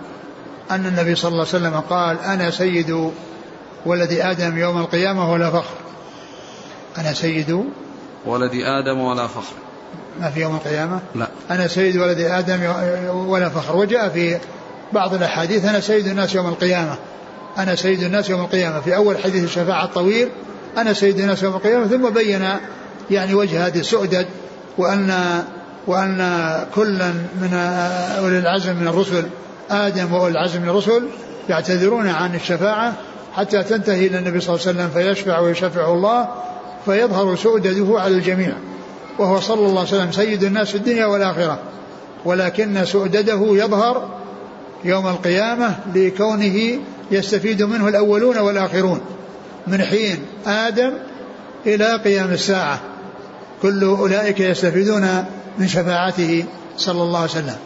أن 0.71 0.87
النبي 0.87 1.15
صلى 1.15 1.29
الله 1.29 1.47
عليه 1.47 1.57
وسلم 1.57 1.81
قال 1.81 2.21
أنا 2.21 2.51
سيد 2.51 3.11
ولد 3.87 4.13
آدم 4.13 4.59
يوم 4.59 4.79
القيامة 4.79 5.33
ولا 5.33 5.51
فخر. 5.51 5.75
أنا 6.99 7.13
سيد 7.13 7.65
ولد 8.27 8.53
آدم 8.55 9.01
ولا 9.01 9.27
فخر. 9.27 9.55
ما 10.21 10.31
في 10.31 10.41
يوم 10.41 10.55
القيامة؟ 10.55 11.01
لا. 11.15 11.29
أنا 11.51 11.67
سيد 11.67 11.97
ولد 11.97 12.21
آدم 12.21 12.61
ولا 13.15 13.49
فخر. 13.49 13.77
وجاء 13.77 14.09
في 14.09 14.39
بعض 14.93 15.15
الأحاديث 15.15 15.65
أنا 15.65 15.81
سيد 15.81 16.07
الناس 16.07 16.35
يوم 16.35 16.49
القيامة. 16.49 16.99
أنا 17.59 17.75
سيد 17.75 18.03
الناس 18.03 18.31
يوم 18.31 18.41
القيامة. 18.41 18.81
في 18.81 18.97
أول 18.97 19.19
حديث 19.19 19.45
الشفاعة 19.45 19.85
الطويل 19.85 20.29
أنا 20.79 20.93
سيد 20.93 21.21
الناس 21.21 21.43
يوم 21.43 21.55
القيامة. 21.55 21.87
ثم 21.87 22.11
بين 22.11 22.49
يعني 23.11 23.35
وجه 23.35 23.67
هذه 23.67 23.79
السؤدد 23.79 24.27
وأن 24.79 25.15
وأن 25.87 26.19
كلا 26.75 27.13
من 27.41 27.55
أولي 28.19 28.39
العزم 28.39 28.77
من 28.77 28.89
الرسل 28.89 29.25
آدم 29.71 30.13
وأولي 30.13 30.33
العزم 30.33 30.63
من 30.63 30.69
الرسل 30.69 31.03
يعتذرون 31.49 32.09
عن 32.09 32.35
الشفاعة 32.35 32.93
حتى 33.37 33.63
تنتهي 33.63 34.07
إلى 34.07 34.19
النبي 34.19 34.41
صلى 34.41 34.55
الله 34.55 34.67
عليه 34.67 34.79
وسلم 34.79 34.91
فيشفع 34.95 35.39
ويشفع 35.39 35.93
الله 35.93 36.29
فيظهر 36.85 37.37
سؤدده 37.37 38.01
على 38.01 38.15
الجميع 38.15 38.55
وهو 39.19 39.41
صلى 39.41 39.67
الله 39.67 39.81
عليه 39.81 39.89
وسلم 39.89 40.13
سيد 40.13 40.45
الناس 40.45 40.71
في 40.71 40.75
الدنيا 40.75 41.07
والآخرة. 41.07 41.59
ولكن 42.25 42.85
سؤدده 42.85 43.47
يظهر 43.51 44.09
يوم 44.85 45.07
القيامة 45.07 45.75
لكونه 45.95 46.79
يستفيد 47.11 47.63
منه 47.63 47.89
الأولون 47.89 48.39
والآخرون 48.39 49.01
من 49.67 49.83
حين 49.83 50.19
آدم 50.47 50.93
إلى 51.67 51.97
قيام 51.97 52.31
الساعة. 52.31 52.81
كل 53.63 53.85
أولئك 53.85 54.41
يستفيدون 54.41 55.25
من 55.59 55.69
شفاعته 55.69 56.45
صلى 56.77 57.03
الله 57.03 57.19
عليه 57.19 57.31
وسلم. 57.31 57.57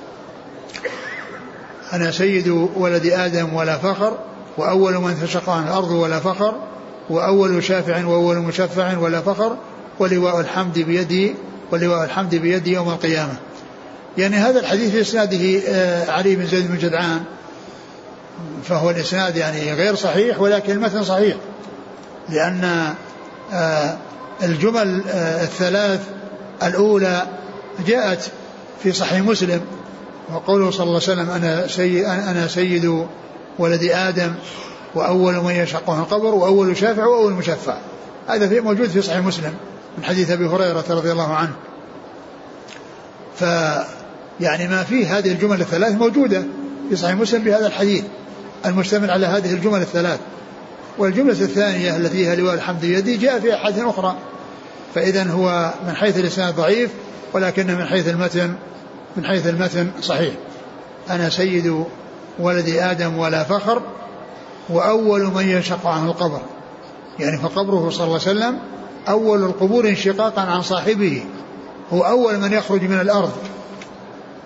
أنا 1.92 2.10
سيد 2.10 2.48
ولد 2.76 3.06
آدم 3.06 3.54
ولا 3.54 3.78
فخر 3.78 4.18
وأول 4.58 4.94
من 4.94 5.18
تشق 5.22 5.50
عن 5.50 5.64
الأرض 5.64 5.90
ولا 5.90 6.20
فخر 6.20 6.54
وأول 7.10 7.64
شافع 7.64 8.04
وأول 8.04 8.36
مشفع 8.36 8.98
ولا 8.98 9.20
فخر 9.20 9.56
ولواء 9.98 10.40
الحمد 10.40 10.78
بيدي 10.78 11.34
ولواء 11.70 12.04
الحمد 12.04 12.34
بيدي 12.34 12.72
يوم 12.72 12.88
القيامة. 12.88 13.34
يعني 14.18 14.36
هذا 14.36 14.60
الحديث 14.60 14.90
في 14.90 15.00
إسناده 15.00 15.60
آه، 15.68 16.10
علي 16.10 16.36
بن 16.36 16.46
زيد 16.46 16.68
بن 16.68 16.78
جدعان. 16.78 17.24
فهو 18.64 18.90
الإسناد 18.90 19.36
يعني 19.36 19.72
غير 19.72 19.94
صحيح 19.94 20.40
ولكن 20.40 20.72
المتن 20.72 21.04
صحيح. 21.04 21.36
لأن 22.28 22.94
آه، 23.52 23.96
الجمل 24.42 25.02
آه، 25.08 25.44
الثلاث 25.44 26.00
الأولى 26.62 27.26
جاءت 27.86 28.30
في 28.82 28.92
صحيح 28.92 29.20
مسلم 29.20 29.60
وقوله 30.32 30.70
صلى 30.70 30.84
الله 30.84 31.00
عليه 31.08 31.12
وسلم 31.12 31.30
أنا 31.30 31.66
سيد, 31.66 32.04
أنا 32.04 32.48
سيد 32.48 33.06
ولد 33.58 33.82
آدم 33.82 34.34
وأول 34.94 35.34
من 35.34 35.50
يشقه 35.50 35.98
القبر 35.98 36.34
وأول 36.34 36.76
شافع 36.76 37.06
وأول 37.06 37.32
مشفع. 37.32 37.76
هذا 38.28 38.48
في 38.48 38.60
موجود 38.60 38.88
في 38.88 39.02
صحيح 39.02 39.18
مسلم 39.18 39.54
من 39.98 40.04
حديث 40.04 40.30
أبي 40.30 40.46
هريرة 40.46 40.84
رضي 40.90 41.12
الله 41.12 41.34
عنه. 41.34 41.52
ف 43.36 43.42
يعني 44.40 44.68
ما 44.68 44.82
فيه 44.82 45.18
هذه 45.18 45.32
الجمل 45.32 45.60
الثلاث 45.60 45.92
موجودة 45.92 46.42
في 46.90 46.96
صحيح 46.96 47.14
مسلم 47.14 47.42
بهذا 47.42 47.66
الحديث. 47.66 48.04
المشتمل 48.66 49.10
على 49.10 49.26
هذه 49.26 49.54
الجمل 49.54 49.80
الثلاث. 49.80 50.20
والجملة 50.98 51.32
الثانية 51.32 51.96
التي 51.96 52.28
هي 52.28 52.36
لواء 52.36 52.54
الحمد 52.54 52.84
يدي 52.84 53.16
جاء 53.16 53.40
في 53.40 53.54
أحاديث 53.54 53.84
أخرى. 53.84 54.16
فإذا 54.94 55.30
هو 55.30 55.74
من 55.86 55.96
حيث 55.96 56.18
الإسناد 56.18 56.56
ضعيف 56.56 56.90
ولكنه 57.32 57.74
من 57.78 57.84
حيث 57.84 58.08
المتن 58.08 58.54
من 59.16 59.24
حيث 59.24 59.46
المتن 59.46 59.90
صحيح. 60.02 60.34
أنا 61.10 61.30
سيد 61.30 61.84
ولد 62.38 62.68
آدم 62.68 63.18
ولا 63.18 63.44
فخر 63.44 63.82
وأول 64.68 65.22
من 65.22 65.48
ينشق 65.48 65.86
عنه 65.86 66.04
القبر. 66.04 66.40
يعني 67.18 67.38
فقبره 67.38 67.90
صلى 67.90 68.04
الله 68.04 68.20
عليه 68.26 68.30
وسلم 68.30 68.58
أول 69.08 69.44
القبور 69.44 69.88
انشقاقا 69.88 70.42
عن 70.42 70.62
صاحبه. 70.62 71.24
هو 71.92 72.02
أول 72.02 72.38
من 72.38 72.52
يخرج 72.52 72.82
من 72.82 73.00
الأرض. 73.00 73.32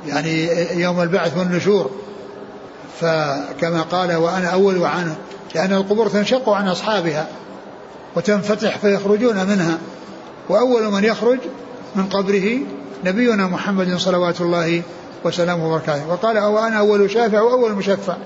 يعني 0.07 0.49
يوم 0.81 1.01
البعث 1.01 1.37
والنشور. 1.39 1.91
فكما 3.01 3.83
قال 3.83 4.15
وأنا 4.15 4.49
أول 4.49 4.85
عنه 4.85 5.17
لأن 5.55 5.73
القبور 5.73 6.09
تنشق 6.09 6.49
عن 6.49 6.69
أصحابها 6.69 7.29
وتنفتح 8.17 8.79
فيخرجون 8.79 9.47
منها. 9.47 9.79
وأول 10.49 10.93
من 10.93 11.05
يخرج 11.05 11.39
من 11.97 12.07
قبره 12.07 12.59
نبينا 13.05 13.47
محمد 13.47 13.97
صلوات 13.97 14.41
الله 14.41 14.83
وسلامه 15.25 15.69
وبركاته. 15.69 16.09
وقال 16.09 16.39
وأنا 16.39 16.79
أول 16.79 17.11
شافع 17.11 17.41
وأول 17.41 17.73
مشفع؟ 17.73 18.17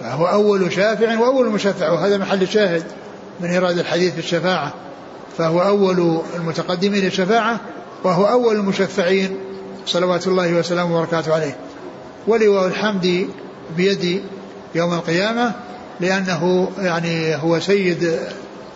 فهو 0.00 0.26
أول 0.26 0.72
شافع 0.72 1.20
وأول 1.20 1.48
مشفع 1.48 1.90
وهذا 1.90 2.18
محل 2.18 2.42
الشاهد 2.42 2.82
من 3.40 3.50
إيراد 3.50 3.78
الحديث 3.78 4.12
في 4.12 4.18
الشفاعة. 4.18 4.72
فهو 5.38 5.60
أول 5.60 6.20
المتقدمين 6.36 7.04
للشفاعة 7.04 7.60
وهو 8.04 8.26
أول 8.26 8.56
المشفعين 8.56 9.36
صلوات 9.86 10.26
الله 10.26 10.54
وسلامه 10.54 10.96
وبركاته 10.96 11.34
عليه. 11.34 11.56
ولواء 12.26 12.66
الحمد 12.66 13.28
بيدي 13.76 14.22
يوم 14.74 14.94
القيامة 14.94 15.52
لأنه 16.00 16.70
يعني 16.78 17.36
هو 17.36 17.60
سيد 17.60 18.18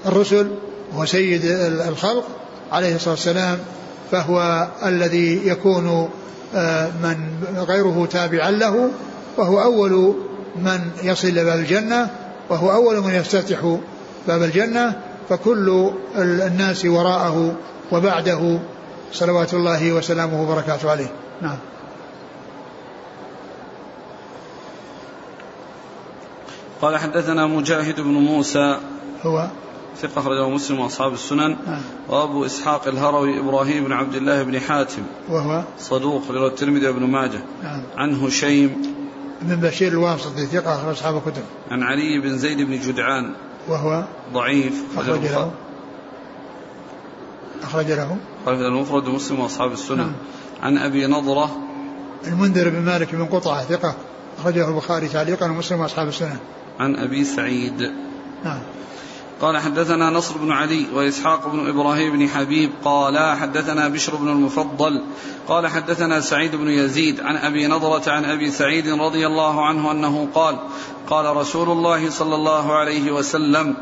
الرسل 0.06 0.50
وهو 0.92 1.04
سيد 1.04 1.44
الخلق 1.88 2.24
عليه 2.72 2.94
الصلاة 2.94 3.14
والسلام 3.14 3.58
فهو 4.10 4.68
الذي 4.86 5.48
يكون 5.48 6.08
آه، 6.54 6.86
من 7.02 7.16
غيره 7.68 8.08
تابعا 8.12 8.50
له 8.50 8.90
وهو 9.36 9.62
أول 9.62 10.14
من 10.56 10.80
يصل 11.02 11.28
إلى 11.28 11.44
باب 11.44 11.58
الجنة 11.58 12.10
وهو 12.50 12.72
أول 12.72 13.00
من 13.00 13.14
يفتتح 13.14 13.76
باب 14.28 14.42
الجنة 14.42 15.00
فكل 15.28 15.90
الناس 16.18 16.84
وراءه 16.84 17.56
وبعده 17.92 18.58
صلوات 19.12 19.54
الله 19.54 19.92
وسلامه 19.92 20.42
وبركاته 20.42 20.90
عليه. 20.90 21.10
نعم. 21.42 21.56
قال 26.82 26.98
حدثنا 26.98 27.46
مجاهد 27.46 28.00
بن 28.00 28.10
موسى. 28.10 28.78
هو 29.22 29.48
ثقة 30.02 30.20
أخرجه 30.20 30.48
مسلم 30.48 30.80
وأصحاب 30.80 31.12
السنن. 31.12 31.56
نعم. 31.66 31.80
وأبو 32.08 32.46
إسحاق 32.46 32.88
الهروي 32.88 33.40
إبراهيم 33.40 33.84
بن 33.84 33.92
عبد 33.92 34.14
الله 34.14 34.42
بن 34.42 34.60
حاتم. 34.60 35.02
وهو 35.28 35.62
صدوق 35.78 36.22
رواه 36.30 36.48
الترمذي 36.48 36.86
وابن 36.86 37.02
ماجه. 37.02 37.40
نعم. 37.62 37.82
عن 37.96 38.14
هشيم. 38.14 38.82
بن 39.42 39.56
بشير 39.56 39.92
الواسطي 39.92 40.46
ثقة 40.46 40.74
أخرج 40.74 40.92
أصحاب 40.92 41.16
الكتب. 41.16 41.42
عن 41.70 41.82
علي 41.82 42.20
بن 42.20 42.38
زيد 42.38 42.60
بن 42.60 42.80
جدعان. 42.80 43.34
وهو 43.68 44.04
ضعيف. 44.32 44.82
أخرج 44.98 45.20
له. 45.20 45.50
أخرج 47.62 47.86
له. 47.86 48.16
أخرج 48.44 48.62
المفرد 48.62 49.08
ومسلم 49.08 49.40
وأصحاب 49.40 49.72
السنن. 49.72 49.98
نعم. 49.98 50.12
عن 50.62 50.78
أبي 50.78 51.06
نضرة. 51.06 51.56
المنذر 52.26 52.68
بن 52.68 52.80
مالك 52.80 53.14
بن 53.14 53.24
قطعة 53.24 53.64
ثقة. 53.64 53.94
أخرجه 54.38 54.68
البخاري 54.68 55.08
تعليقا 55.08 55.46
ومسلم 55.46 55.80
وأصحاب 55.80 56.08
السنن. 56.08 56.36
عن 56.82 56.96
أبي 56.96 57.24
سعيد. 57.24 57.92
نعم. 58.44 58.60
قال 59.42 59.58
حدثنا 59.58 60.10
نصر 60.10 60.38
بن 60.38 60.52
علي 60.52 60.86
وإسحاق 60.94 61.48
بن 61.48 61.68
إبراهيم 61.68 62.12
بن 62.12 62.28
حبيب 62.28 62.70
قال 62.84 63.36
حدثنا 63.36 63.88
بشر 63.88 64.16
بن 64.16 64.28
المفضل 64.28 65.02
قال 65.48 65.66
حدثنا 65.66 66.20
سعيد 66.20 66.56
بن 66.56 66.68
يزيد 66.68 67.20
عن 67.20 67.36
أبي 67.36 67.66
نضرة 67.66 68.10
عن 68.10 68.24
أبي 68.24 68.50
سعيد 68.50 68.88
رضي 68.88 69.26
الله 69.26 69.66
عنه 69.66 69.90
أنه 69.90 70.28
قال 70.34 70.58
قال 71.10 71.36
رسول 71.36 71.70
الله 71.70 72.10
صلى 72.10 72.34
الله 72.34 72.72
عليه 72.72 73.12
وسلم 73.12 73.74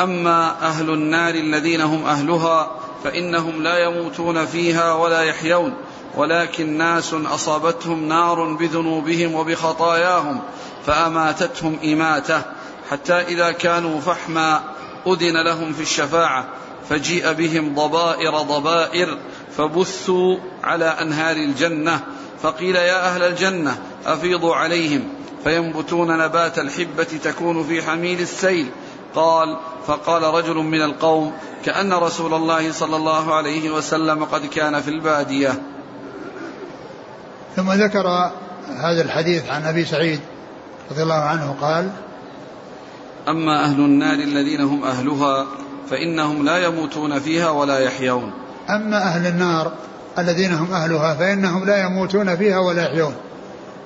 أما 0.00 0.68
أهل 0.68 0.90
النار 0.90 1.34
الذين 1.34 1.80
هم 1.80 2.04
أهلها 2.04 2.70
فإنهم 3.04 3.62
لا 3.62 3.78
يموتون 3.78 4.46
فيها 4.46 4.94
ولا 4.94 5.22
يحيون. 5.22 5.74
ولكن 6.16 6.78
ناس 6.78 7.14
أصابتهم 7.14 8.08
نار 8.08 8.54
بذنوبهم 8.54 9.34
وبخطاياهم 9.34 10.40
فأماتتهم 10.86 11.78
إماتة 11.84 12.42
حتى 12.90 13.14
إذا 13.14 13.52
كانوا 13.52 14.00
فحما 14.00 14.62
أذن 15.06 15.44
لهم 15.44 15.72
في 15.72 15.82
الشفاعة 15.82 16.48
فجيء 16.88 17.32
بهم 17.32 17.74
ضبائر 17.74 18.38
ضبائر 18.38 19.18
فبثوا 19.56 20.36
على 20.64 20.84
أنهار 20.84 21.36
الجنة 21.36 22.00
فقيل 22.42 22.76
يا 22.76 23.06
أهل 23.06 23.22
الجنة 23.22 23.78
أفيضوا 24.06 24.54
عليهم 24.54 25.08
فينبتون 25.44 26.18
نبات 26.18 26.58
الحبة 26.58 27.04
تكون 27.04 27.64
في 27.64 27.82
حميل 27.82 28.20
السيل 28.20 28.70
قال 29.14 29.58
فقال 29.86 30.22
رجل 30.22 30.54
من 30.54 30.82
القوم 30.82 31.32
كأن 31.64 31.92
رسول 31.92 32.34
الله 32.34 32.72
صلى 32.72 32.96
الله 32.96 33.34
عليه 33.34 33.70
وسلم 33.70 34.24
قد 34.24 34.46
كان 34.46 34.80
في 34.80 34.90
البادية 34.90 35.62
ثم 37.56 37.72
ذكر 37.72 38.30
هذا 38.76 39.02
الحديث 39.02 39.50
عن 39.50 39.64
أبي 39.64 39.84
سعيد 39.84 40.20
رضي 40.90 41.02
الله 41.02 41.14
عنه 41.14 41.56
قال 41.60 41.90
أما 43.28 43.64
أهل 43.64 43.80
النار 43.80 44.14
الذين 44.14 44.60
هم 44.60 44.84
أهلها 44.84 45.46
فإنهم 45.90 46.44
لا 46.44 46.64
يموتون 46.64 47.20
فيها 47.20 47.50
ولا 47.50 47.78
يحيون. 47.78 48.32
أما 48.70 48.96
أهل 48.96 49.26
النار 49.26 49.72
الذين 50.18 50.52
هم 50.52 50.72
أهلها 50.72 51.14
فإنهم 51.14 51.64
لا 51.64 51.84
يموتون 51.84 52.36
فيها 52.36 52.58
ولا 52.58 52.82
يحيون. 52.82 53.14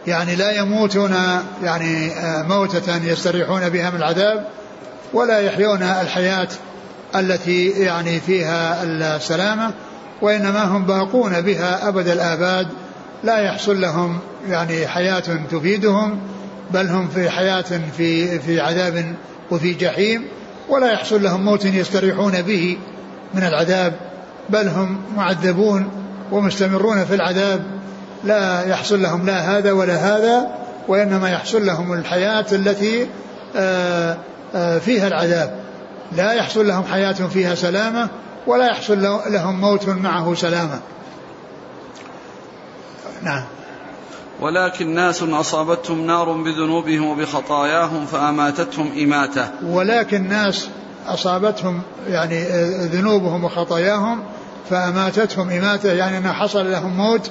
يعني 0.07 0.37
لا 0.37 0.51
يموتون 0.51 1.15
يعني 1.63 2.11
آه، 2.11 2.43
موتة 2.43 2.97
يستريحون 3.05 3.69
بها 3.69 3.91
من 3.91 3.97
العذاب 3.97 4.47
ولا 5.13 5.41
يحيون 5.41 5.83
الحياة 5.83 6.49
التي 7.15 7.69
يعني 7.69 8.21
فيها 8.21 8.83
السلامة 8.83 9.73
وإنما 10.23 10.65
هم 10.65 10.85
باقون 10.85 11.41
بها 11.41 11.89
أبد 11.89 12.09
الآباد 12.09 12.69
لا 13.25 13.39
يحصل 13.39 13.81
لهم 13.81 14.19
يعني 14.49 14.87
حياة 14.87 15.23
تفيدهم 15.51 16.19
بل 16.71 16.87
هم 16.87 17.09
في 17.09 17.31
حياة 17.31 17.65
في 17.97 18.39
في 18.39 18.61
عذاب 18.61 19.15
وفي 19.51 19.75
جحيم 19.75 20.25
ولا 20.69 20.93
يحصل 20.93 21.23
لهم 21.23 21.45
موت 21.45 21.65
يستريحون 21.65 22.43
به 22.43 22.79
من 23.35 23.43
العذاب 23.43 23.93
بل 24.51 24.69
هم 24.69 25.01
معذبون 25.17 25.89
ومستمرون 26.33 27.05
في 27.05 27.15
العذاب. 27.15 27.63
لا 28.25 28.67
يحصل 28.69 29.03
لهم 29.03 29.27
لا 29.27 29.59
هذا 29.59 29.73
ولا 29.73 29.95
هذا 29.95 30.47
وإنما 30.89 31.31
يحصل 31.31 31.67
لهم 31.67 31.93
الحياة 31.93 32.47
التي 32.53 33.07
آه، 33.57 34.17
آه، 34.55 34.79
فيها 34.79 35.07
العذاب. 35.07 35.55
لا 36.17 36.33
يحصل 36.33 36.69
لهم 36.69 36.85
حياة 36.85 37.13
فيها 37.13 37.55
سلامة 37.55 38.09
ولا 38.47 38.67
يحصل 38.67 39.03
لهم 39.27 39.61
موت 39.61 39.89
معه 39.89 40.35
سلامة. 40.35 40.81
نعم. 43.23 43.43
ولكن 44.41 44.95
ناس 44.95 45.23
أصابتهم 45.23 46.07
نار 46.07 46.33
بذنوبهم 46.33 47.07
وبخطاياهم 47.07 48.07
فأماتتهم 48.07 48.93
إماتة. 49.03 49.49
ولكن 49.63 50.29
ناس 50.29 50.69
أصابتهم 51.07 51.83
يعني 52.09 52.45
ذنوبهم 52.87 53.45
وخطاياهم 53.45 54.23
فأماتتهم 54.71 55.51
إماتة 55.51 55.93
يعني 55.93 56.19
أنه 56.19 56.33
حصل 56.33 56.71
لهم 56.71 56.97
موت 56.97 57.31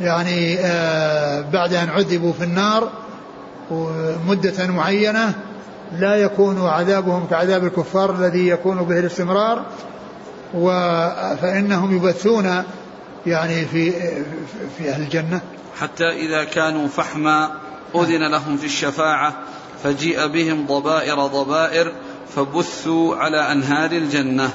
يعني 0.00 0.58
آه، 0.58 1.40
بعد 1.40 1.74
أن 1.74 1.88
عذبوا 1.88 2.32
في 2.32 2.44
النار 2.44 2.88
مدة 4.28 4.66
معينة 4.66 5.34
لا 5.98 6.16
يكون 6.16 6.66
عذابهم 6.66 7.26
كعذاب 7.30 7.64
الكفار 7.64 8.10
الذي 8.10 8.48
يكون 8.48 8.76
به 8.82 8.98
الاستمرار 8.98 9.62
فإنهم 11.42 11.96
يبثون 11.96 12.62
يعني 13.26 13.64
في 13.64 13.92
في 14.78 14.90
أهل 14.90 15.02
الجنة. 15.02 15.40
حتى 15.80 16.08
إذا 16.10 16.44
كانوا 16.44 16.88
فحما 16.88 17.50
أذن 17.94 18.30
لهم 18.30 18.56
في 18.56 18.66
الشفاعة 18.66 19.34
فجيء 19.84 20.26
بهم 20.26 20.66
ضبائر 20.66 21.26
ضبائر 21.26 21.92
فبثوا 22.36 23.16
على 23.16 23.52
أنهار 23.52 23.92
الجنة. 23.92 24.50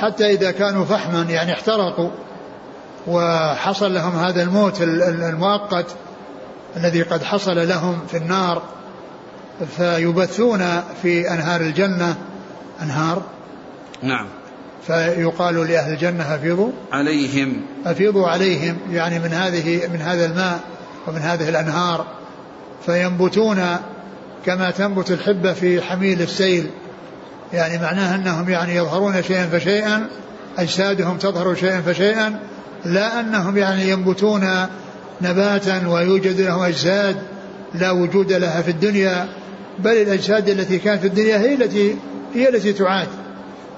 حتى 0.00 0.30
إذا 0.30 0.50
كانوا 0.50 0.84
فحما 0.84 1.22
يعني 1.22 1.52
احترقوا 1.52 2.10
وحصل 3.06 3.94
لهم 3.94 4.16
هذا 4.16 4.42
الموت 4.42 4.82
المؤقت 4.82 5.86
الذي 6.76 7.02
قد 7.02 7.22
حصل 7.22 7.68
لهم 7.68 7.98
في 8.10 8.16
النار 8.16 8.62
فيبثون 9.76 10.82
في 11.02 11.34
أنهار 11.34 11.60
الجنة. 11.60 12.16
أنهار؟ 12.82 13.22
نعم. 14.02 14.26
فيقال 14.86 15.54
لأهل 15.54 15.92
الجنة 15.92 16.34
أفيضوا؟ 16.34 16.72
عليهم. 16.92 17.56
أفيضوا 17.86 18.28
عليهم 18.28 18.76
يعني 18.90 19.18
من 19.18 19.32
هذه 19.32 19.88
من 19.92 20.00
هذا 20.00 20.26
الماء 20.26 20.60
ومن 21.06 21.18
هذه 21.18 21.48
الأنهار. 21.48 22.06
فينبتون 22.86 23.76
كما 24.46 24.70
تنبت 24.70 25.10
الحبة 25.10 25.52
في 25.52 25.82
حميل 25.82 26.22
السيل. 26.22 26.66
يعني 27.52 27.78
معناه 27.78 28.14
أنهم 28.14 28.48
يعني 28.48 28.76
يظهرون 28.76 29.22
شيئا 29.22 29.46
فشيئا 29.46 30.06
أجسادهم 30.58 31.16
تظهر 31.16 31.54
شيئا 31.54 31.80
فشيئا 31.80 32.38
لا 32.84 33.20
أنهم 33.20 33.56
يعني 33.56 33.88
ينبتون 33.90 34.48
نباتا 35.22 35.88
ويوجد 35.88 36.40
لهم 36.40 36.62
أجساد 36.62 37.16
لا 37.74 37.90
وجود 37.90 38.32
لها 38.32 38.62
في 38.62 38.70
الدنيا 38.70 39.28
بل 39.78 39.90
الأجساد 39.90 40.48
التي 40.48 40.78
كانت 40.78 41.00
في 41.00 41.06
الدنيا 41.06 41.38
هي 41.38 41.54
التي 41.54 41.96
هي 42.34 42.48
التي 42.48 42.72
تعاد. 42.72 43.08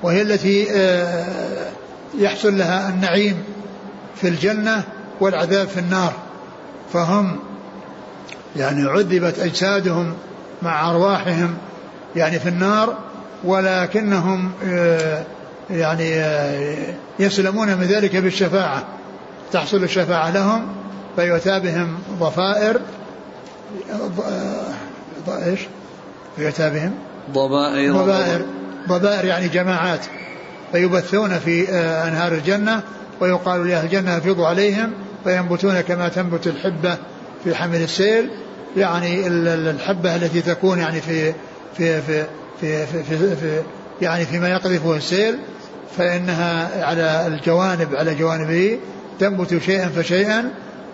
وهي 0.02 0.22
التي 0.22 0.66
آه، 0.72 1.70
يحصل 2.18 2.58
لها 2.58 2.88
النعيم 2.88 3.44
في 4.16 4.28
الجنة 4.28 4.82
والعذاب 5.20 5.68
في 5.68 5.80
النار. 5.80 6.12
فهم 6.92 7.38
يعني 8.56 8.88
عذبت 8.88 9.38
أجسادهم 9.38 10.14
مع 10.62 10.90
أرواحهم 10.90 11.54
يعني 12.16 12.38
في 12.38 12.48
النار 12.48 12.98
ولكنهم 13.44 14.52
آه، 14.64 15.22
يعني 15.70 16.14
آه، 16.14 16.94
يسلمون 17.18 17.68
من 17.68 17.84
ذلك 17.84 18.16
بالشفاعة. 18.16 18.84
تحصل 19.52 19.84
الشفاعة 19.84 20.30
لهم 20.30 20.66
فيؤتى 21.16 21.60
بهم 21.60 21.98
ضفائر 22.20 22.80
إيش؟ 25.28 25.60
فيؤتى 26.36 26.70
بهم 26.70 26.94
ضبائر 27.32 27.92
ضبائر. 27.92 28.44
ضبائر 28.88 29.24
يعني 29.24 29.48
جماعات 29.48 30.00
فيبثون 30.72 31.38
في 31.38 31.68
آه، 31.70 32.08
أنهار 32.08 32.32
الجنة 32.32 32.82
ويقال 33.20 33.68
لأهل 33.68 33.84
الجنة 33.84 34.16
أفيضوا 34.16 34.46
عليهم 34.46 34.92
فينبتون 35.24 35.80
كما 35.80 36.08
تنبت 36.08 36.46
الحبة 36.46 36.96
في 37.44 37.54
حمل 37.54 37.82
السيل. 37.82 38.30
يعني 38.76 39.26
الحبة 39.26 40.16
التي 40.16 40.40
تكون 40.40 40.78
يعني 40.78 41.00
في 41.00 41.32
في 41.76 42.02
في 42.02 42.24
في, 42.60 42.86
في, 42.86 43.02
في, 43.02 43.36
في 43.36 43.62
يعني 44.00 44.24
فيما 44.24 44.48
يقذفه 44.48 44.96
السيل 44.96 45.38
فإنها 45.98 46.84
على 46.84 47.26
الجوانب 47.26 47.94
على 47.94 48.14
جوانبه 48.14 48.78
تنبت 49.18 49.58
شيئا 49.58 49.88
فشيئا. 49.88 50.50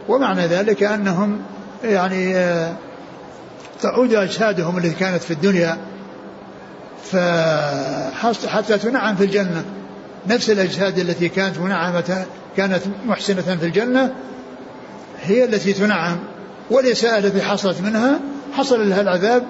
ومعنى 0.08 0.46
ذلك 0.46 0.82
أنهم 0.82 1.38
يعني 1.84 2.36
آه، 2.36 2.72
تعود 3.82 4.14
أجسادهم 4.14 4.78
التي 4.78 4.90
كانت 4.90 5.22
في 5.22 5.30
الدنيا 5.30 5.78
حتى 8.46 8.78
تنعم 8.78 9.16
في 9.16 9.24
الجنة. 9.24 9.64
نفس 10.26 10.50
الأجساد 10.50 10.98
التي 10.98 11.28
كانت 11.28 11.58
منعمة 11.58 12.26
كانت 12.56 12.82
محسنة 13.06 13.42
في 13.42 13.66
الجنة 13.66 14.14
هي 15.22 15.44
التي 15.44 15.72
تنعم. 15.72 16.16
والإساءة 16.70 17.18
التي 17.18 17.42
حصلت 17.42 17.80
منها 17.80 18.20
حصل 18.52 18.88
لها 18.88 19.00
العذاب 19.00 19.42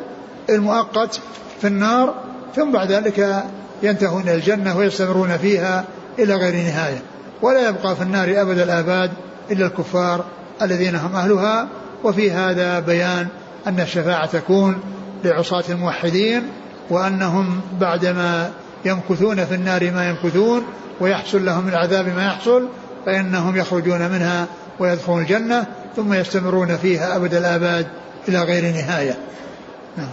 المؤقت 0.51 1.21
في 1.61 1.67
النار 1.67 2.15
ثم 2.57 2.73
بعد 2.73 2.93
ذلك 2.93 3.45
ينتهون 3.83 4.23
إلى 4.23 4.35
الجنة 4.35 4.77
ويستمرون 4.77 5.37
فيها 5.37 5.85
إلى 6.19 6.35
غير 6.35 6.55
نهاية. 6.55 7.03
ولا 7.43 7.69
يبقى 7.69 7.97
في 7.97 8.03
النار 8.03 8.43
أبد 8.43 8.59
الآباد 8.59 9.11
إلا 9.51 9.67
الكفار 9.67 10.25
الذين 10.63 10.97
هم 10.97 11.17
أهلها. 11.17 11.69
وفي 12.05 12.31
هذا 12.31 12.81
بيان 12.81 13.27
أن 13.67 13.81
الشفاعة 13.81 14.27
تكون 14.27 14.79
لعصاة 15.25 15.65
الموحدين 15.69 16.43
وأنهم 16.91 17.61
بعدما 17.81 18.53
يمكثون 18.85 19.45
في 19.45 19.55
النار 19.55 19.91
ما 19.91 20.09
يمكثون 20.09 20.65
ويحصل 21.01 21.45
لهم 21.45 21.65
من 21.65 21.73
العذاب 21.73 22.09
ما 22.17 22.27
يحصل 22.27 22.69
فإنهم 23.07 23.57
يخرجون 23.57 24.09
منها 24.09 24.47
ويدخلون 24.79 25.23
الجنة 25.23 25.67
ثم 25.97 26.13
يستمرون 26.13 26.77
فيها 26.77 27.17
أبد 27.17 27.35
الآباد 27.35 27.87
إلى 28.29 28.43
غير 28.43 28.75
نهاية 28.75 29.19
نعم. 29.97 30.09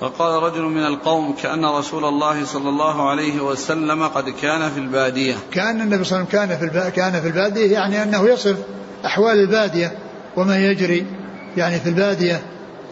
فقال 0.00 0.42
رجل 0.42 0.62
من 0.62 0.86
القوم 0.86 1.34
كأن 1.42 1.64
رسول 1.64 2.04
الله 2.04 2.44
صلى 2.44 2.68
الله 2.68 3.10
عليه 3.10 3.40
وسلم 3.40 4.02
قد 4.02 4.28
كان 4.28 4.70
في 4.70 4.80
البادية 4.80 5.34
كأن 5.52 5.80
النبي 5.80 6.04
صلى 6.04 6.18
الله 6.18 6.28
عليه 6.32 6.54
وسلم 6.54 6.68
كان 6.70 6.70
في 6.70 6.90
كان 6.90 7.20
في 7.20 7.26
البادية 7.26 7.72
يعني 7.72 8.02
أنه 8.02 8.28
يصف 8.28 8.56
أحوال 9.06 9.40
البادية 9.40 9.92
وما 10.36 10.58
يجري 10.58 11.06
يعني 11.56 11.80
في 11.80 11.88
البادية 11.88 12.42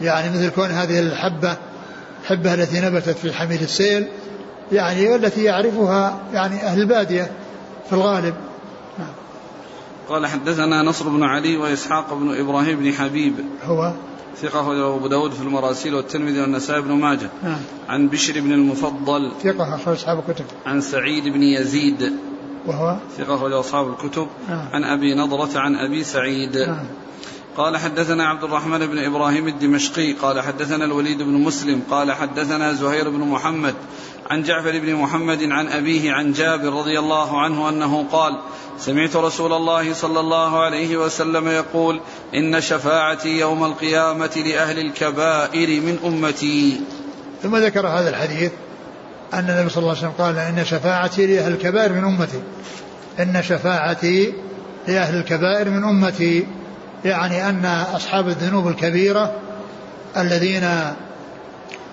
يعني 0.00 0.30
مثل 0.30 0.50
كون 0.50 0.70
هذه 0.70 0.98
الحبة 0.98 1.56
الحبة 2.30 2.54
التي 2.54 2.80
نبتت 2.80 3.18
في 3.18 3.32
حميل 3.32 3.60
السيل 3.62 4.06
يعني 4.72 5.08
والتي 5.08 5.44
يعرفها 5.44 6.20
يعني 6.32 6.62
أهل 6.62 6.80
البادية 6.80 7.30
في 7.88 7.92
الغالب. 7.92 8.34
نعم. 8.98 9.08
قال 10.08 10.26
حدثنا 10.26 10.82
نصر 10.82 11.08
بن 11.08 11.22
علي 11.22 11.56
وإسحاق 11.56 12.14
بن 12.14 12.40
إبراهيم 12.40 12.78
بن 12.78 12.92
حبيب. 12.92 13.34
هو؟ 13.64 13.92
ثقة 14.36 14.96
أبو 14.96 15.06
داود 15.08 15.32
في 15.32 15.42
المراسيل 15.42 15.94
والترمذي 15.94 16.40
والنسائي 16.40 16.82
بن 16.82 16.92
ماجه. 16.92 17.28
نعم. 17.42 17.60
عن 17.88 18.08
بشر 18.08 18.40
بن 18.40 18.52
المفضل. 18.52 19.32
ثقة 19.42 19.74
أخرج 19.74 19.94
أصحاب 19.96 20.22
الكتب. 20.28 20.44
عن 20.66 20.80
سعيد 20.80 21.24
بن 21.24 21.42
يزيد. 21.42 22.12
وهو؟ 22.66 22.96
ثقة 23.18 23.34
أخرج 23.34 23.52
أصحاب 23.52 23.88
الكتب. 23.88 24.26
نعم. 24.48 24.68
عن 24.72 24.84
أبي 24.84 25.14
نضرة 25.14 25.58
عن 25.58 25.74
أبي 25.74 26.04
سعيد. 26.04 26.56
نعم. 26.56 26.86
قال 27.56 27.76
حدثنا 27.76 28.28
عبد 28.28 28.44
الرحمن 28.44 28.86
بن 28.86 28.98
إبراهيم 28.98 29.48
الدمشقي 29.48 30.12
قال 30.12 30.40
حدثنا 30.40 30.84
الوليد 30.84 31.22
بن 31.22 31.32
مسلم 31.32 31.82
قال 31.90 32.12
حدثنا 32.12 32.72
زهير 32.72 33.10
بن 33.10 33.18
محمد 33.18 33.74
عن 34.30 34.42
جعفر 34.42 34.78
بن 34.78 34.94
محمد 34.94 35.42
عن 35.42 35.68
أبيه 35.68 36.12
عن 36.12 36.32
جابر 36.32 36.72
رضي 36.72 36.98
الله 36.98 37.40
عنه 37.40 37.68
أنه 37.68 38.06
قال 38.12 38.38
سمعت 38.78 39.16
رسول 39.16 39.52
الله 39.52 39.92
صلى 39.94 40.20
الله 40.20 40.64
عليه 40.64 40.96
وسلم 40.96 41.48
يقول 41.48 42.00
إن 42.34 42.60
شفاعتي 42.60 43.38
يوم 43.38 43.64
القيامة 43.64 44.42
لأهل 44.46 44.78
الكبائر 44.78 45.80
من 45.80 45.98
أمتي. 46.04 46.80
ثم 47.42 47.56
ذكر 47.56 47.86
هذا 47.86 48.10
الحديث 48.10 48.52
أن 49.34 49.50
النبي 49.50 49.68
صلى 49.68 49.82
الله 49.82 49.96
عليه 49.96 50.08
وسلم 50.08 50.12
قال 50.18 50.38
إن 50.38 50.64
شفاعتي 50.64 51.26
لأهل 51.26 51.52
الكبائر 51.52 51.92
من 51.92 52.04
أمتي. 52.04 52.42
إن 53.20 53.42
شفاعتي 53.42 54.34
لأهل 54.88 55.16
الكبائر 55.16 55.70
من 55.70 55.84
أمتي. 55.84 56.46
يعني 57.04 57.48
أن 57.48 57.64
أصحاب 57.94 58.28
الذنوب 58.28 58.68
الكبيرة 58.68 59.32
الذين 60.16 60.68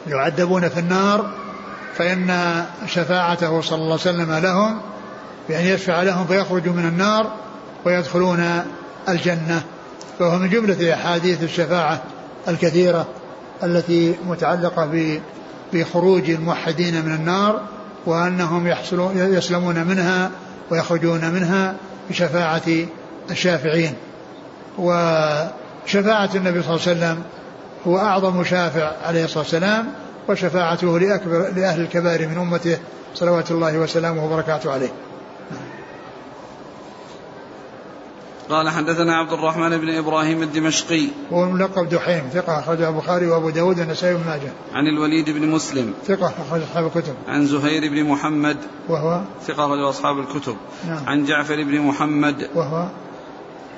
يعذبون 0.08 0.70
في 0.70 0.80
النار 0.80 1.32
فإن 1.98 2.64
شفاعته 2.88 3.62
صلى 3.62 3.76
الله 3.76 4.00
عليه 4.06 4.18
وسلم 4.18 4.34
لهم 4.34 4.82
بأن 5.50 5.66
يشفع 5.66 6.02
لهم 6.04 6.28
فيخرجوا 6.28 6.74
من 6.74 6.86
النار 6.86 7.32
ويدخلون 7.86 8.64
الجنة. 9.10 9.64
فهو 10.20 10.38
من 10.40 10.50
جملة 10.50 10.94
أحاديث 10.94 11.44
الشفاعة 11.44 12.04
الكثيرة 12.48 13.08
التي 13.64 14.16
متعلقة 14.28 15.20
بخروج 15.74 16.30
الموحدين 16.30 17.06
من 17.06 17.12
النار 17.12 17.62
وأنهم 18.06 18.74
يسلمون 19.16 19.84
منها 19.84 20.32
ويخرجون 20.72 21.30
منها 21.32 21.76
بشفاعة 22.10 22.86
الشافعين. 23.32 23.94
وشفاعة 24.78 26.30
النبي 26.36 26.62
صلى 26.64 26.76
الله 26.76 26.88
عليه 26.88 26.98
وسلم 26.98 27.24
هو 27.88 27.98
أعظم 27.98 28.44
شافع 28.44 28.92
عليه 29.06 29.26
الصلاة 29.26 29.44
والسلام 29.44 29.88
وشفاعته 30.30 31.00
لأكبر 31.00 31.52
لأهل 31.56 31.82
الكبائر 31.82 32.28
من 32.28 32.38
أمته 32.38 32.78
صلوات 33.16 33.52
الله 33.52 33.78
وسلامه 33.78 34.26
وبركاته 34.26 34.72
عليه. 34.72 34.90
قال 38.50 38.70
حدثنا 38.70 39.16
عبد 39.16 39.34
الرحمن 39.34 39.78
بن 39.78 39.98
إبراهيم 39.98 40.44
الدمشقي. 40.44 41.08
هو 41.34 41.44
الملقب 41.44 41.90
دحيم 41.90 42.30
ثقة 42.34 42.60
أخرجه 42.60 42.90
البخاري 42.90 43.28
وأبو 43.28 43.50
داود 43.50 43.80
والنسائي 43.80 44.16
بن 44.16 44.24
ماجه. 44.28 44.52
عن 44.74 44.88
الوليد 44.88 45.30
بن 45.30 45.48
مسلم. 45.48 45.94
ثقة 46.06 46.34
أخرج 46.48 46.62
أصحاب 46.62 46.86
الكتب. 46.86 47.14
عن 47.28 47.46
زهير 47.46 47.92
بن 47.92 48.04
محمد. 48.04 48.58
وهو؟ 48.90 49.22
ثقة 49.48 49.66
أخرج 49.66 49.80
أصحاب 49.80 50.20
الكتب. 50.20 50.56
نعم. 50.88 51.04
عن 51.08 51.26
جعفر 51.26 51.64
بن 51.64 51.82
محمد. 51.82 52.50
وهو؟ 52.56 52.88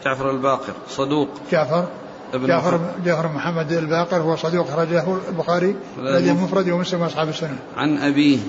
جعفر 0.06 0.32
الباقر 0.32 0.74
صدوق. 0.90 1.30
جعفر 1.52 1.88
ابن 2.34 2.48
جعفر 2.48 2.78
محمد. 2.78 3.04
جعفر 3.06 3.28
محمد 3.28 3.72
الباقر 3.72 4.18
هو 4.18 4.36
صدوق 4.36 4.68
أخرجه 4.68 5.18
البخاري 5.30 5.76
الذي 5.98 6.32
المفرد 6.32 6.70
ومسلم 6.70 7.02
وأصحاب 7.02 7.30
السنة. 7.30 7.58
عن 7.78 7.98
أبيه. 7.98 8.40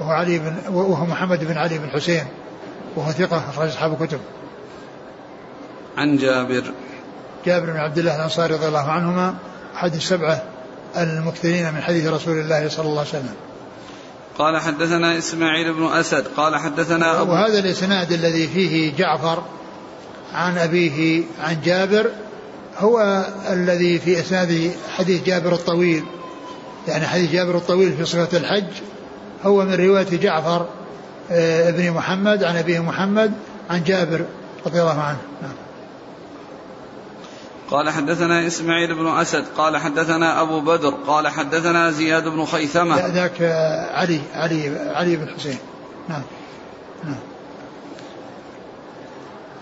وهو 0.00 0.10
علي 0.10 0.38
بن 0.38 0.54
وهو 0.70 1.06
محمد 1.06 1.44
بن 1.44 1.58
علي 1.58 1.78
بن 1.78 1.90
حسين 1.90 2.24
وهو 2.96 3.12
ثقة 3.12 3.50
أخرج 3.50 3.68
أصحاب 3.68 4.02
الكتب. 4.02 4.20
عن 5.96 6.16
جابر. 6.16 6.62
جابر 7.46 7.72
بن 7.72 7.78
عبد 7.78 7.98
الله 7.98 8.16
الأنصاري 8.16 8.54
رضي 8.54 8.68
الله 8.68 8.90
عنهما 8.90 9.34
أحد 9.74 9.94
السبعة 9.94 10.42
المكثرين 10.96 11.74
من 11.74 11.80
حديث 11.80 12.06
رسول 12.06 12.38
الله 12.38 12.68
صلى 12.68 12.86
الله 12.86 12.98
عليه 12.98 13.08
وسلم. 13.08 13.34
قال 14.38 14.60
حدثنا 14.60 15.18
إسماعيل 15.18 15.74
بن 15.74 15.86
أسد 15.86 16.26
قال 16.36 16.56
حدثنا 16.56 17.20
أبو 17.20 17.32
وهذا 17.32 17.58
الإسناد 17.58 18.12
الذي 18.12 18.46
فيه 18.48 18.96
جعفر 18.96 19.42
عن 20.34 20.58
أبيه 20.58 21.24
عن 21.40 21.60
جابر 21.64 22.10
هو 22.78 23.26
الذي 23.50 23.98
في 23.98 24.20
إسناد 24.20 24.72
حديث 24.96 25.22
جابر 25.22 25.52
الطويل. 25.52 26.04
يعني 26.88 27.06
حديث 27.06 27.30
جابر 27.30 27.56
الطويل 27.56 27.96
في 27.96 28.04
صفة 28.04 28.38
الحج 28.38 28.72
هو 29.44 29.64
من 29.64 29.74
رواية 29.74 30.16
جعفر 30.16 30.66
آه، 31.30 31.68
ابن 31.68 31.90
محمد 31.90 32.44
عن 32.44 32.56
أبيه 32.56 32.80
محمد 32.80 33.32
عن 33.70 33.84
جابر 33.84 34.24
رضي 34.66 34.80
الله 34.80 35.00
عنه. 35.00 35.18
نعم. 35.42 35.52
قال 37.70 37.90
حدثنا 37.90 38.46
إسماعيل 38.46 38.94
بن 38.94 39.06
أسد 39.06 39.44
قال 39.56 39.76
حدثنا 39.76 40.42
أبو 40.42 40.60
بدر 40.60 40.90
قال 41.06 41.28
حدثنا 41.28 41.90
زياد 41.90 42.28
بن 42.28 42.44
خيثمة. 42.44 43.06
ذاك 43.06 43.42
علي 43.94 44.20
علي 44.34 44.78
علي 44.94 45.16
بن 45.16 45.28
حسين. 45.28 45.58
نعم. 46.08 46.22
نعم. 47.04 47.18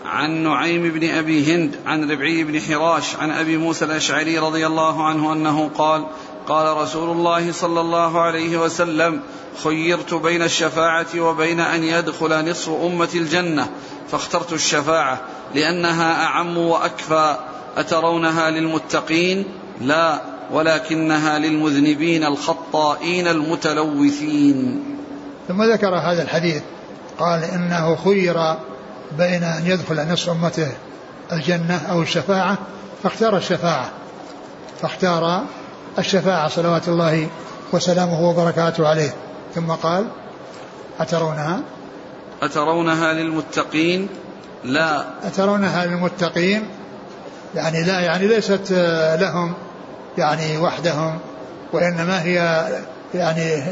عن 0.05 0.43
نعيم 0.43 0.83
بن 0.83 1.11
أبي 1.11 1.55
هند 1.55 1.77
عن 1.87 2.11
ربعي 2.11 2.45
بن 2.45 2.61
حراش 2.61 3.17
عن 3.17 3.31
أبي 3.31 3.57
موسى 3.57 3.85
الأشعري 3.85 4.39
رضي 4.39 4.67
الله 4.67 5.05
عنه 5.07 5.33
أنه 5.33 5.71
قال 5.79 6.07
قال 6.49 6.77
رسول 6.77 7.11
الله 7.11 7.53
صلى 7.53 7.81
الله 7.81 8.21
عليه 8.21 8.57
وسلم 8.57 9.21
خيرت 9.65 10.15
بين 10.15 10.43
الشفاعة 10.43 11.07
وبين 11.19 11.61
أن 11.61 11.85
يدخل 11.85 12.51
نصف 12.51 12.71
أمة 12.71 13.09
الجنة 13.15 13.69
فاخترت 14.09 14.53
الشفاعة 14.53 15.21
لأنها 15.55 16.25
أعم 16.25 16.59
وأكفى 16.59 17.37
أترونها 17.77 18.51
للمتقين؟ 18.51 19.45
لا 19.81 20.21
ولكنها 20.53 21.39
للمذنبين 21.39 22.25
الخطائين 22.25 23.29
المتلوثين. 23.29 24.85
ثم 25.49 25.63
ذكر 25.63 25.95
هذا 25.95 26.23
الحديث 26.23 26.63
قال 27.19 27.45
إنه 27.45 27.97
خير 27.97 28.37
بين 29.19 29.45
أن 29.45 29.67
يدخل 29.67 30.13
نصف 30.13 30.31
أمته 30.31 30.69
الجنة 31.33 31.81
أو 31.91 32.03
الشفاعة 32.03 32.59
فاختار 33.03 33.37
الشفاعة. 33.37 33.91
فاختار 34.83 35.43
الشفاعة 35.99 36.49
صلوات 36.49 36.89
الله 36.89 37.29
وسلامه 37.73 38.29
وبركاته 38.29 38.89
عليه. 38.89 39.15
ثم 39.55 39.67
قال 39.67 40.07
أترونها؟ 41.01 41.61
أترونها 42.43 43.13
للمتقين؟ 43.13 44.09
لا. 44.65 45.05
أترونها 45.25 45.87
للمتقين؟ 45.87 46.63
يعني 47.55 47.83
لا 47.85 48.01
يعني 48.01 48.27
ليست 48.27 48.73
لهم 49.21 49.55
يعني 50.19 50.59
وحدهم 50.59 51.19
وإنما 51.73 52.23
هي 52.23 52.69
يعني 53.15 53.63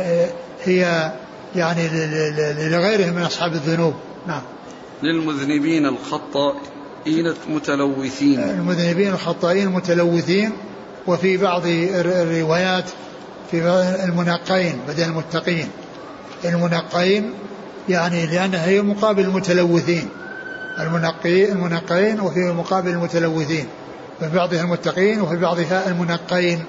هي 0.64 1.12
يعني 1.56 1.88
لغيرهم 2.68 3.14
من 3.14 3.22
أصحاب 3.22 3.52
الذنوب. 3.52 3.94
نعم. 4.26 4.42
للمذنبين 5.02 5.86
الخطائين 5.86 7.34
المتلوثين. 7.48 8.40
المذنبين 8.40 9.08
الخطائين 9.12 9.66
المتلوثين 9.66 10.52
وفي 11.06 11.36
بعض 11.36 11.62
الروايات 11.66 12.84
في 13.50 13.58
المنقين 14.04 14.80
بدل 14.88 15.02
المتقين. 15.02 15.68
المنقين 16.44 17.32
يعني 17.88 18.26
لأنها 18.26 18.66
هي 18.66 18.82
مقابل 18.82 19.22
المتلوثين. 19.22 20.08
المنقي 20.80 21.52
المنقين 21.52 22.20
وفي 22.20 22.40
مقابل 22.40 22.90
المتلوثين. 22.90 23.66
في 24.20 24.28
بعضها 24.28 24.62
المتقين 24.62 25.20
وفي 25.20 25.36
بعضها 25.36 25.88
المنقين 25.88 26.64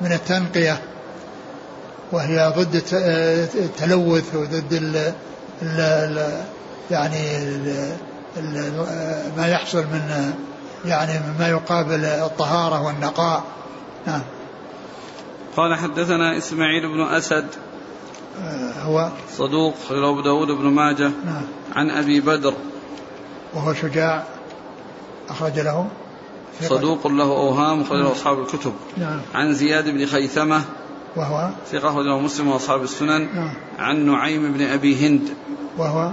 من 0.00 0.12
التنقية. 0.12 0.80
وهي 2.12 2.52
ضد 2.56 2.82
التلوث 3.54 4.34
وضد 4.34 5.12
يعني 6.90 7.46
ما 9.36 9.46
يحصل 9.46 9.78
من 9.78 10.32
يعني 10.84 11.20
مما 11.28 11.48
يقابل 11.48 12.04
الطهارة 12.04 12.82
والنقاء. 12.82 13.44
نعم. 14.06 14.22
قال 15.56 15.74
حدثنا 15.74 16.36
إسماعيل 16.36 16.88
بن 16.88 17.00
أسد. 17.00 17.46
آه، 18.42 18.72
هو؟ 18.82 19.08
صدوق 19.36 19.74
أبو 19.90 20.20
داود 20.20 20.48
بن 20.48 20.64
ماجه. 20.64 21.10
نعم. 21.24 21.42
عن 21.76 21.90
أبي 21.90 22.20
بدر. 22.20 22.54
وهو 23.54 23.74
شجاع. 23.74 24.24
أخرج 25.28 25.58
له 25.58 25.86
صدوق 26.62 27.06
له 27.06 27.24
أوهام 27.24 27.80
أخرج 27.80 27.98
له 27.98 28.12
أصحاب 28.12 28.40
الكتب. 28.40 28.72
نعم. 28.96 29.20
عن 29.34 29.54
زياد 29.54 29.88
بن 29.88 30.06
خيثمة. 30.06 30.62
وهو؟ 31.16 31.50
ثقة 31.72 31.88
أخرجه 31.88 32.18
مسلم 32.18 32.48
وأصحاب 32.48 32.82
السنن. 32.82 33.34
نعم. 33.34 33.54
عن 33.78 34.06
نعيم 34.06 34.52
بن 34.52 34.62
أبي 34.62 35.06
هند. 35.06 35.28
وهو؟ 35.78 36.12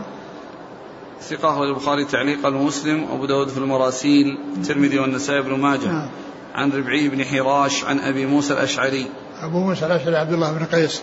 ثقة 1.22 1.54
أخرج 1.54 1.68
البخاري 1.70 2.06
تعليقا 2.06 2.50
ومسلم 2.50 3.04
وأبو 3.04 3.26
داود 3.26 3.48
في 3.48 3.58
المراسيل 3.58 4.38
الترمذي 4.58 5.00
والنسائي 5.00 5.42
بن 5.42 5.60
ماجه. 5.60 5.88
نعم. 5.88 6.10
عن 6.56 6.72
ربعي 6.72 7.10
بن 7.10 7.26
حراش 7.26 7.84
عن 7.84 8.00
أبي 8.00 8.26
موسى 8.26 8.54
الأشعري. 8.54 9.08
أبو 9.42 9.60
موسى 9.60 9.86
الأشعري 9.86 10.16
عبد 10.16 10.34
الله 10.34 10.52
بن 10.52 10.66
قيس 10.66 11.02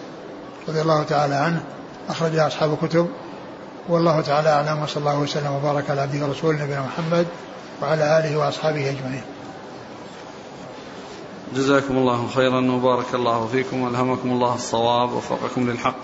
رضي 0.68 0.80
الله 0.80 1.02
تعالى 1.02 1.34
عنه 1.34 1.62
أخرج 2.08 2.36
أصحاب 2.36 2.72
الكتب. 2.72 3.08
والله 3.88 4.20
تعالى 4.20 4.48
أعلم 4.48 4.82
وصلى 4.82 5.00
الله 5.00 5.18
وسلم 5.18 5.52
وبارك 5.52 5.90
على 5.90 6.00
عبده 6.00 6.26
ورسوله 6.26 6.64
نبينا 6.64 6.82
محمد 6.82 7.26
وعلى 7.82 8.18
آله 8.18 8.36
وأصحابه 8.36 8.90
أجمعين. 8.90 9.22
جزاكم 11.54 11.96
الله 11.96 12.28
خيرا 12.34 12.70
وبارك 12.72 13.14
الله 13.14 13.46
فيكم 13.46 13.80
وألهمكم 13.80 14.30
الله 14.30 14.54
الصواب 14.54 15.12
ووفقكم 15.12 15.70
للحق. 15.70 15.96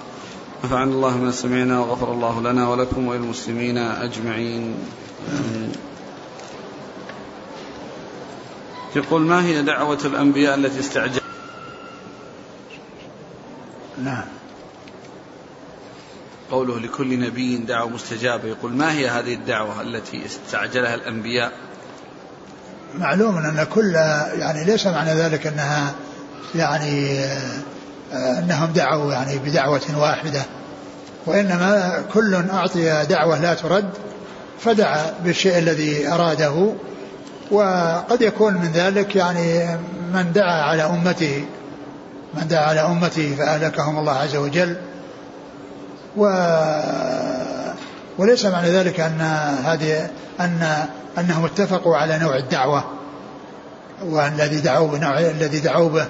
نفعنا 0.65 0.85
الله 0.85 1.17
ما 1.17 1.31
سمعنا 1.31 1.81
وغفر 1.81 2.13
الله 2.13 2.41
لنا 2.41 2.69
ولكم 2.69 3.09
وللمسلمين 3.09 3.79
أجمعين. 3.79 4.75
يقول 8.97 9.23
ما 9.23 9.45
هي 9.45 9.63
دعوة 9.63 9.99
الأنبياء 10.05 10.55
التي 10.55 10.81
استعجل؟ 10.81 11.21
نعم. 14.05 14.25
قوله 16.51 16.79
لكل 16.79 17.21
نبي 17.21 17.57
دعوة 17.57 17.89
مستجابة. 17.89 18.49
يقول 18.49 18.73
ما 18.73 18.93
هي 18.93 19.09
هذه 19.09 19.35
الدعوة 19.35 19.81
التي 19.83 20.27
استعجلها 20.27 20.95
الأنبياء؟ 20.95 21.53
معلوم 22.99 23.37
أن 23.37 23.67
كل 23.75 23.95
يعني 24.35 24.65
ليس 24.65 24.87
معنى 24.87 25.15
ذلك 25.15 25.47
أنها 25.47 25.95
يعني 26.55 27.25
أنهم 28.13 28.73
دعوا 28.73 29.13
يعني 29.13 29.39
بدعوة 29.39 29.99
واحدة 29.99 30.43
وإنما 31.27 32.03
كل 32.13 32.35
أعطي 32.53 33.05
دعوة 33.05 33.39
لا 33.39 33.55
ترد 33.55 33.91
فدعا 34.61 35.15
بالشيء 35.25 35.59
الذي 35.59 36.09
أراده 36.09 36.73
وقد 37.51 38.23
يكون 38.23 38.55
من 38.55 38.71
ذلك 38.75 39.17
يعني 39.17 39.77
من 40.13 40.33
دعا 40.33 40.63
على 40.63 40.83
أمته 40.83 41.45
من 42.35 42.49
دعا 42.49 42.65
على 42.65 42.81
أمته 42.81 43.35
فأهلكهم 43.39 43.99
الله 43.99 44.13
عز 44.13 44.37
وجل. 44.37 44.77
و 46.17 46.25
وليس 48.19 48.47
معنى 48.47 48.71
ذلك 48.71 49.01
أن 49.01 49.21
هذه 49.65 50.11
أن 50.41 50.87
أنهم 51.19 51.45
اتفقوا 51.45 51.97
على 51.97 52.19
نوع 52.19 52.37
الدعوة 52.37 52.85
والذي 54.05 54.61
دعوا 54.61 54.97
الذي 55.19 55.61
دعوا 55.61 55.89
به. 55.89 56.07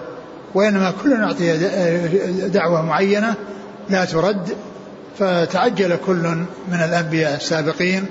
وإنما 0.54 0.92
كل 1.02 1.22
أعطي 1.22 1.56
دعوة 2.48 2.82
معينة 2.82 3.34
لا 3.90 4.04
ترد 4.04 4.56
فتعجل 5.18 5.98
كل 6.06 6.22
من 6.68 6.80
الأنبياء 6.84 7.36
السابقين 7.36 8.06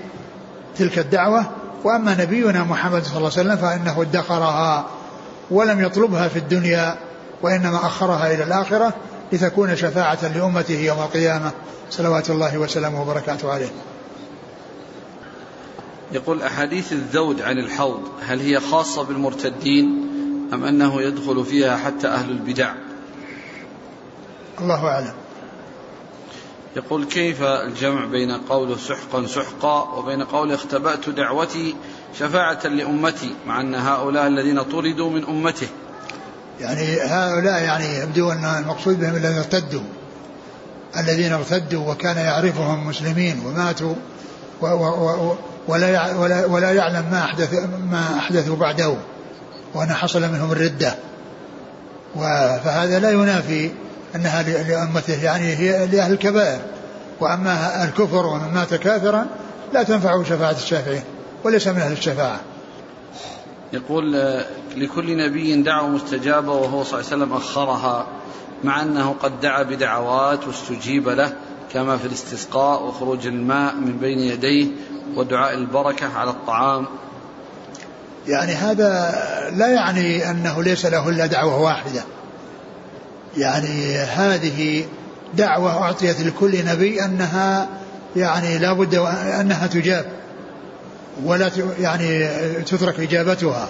تلك 0.77 0.99
الدعوة. 0.99 1.45
وأما 1.83 2.15
نبينا 2.19 2.63
محمد 2.63 3.03
صلى 3.03 3.17
الله 3.17 3.31
عليه 3.37 3.41
وسلم 3.41 3.55
فإنه 3.55 4.01
ادخرها 4.01 4.85
ولم 5.51 5.83
يطلبها 5.83 6.27
في 6.27 6.39
الدنيا 6.39 6.95
وإنما 7.41 7.77
أخرها 7.77 8.33
إلى 8.33 8.43
الآخرة 8.43 8.93
لتكون 9.31 9.75
شفاعة 9.75 10.27
لأمته 10.35 10.79
يوم 10.79 10.99
القيامة. 10.99 11.51
صلوات 11.89 12.29
الله 12.29 12.57
وسلامه 12.57 13.01
وبركاته 13.01 13.51
عليه. 13.51 13.69
يقول 16.11 16.41
أحاديث 16.41 16.93
الذود 16.93 17.41
عن 17.41 17.57
الحوض 17.57 18.01
هل 18.27 18.39
هي 18.39 18.59
خاصة 18.59 19.03
بالمرتدين 19.03 20.09
أم 20.53 20.63
أنه 20.63 21.01
يدخل 21.01 21.45
فيها 21.45 21.77
حتى 21.77 22.07
أهل 22.07 22.29
البدع؟ 22.29 22.73
الله 24.61 24.87
أعلم. 24.87 25.13
يقول 26.75 27.05
كيف 27.05 27.41
الجمع 27.43 28.05
بين 28.05 28.31
قوله 28.31 28.77
سحقا 28.77 29.27
سحقا 29.27 29.97
وبين 29.97 30.23
قوله 30.23 30.55
اختبأت 30.55 31.09
دعوتي 31.09 31.75
شفاعة 32.19 32.67
لأمتي 32.67 33.35
مع 33.47 33.61
أن 33.61 33.75
هؤلاء 33.75 34.27
الذين 34.27 34.63
طردوا 34.63 35.09
من 35.09 35.23
أمته؟ 35.23 35.67
يعني 36.59 37.01
هؤلاء 37.01 37.63
يعني 37.63 37.97
يبدو 37.97 38.31
أن 38.31 38.45
المقصود 38.45 38.99
بهم 38.99 39.15
الذين 39.15 39.37
ارتدوا. 39.37 39.83
الذين 40.97 41.33
ارتدوا 41.33 41.91
وكان 41.91 42.17
يعرفهم 42.17 42.87
مسلمين 42.87 43.39
وماتوا 43.45 43.95
و 44.61 44.65
و 44.67 45.35
ولا 45.67 46.15
ولا 46.15 46.45
ولا 46.45 46.71
يعلم 46.71 47.05
ما 47.11 47.23
احدث 47.23 47.53
ما 47.91 48.17
أحدثوا 48.17 48.55
بعده. 48.55 48.95
وأن 49.73 49.93
حصل 49.93 50.21
منهم 50.21 50.51
الردة. 50.51 50.95
فهذا 52.63 52.99
لا 52.99 53.11
ينافي 53.11 53.71
أنها 54.15 54.43
لأمته 54.43 55.23
يعني 55.23 55.55
هي 55.55 55.87
لأهل 55.87 56.13
الكبائر. 56.13 56.59
وأما 57.19 57.83
الكفر 57.83 58.25
ومن 58.25 58.53
مات 58.53 58.73
كافرا 58.73 59.25
لا 59.73 59.83
تنفعه 59.83 60.23
شفاعة 60.23 60.51
الشافعين 60.51 61.03
وليس 61.43 61.67
من 61.67 61.77
أهل 61.77 61.91
الشفاعة. 61.91 62.39
يقول 63.73 64.13
لكل 64.77 65.17
نبي 65.17 65.61
دعوة 65.61 65.89
مستجابة 65.89 66.51
وهو 66.53 66.83
صلى 66.83 66.99
الله 66.99 67.11
عليه 67.11 67.23
وسلم 67.23 67.33
أخرها 67.33 68.07
مع 68.63 68.81
أنه 68.81 69.15
قد 69.23 69.39
دعا 69.39 69.63
بدعوات 69.63 70.47
واستجيب 70.47 71.09
له 71.09 71.33
كما 71.73 71.97
في 71.97 72.05
الاستسقاء 72.05 72.83
وخروج 72.83 73.27
الماء 73.27 73.75
من 73.75 73.97
بين 73.97 74.19
يديه 74.19 74.67
ودعاء 75.15 75.53
البركة 75.53 76.17
على 76.17 76.29
الطعام 76.29 76.85
يعني 78.27 78.51
هذا 78.51 79.15
لا 79.55 79.67
يعني 79.67 80.31
أنه 80.31 80.63
ليس 80.63 80.85
له 80.85 81.09
إلا 81.09 81.25
دعوة 81.25 81.59
واحدة. 81.59 82.01
يعني 83.37 83.97
هذه 83.97 84.85
دعوة 85.33 85.83
أعطيت 85.83 86.21
لكل 86.21 86.65
نبي 86.65 87.05
أنها 87.05 87.67
يعني 88.15 88.57
لا 88.57 88.73
بد 88.73 88.95
أنها 89.39 89.67
تجاب. 89.67 90.05
ولا 91.25 91.51
يعني 91.79 92.27
تترك 92.63 92.99
إجابتها. 92.99 93.67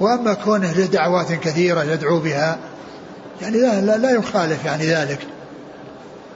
وأما 0.00 0.34
كونه 0.34 0.72
له 0.72 0.86
دعوات 0.86 1.32
كثيرة 1.32 1.82
يدعو 1.82 2.18
بها 2.18 2.58
يعني 3.42 3.60
لا, 3.60 3.80
لا, 3.80 3.96
لا 3.96 4.10
يخالف 4.10 4.64
يعني 4.64 4.86
ذلك. 4.86 5.18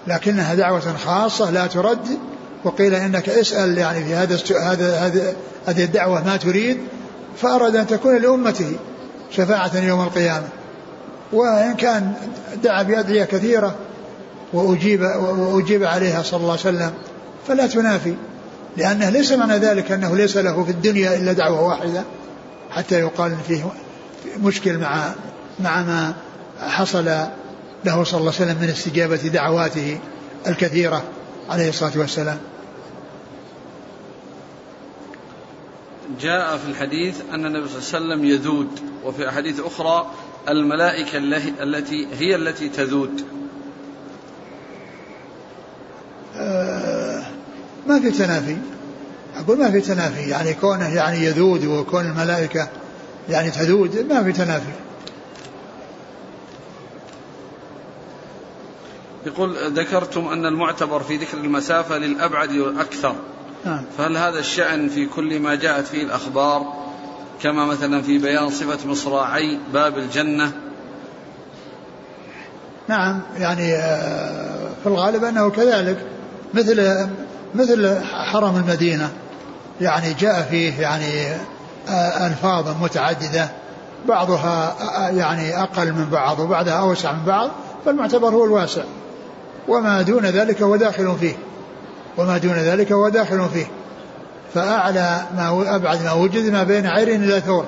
لكنها 0.06 0.54
دعوة 0.54 0.96
خاصة 1.04 1.50
لا 1.50 1.66
ترد. 1.66 2.08
وقيل 2.64 2.94
إنك 2.94 3.28
اسأل 3.28 3.78
يعني 3.78 4.04
في 4.04 4.14
هذا 4.14 4.38
هذا 4.60 4.98
هذه 4.98 5.34
هذه 5.66 5.84
الدعوة 5.84 6.24
ما 6.24 6.36
تريد. 6.36 6.78
فأراد 7.36 7.76
أن 7.76 7.86
تكون 7.86 8.16
لأمته 8.16 8.72
شفاعة 9.30 9.78
يوم 9.78 10.02
القيامة 10.02 10.48
وإن 11.32 11.74
كان 11.74 12.12
دعا 12.62 12.82
بأدعية 12.82 13.24
كثيرة 13.24 13.74
واجيب 14.52 15.02
وأجيب 15.02 15.84
عليها 15.84 16.22
صلى 16.22 16.40
الله 16.40 16.50
عليه 16.50 16.60
وسلم 16.60 16.92
فلا 17.48 17.66
تنافي 17.66 18.14
لأنه 18.76 19.10
ليس 19.10 19.32
معنى 19.32 19.58
ذلك 19.58 19.92
أنه 19.92 20.16
ليس 20.16 20.36
له 20.36 20.64
في 20.64 20.70
الدنيا 20.70 21.16
إلا 21.16 21.32
دعوة 21.32 21.62
واحدة 21.62 22.02
حتى 22.70 23.00
يقال 23.00 23.36
فيه 23.48 23.64
مشكل 24.42 24.78
مع 24.78 25.12
مع 25.60 25.82
ما 25.82 26.14
حصل 26.60 27.04
له 27.84 28.04
صلى 28.04 28.20
الله 28.20 28.32
عليه 28.40 28.44
وسلم 28.44 28.56
من 28.60 28.68
استجابة 28.68 29.16
دعواته 29.16 29.98
الكثيرة 30.46 31.02
عليه 31.50 31.68
الصلاة 31.68 31.92
والسلام. 31.96 32.38
جاء 36.20 36.56
في 36.56 36.68
الحديث 36.68 37.20
أن 37.32 37.46
النبي 37.46 37.68
صلى 37.68 37.98
الله 37.98 38.14
عليه 38.14 38.14
وسلم 38.14 38.24
يذود 38.24 38.80
وفي 39.04 39.28
أحاديث 39.28 39.60
أخرى 39.60 40.10
الملائكة 40.48 41.18
التي 41.62 42.08
هي 42.18 42.36
التي 42.36 42.68
تذود. 42.68 43.24
آه 46.36 47.22
ما 47.86 48.00
في 48.00 48.10
تنافي. 48.10 48.56
أقول 49.36 49.58
ما 49.58 49.70
في 49.70 49.80
تنافي. 49.80 50.30
يعني 50.30 50.54
كونه 50.54 50.94
يعني 50.94 51.24
يذود 51.24 51.64
وكون 51.64 52.06
الملائكة 52.06 52.68
يعني 53.28 53.50
تذود 53.50 54.06
ما 54.12 54.22
في 54.22 54.32
تنافي. 54.32 54.72
يقول 59.26 59.56
ذكرتم 59.72 60.28
أن 60.28 60.46
المعتبر 60.46 61.00
في 61.00 61.16
ذكر 61.16 61.38
المسافة 61.38 61.98
للأبعد 61.98 62.56
والأكثر 62.56 63.14
نعم. 63.64 63.84
فهل 63.98 64.16
هذا 64.16 64.38
الشأن 64.38 64.88
في 64.88 65.06
كل 65.06 65.40
ما 65.40 65.54
جاءت 65.54 65.86
فيه 65.86 66.02
الأخبار؟ 66.02 66.72
كما 67.42 67.64
مثلا 67.64 68.02
في 68.02 68.18
بيان 68.18 68.50
صفة 68.50 68.88
مصراعي 68.88 69.58
باب 69.72 69.98
الجنة. 69.98 70.52
نعم 72.88 73.20
يعني 73.38 73.74
آه، 73.74 74.68
في 74.82 74.86
الغالب 74.86 75.24
أنه 75.24 75.50
كذلك 75.50 75.98
مثل 76.54 77.06
مثل 77.54 78.00
حرم 78.04 78.56
المدينة 78.56 79.10
يعني 79.80 80.14
جاء 80.14 80.42
فيه 80.50 80.80
يعني 80.80 81.32
آه، 81.88 82.26
ألفاظ 82.26 82.82
متعددة 82.82 83.48
بعضها 84.08 84.76
آه، 84.80 85.08
يعني 85.08 85.62
أقل 85.62 85.92
من 85.92 86.08
بعض 86.12 86.38
وبعدها 86.38 86.74
أوسع 86.74 87.12
من 87.12 87.24
بعض 87.24 87.50
فالمعتبر 87.84 88.28
هو 88.28 88.44
الواسع 88.44 88.82
وما 89.68 90.02
دون 90.02 90.26
ذلك 90.26 90.62
هو 90.62 90.76
داخل 90.76 91.16
فيه. 91.20 91.34
وما 92.18 92.38
دون 92.38 92.54
ذلك 92.54 92.92
هو 92.92 93.08
داخل 93.08 93.48
فيه. 93.48 93.66
فأعلى 94.54 95.22
ما 95.36 95.76
أبعد 95.76 96.04
ما 96.04 96.12
وجد 96.12 96.52
ما 96.52 96.62
بين 96.62 96.86
عير 96.86 97.08
إلى 97.08 97.40
ثور. 97.40 97.66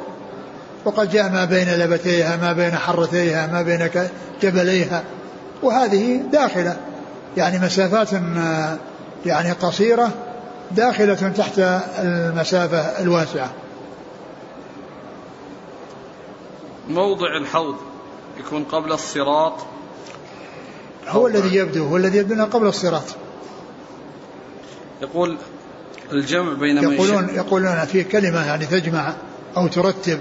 وقد 0.85 1.11
جاء 1.11 1.33
ما 1.33 1.45
بين 1.45 1.75
لبتيها 1.75 2.37
ما 2.37 2.53
بين 2.53 2.75
حرتيها 2.75 3.47
ما 3.47 3.63
بين 3.63 3.91
جبليها. 4.43 5.05
وهذه 5.63 6.21
داخلة. 6.33 6.77
يعني 7.37 7.59
مسافات 7.59 8.09
يعني 9.27 9.53
قصيرة 9.53 10.11
داخلة 10.71 11.15
تحت 11.15 11.59
المسافة 11.99 12.79
الواسعة. 12.79 13.51
موضع 16.89 17.37
الحوض 17.41 17.75
يكون 18.39 18.65
قبل 18.65 18.93
الصراط. 18.93 19.53
هو 21.09 21.27
الذي 21.27 21.57
يبدو 21.57 21.89
هو 21.89 21.97
الذي 21.97 22.19
يبدو 22.19 22.45
قبل 22.45 22.67
الصراط. 22.67 23.05
يقول 25.03 25.37
الجمع 26.13 26.53
بين 26.53 26.77
يقولون 26.77 27.29
يقولون 27.35 27.85
في 27.85 28.05
كلمة 28.05 28.47
يعني 28.47 28.67
تجمع 28.67 29.15
أو 29.57 29.69
ترتب 29.69 30.21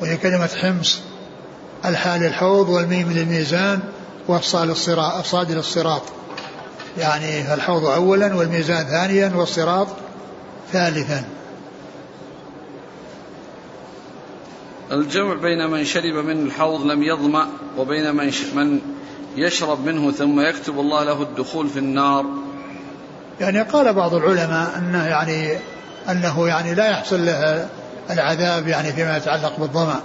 وهي 0.00 0.16
كلمة 0.16 0.46
حمص 0.46 1.00
الحال 1.84 2.24
الحوض 2.24 2.68
والميم 2.68 3.12
للميزان 3.12 3.80
والصاد 4.28 4.70
الصراط 4.70 5.14
الصاد 5.14 5.52
للصراط 5.52 6.02
يعني 6.98 7.54
الحوض 7.54 7.84
أولا 7.84 8.34
والميزان 8.34 8.86
ثانيا 8.86 9.32
والصراط 9.36 9.88
ثالثا. 10.72 11.24
الجمع 14.92 15.34
بين 15.34 15.70
من 15.70 15.84
شرب 15.84 16.14
من 16.24 16.46
الحوض 16.46 16.86
لم 16.86 17.02
يظمأ 17.02 17.48
وبين 17.78 18.14
من 18.14 18.32
من 18.54 18.80
يشرب 19.36 19.86
منه 19.86 20.12
ثم 20.12 20.40
يكتب 20.40 20.78
الله 20.80 21.04
له 21.04 21.22
الدخول 21.22 21.68
في 21.68 21.78
النار. 21.78 22.26
يعني 23.40 23.62
قال 23.62 23.94
بعض 23.94 24.14
العلماء 24.14 24.78
انه 24.78 25.06
يعني 25.06 25.58
أنه 26.08 26.48
يعني 26.48 26.74
لا 26.74 26.90
يحصل 26.90 27.26
له 27.26 27.68
العذاب 28.10 28.68
يعني 28.68 28.92
فيما 28.92 29.16
يتعلق 29.16 29.60
بالظمأ 29.60 30.00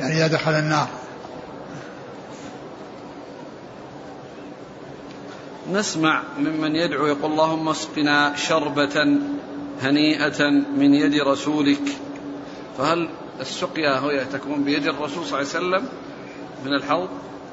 يعني 0.00 0.16
إذا 0.16 0.26
دخل 0.26 0.52
النار. 0.52 0.88
نسمع 5.72 6.22
ممن 6.38 6.76
يدعو 6.76 7.06
يقول 7.06 7.32
اللهم 7.32 7.68
اسقنا 7.68 8.36
شربة 8.36 9.18
هنيئة 9.82 10.50
من 10.76 10.94
يد 10.94 11.22
رسولك. 11.22 11.82
فهل 12.78 13.08
السقيا 13.40 14.00
هي 14.00 14.24
تكون 14.24 14.64
بيد 14.64 14.86
الرسول 14.86 15.26
صلى 15.26 15.40
الله 15.40 15.54
عليه 15.54 15.66
وسلم 15.66 15.88
من 16.64 16.74
الحوض؟ 16.74 17.08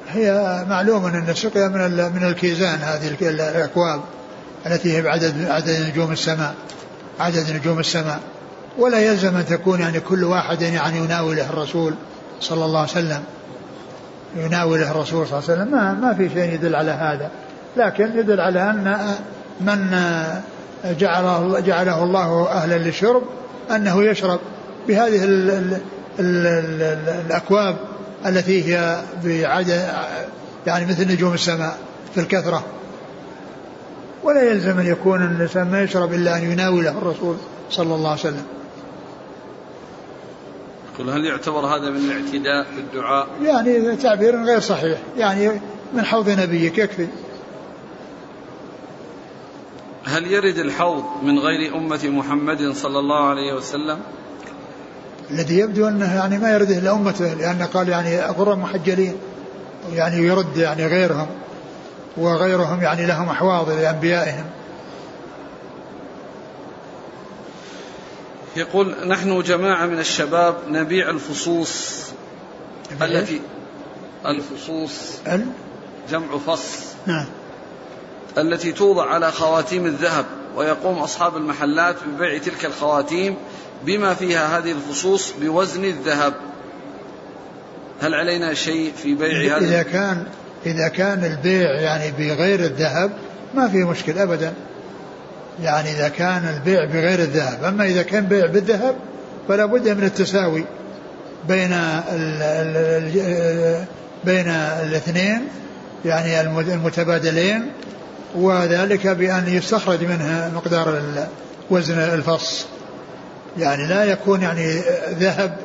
هي 0.08 0.64
معلوم 0.68 1.06
أن 1.06 1.28
السقيا 1.28 1.68
من 1.68 2.12
من 2.14 2.28
الكيزان 2.28 2.78
هذه 2.78 3.16
الأكواب. 3.20 4.00
التي 4.66 4.96
هي 4.96 5.02
بعدد 5.02 5.46
عدد 5.50 5.88
نجوم 5.90 6.12
السماء 6.12 6.54
عدد 7.20 7.50
نجوم 7.50 7.78
السماء. 7.78 8.20
ولا 8.78 8.98
يلزم 8.98 9.36
أن 9.36 9.46
تكون 9.46 9.80
يعني 9.80 10.00
كل 10.00 10.24
واحد 10.24 10.62
يعني 10.62 10.98
يناوله 10.98 11.50
الرسول 11.50 11.94
صلى 12.40 12.64
الله 12.64 12.80
عليه 12.80 12.90
وسلم. 12.90 13.22
يناوله 14.36 14.90
الرسول 14.90 15.26
صلى 15.26 15.38
الله 15.38 15.50
عليه 15.50 15.60
وسلم. 15.62 15.72
ما 15.72 15.92
ما 15.92 16.14
في 16.14 16.28
شيء 16.28 16.54
يدل 16.54 16.74
على 16.74 16.90
هذا. 16.90 17.30
لكن 17.76 18.18
يدل 18.18 18.40
على 18.40 18.70
أن 18.70 18.98
من 19.60 19.92
جعله 20.84 21.60
جعله 21.60 22.04
الله 22.04 22.48
أهلا 22.50 22.78
للشرب 22.78 23.22
أنه 23.70 24.04
يشرب 24.04 24.40
بهذه 24.88 25.24
ال 25.24 25.50
ال 25.50 25.80
ال 26.20 26.46
ال 26.46 27.08
الأكواب 27.26 27.76
التي 28.26 28.76
هي 28.76 29.00
بعدد 29.24 29.88
يعني 30.66 30.86
مثل 30.86 31.12
نجوم 31.12 31.34
السماء 31.34 31.76
في 32.14 32.20
الكثرة. 32.20 32.64
ولا 34.26 34.42
يلزم 34.42 34.78
أن 34.78 34.86
يكون 34.86 35.22
الإنسان 35.22 35.70
ما 35.70 35.82
يشرب 35.82 36.12
إلا 36.12 36.36
أن 36.36 36.52
يناوله 36.52 36.90
الرسول 36.90 37.36
صلى 37.70 37.94
الله 37.94 38.10
عليه 38.10 38.20
وسلم. 38.20 38.44
يقول 40.94 41.10
هل 41.10 41.24
يعتبر 41.24 41.66
هذا 41.66 41.90
من 41.90 41.96
الاعتداء 41.96 42.64
في 42.74 42.80
الدعاء؟ 42.80 43.28
يعني 43.42 43.96
تعبير 43.96 44.44
غير 44.44 44.60
صحيح، 44.60 44.98
يعني 45.16 45.50
من 45.94 46.04
حوض 46.04 46.30
نبيك 46.30 46.78
يكفي. 46.78 47.06
هل 50.04 50.26
يرد 50.26 50.58
الحوض 50.58 51.04
من 51.22 51.38
غير 51.38 51.76
أمة 51.76 52.00
محمد 52.04 52.72
صلى 52.72 52.98
الله 52.98 53.28
عليه 53.28 53.54
وسلم 53.54 53.98
الذي 55.30 55.58
يبدو 55.58 55.88
أنه 55.88 56.14
يعني 56.14 56.38
ما 56.38 56.54
يرده 56.54 56.78
إلا 56.78 56.92
أمته 56.92 57.34
لأنه 57.34 57.66
قال 57.66 57.88
يعني 57.88 58.20
غر 58.20 58.56
محجلين 58.56 59.16
يعني 59.94 60.16
يرد 60.16 60.56
يعني 60.56 60.86
غيرهم 60.86 61.26
وغيرهم 62.16 62.82
يعني 62.82 63.06
لهم 63.06 63.28
أحواض 63.28 63.70
لأنبيائهم. 63.70 64.44
يقول 68.56 69.08
نحن 69.08 69.42
جماعة 69.42 69.86
من 69.86 69.98
الشباب 69.98 70.56
نبيع 70.68 71.10
الفصوص. 71.10 72.04
التي 73.02 73.40
الفصوص. 74.26 75.18
جمع 76.10 76.38
فص. 76.38 76.94
نعم. 77.06 77.26
التي 78.38 78.72
توضع 78.72 79.04
على 79.04 79.32
خواتيم 79.32 79.86
الذهب 79.86 80.24
ويقوم 80.56 80.98
أصحاب 80.98 81.36
المحلات 81.36 81.96
ببيع 82.06 82.38
تلك 82.38 82.64
الخواتيم 82.64 83.36
بما 83.84 84.14
فيها 84.14 84.58
هذه 84.58 84.72
الفصوص 84.72 85.32
بوزن 85.40 85.84
الذهب. 85.84 86.34
هل 88.00 88.14
علينا 88.14 88.54
شيء 88.54 88.92
في 88.96 89.14
بيع 89.14 89.56
هذا 89.56 89.66
إذا 89.66 89.82
كان 89.82 90.26
إذا 90.66 90.88
كان 90.88 91.24
البيع 91.24 91.70
يعني 91.70 92.10
بغير 92.18 92.60
الذهب 92.60 93.10
ما 93.54 93.68
في 93.68 93.84
مشكلة 93.84 94.22
أبدا. 94.22 94.52
يعني 95.62 95.90
إذا 95.90 96.08
كان 96.08 96.54
البيع 96.56 96.84
بغير 96.84 97.18
الذهب. 97.18 97.64
أما 97.64 97.84
إذا 97.84 98.02
كان 98.02 98.26
بيع 98.26 98.46
بالذهب 98.46 98.94
فلا 99.48 99.66
بد 99.66 99.88
من 99.88 100.04
التساوي 100.04 100.64
بين 101.48 101.72
ال 101.72 102.42
ال 102.42 103.84
بين 104.24 104.48
الاثنين 104.48 105.48
يعني 106.04 106.40
المتبادلين 106.40 107.72
وذلك 108.34 109.06
بأن 109.06 109.44
يستخرج 109.48 110.04
منها 110.04 110.50
مقدار 110.54 111.02
وزن 111.70 111.98
الفص. 111.98 112.66
يعني 113.58 113.86
لا 113.86 114.04
يكون 114.04 114.42
يعني 114.42 114.80
ذهب 115.10 115.56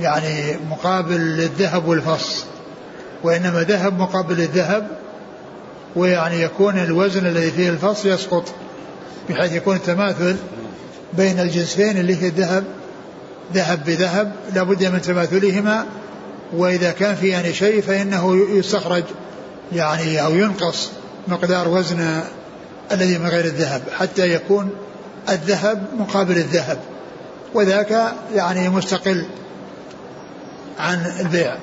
يعني 0.00 0.56
مقابل 0.70 1.20
للذهب 1.20 1.88
والفص. 1.88 2.53
وإنما 3.24 3.62
ذهب 3.62 3.98
مقابل 3.98 4.40
الذهب 4.40 4.88
ويعني 5.96 6.42
يكون 6.42 6.78
الوزن 6.78 7.26
الذي 7.26 7.50
فيه 7.50 7.70
الفص 7.70 8.04
يسقط 8.04 8.44
بحيث 9.28 9.52
يكون 9.52 9.76
التماثل 9.76 10.36
بين 11.12 11.40
الجنسين 11.40 11.96
اللي 11.96 12.22
هي 12.22 12.28
الذهب 12.28 12.64
ذهب 13.54 13.84
بذهب 13.84 14.32
لابد 14.54 14.84
من 14.84 15.02
تماثلهما 15.02 15.86
وإذا 16.52 16.90
كان 16.90 17.14
في 17.14 17.28
يعني 17.28 17.52
شيء 17.52 17.80
فإنه 17.80 18.36
يستخرج 18.58 19.04
يعني 19.72 20.24
أو 20.24 20.34
ينقص 20.34 20.90
مقدار 21.28 21.68
وزن 21.68 22.20
الذي 22.92 23.18
من 23.18 23.26
غير 23.26 23.44
الذهب 23.44 23.82
حتى 23.98 24.34
يكون 24.34 24.70
الذهب 25.28 25.86
مقابل 25.98 26.36
الذهب 26.36 26.78
وذاك 27.54 28.12
يعني 28.34 28.68
مستقل 28.68 29.24
عن 30.78 31.12
البيع. 31.20 31.56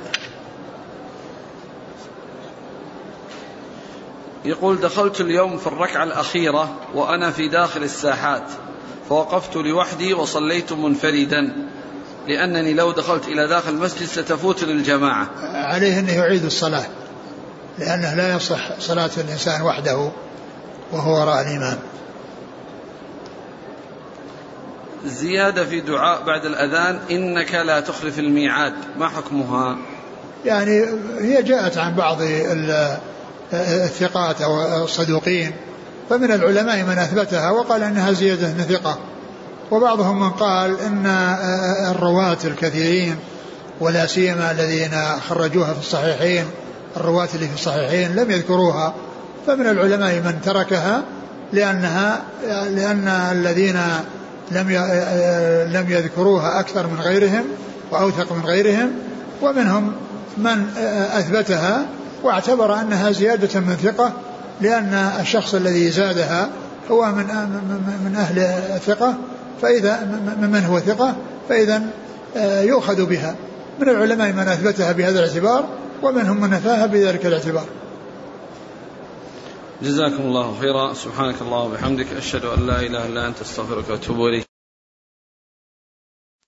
يقول 4.46 4.80
دخلت 4.80 5.22
اليوم 5.22 5.58
في 5.58 5.68
الركعة 5.68 6.04
الأخيرة 6.04 6.76
وأنا 6.94 7.32
في 7.32 7.48
داخل 7.48 7.84
الساحات 7.84 8.44
فوقفت 9.10 9.56
لوحدي 9.56 10.14
وصليت 10.14 10.74
منفردا 10.74 11.70
لأنني 12.28 12.74
لو 12.74 12.92
دخلت 12.92 13.28
إلى 13.28 13.48
داخل 13.48 13.70
المسجد 13.70 14.06
ستفوت 14.06 14.64
للجماعة. 14.64 15.30
عليه 15.54 16.00
أنه 16.00 16.12
يعيد 16.12 16.46
الصلاة 16.46 16.86
لأنه 17.80 18.16
لا 18.16 18.36
يصح 18.36 18.80
صلاة 18.80 19.10
الإنسان 19.18 19.62
وحده 19.62 20.12
وهو 20.92 21.22
وراء 21.22 21.42
الإمام. 21.42 21.78
زيادة 25.06 25.66
في 25.66 25.80
دعاء 25.80 26.24
بعد 26.24 26.46
الأذان 26.46 27.00
إنك 27.12 27.54
لا 27.54 27.80
تخلف 27.80 28.20
الميعاد 28.20 28.74
ما 28.98 29.08
حكمها؟ 29.08 29.78
يعني 30.46 30.86
هي 31.20 31.44
جاءت 31.44 31.78
عن 31.78 31.96
بعض 31.96 32.22
الثقات 33.54 34.42
أو 34.42 34.84
الصدوقين. 34.84 35.52
فمن 36.10 36.32
العلماء 36.32 36.84
من 36.84 36.98
أثبتها 36.98 37.50
وقال 37.50 37.84
أنها 37.84 38.12
زيادة 38.12 38.64
ثقة. 38.64 38.98
وبعضهم 39.72 40.20
من 40.20 40.30
قال 40.30 40.80
إن 40.80 41.06
الرواة 41.92 42.38
الكثيرين 42.44 43.16
ولا 43.80 44.06
سيما 44.06 44.52
الذين 44.52 44.92
خرجوها 45.30 45.74
في 45.74 45.80
الصحيحين 45.80 46.46
الرواة 46.98 47.30
اللي 47.36 47.48
في 47.48 47.56
الصحيحين 47.56 48.16
لم 48.16 48.32
يذكروها. 48.32 48.94
فمن 49.48 49.68
العلماء 49.68 50.14
من 50.14 50.42
تركها 50.44 51.04
لأنها 51.54 52.22
لأن 52.48 53.08
الذين 53.08 53.82
لم 54.52 54.70
لم 55.74 55.86
يذكروها 55.90 56.60
أكثر 56.60 56.88
من 56.88 57.00
غيرهم 57.00 57.44
وأوثق 57.92 58.34
من 58.34 58.46
غيرهم. 58.46 58.92
ومنهم 59.42 59.92
من 60.38 60.68
أثبتها 61.14 61.86
واعتبر 62.24 62.82
أنها 62.82 63.12
زيادة 63.12 63.60
من 63.60 63.76
ثقة 63.76 64.14
لأن 64.62 64.94
الشخص 65.20 65.56
الذي 65.56 65.92
زادها 65.92 66.50
هو 66.92 67.06
من 67.06 67.26
من 68.06 68.16
أهل 68.16 68.40
الثقة 68.76 69.16
فإذا 69.62 70.22
ممن 70.42 70.66
هو 70.66 70.80
ثقة 70.80 71.16
فإذا 71.50 71.84
يؤخذ 72.62 73.06
بها. 73.06 73.36
من 73.80 73.90
العلماء 73.90 74.32
من 74.32 74.48
أثبتها 74.48 74.92
بهذا 74.92 75.20
الاعتبار 75.20 75.66
ومنهم 76.04 76.42
من 76.42 76.50
نفاها 76.50 76.86
بذلك 76.86 77.26
الاعتبار. 77.26 77.66
جزاكم 79.82 80.24
الله 80.24 80.56
خيرا. 80.62 80.94
سبحانك 80.94 81.42
الله 81.42 81.60
وبحمدك 81.60 82.08
أشهد 82.18 82.46
أن 82.46 82.68
لا 82.68 82.80
إله 82.80 83.06
إلا 83.06 83.28
أنت 83.28 83.42
أستغفرك 83.42 83.90
وأتوب 83.90 84.18
إليك. 84.18 84.51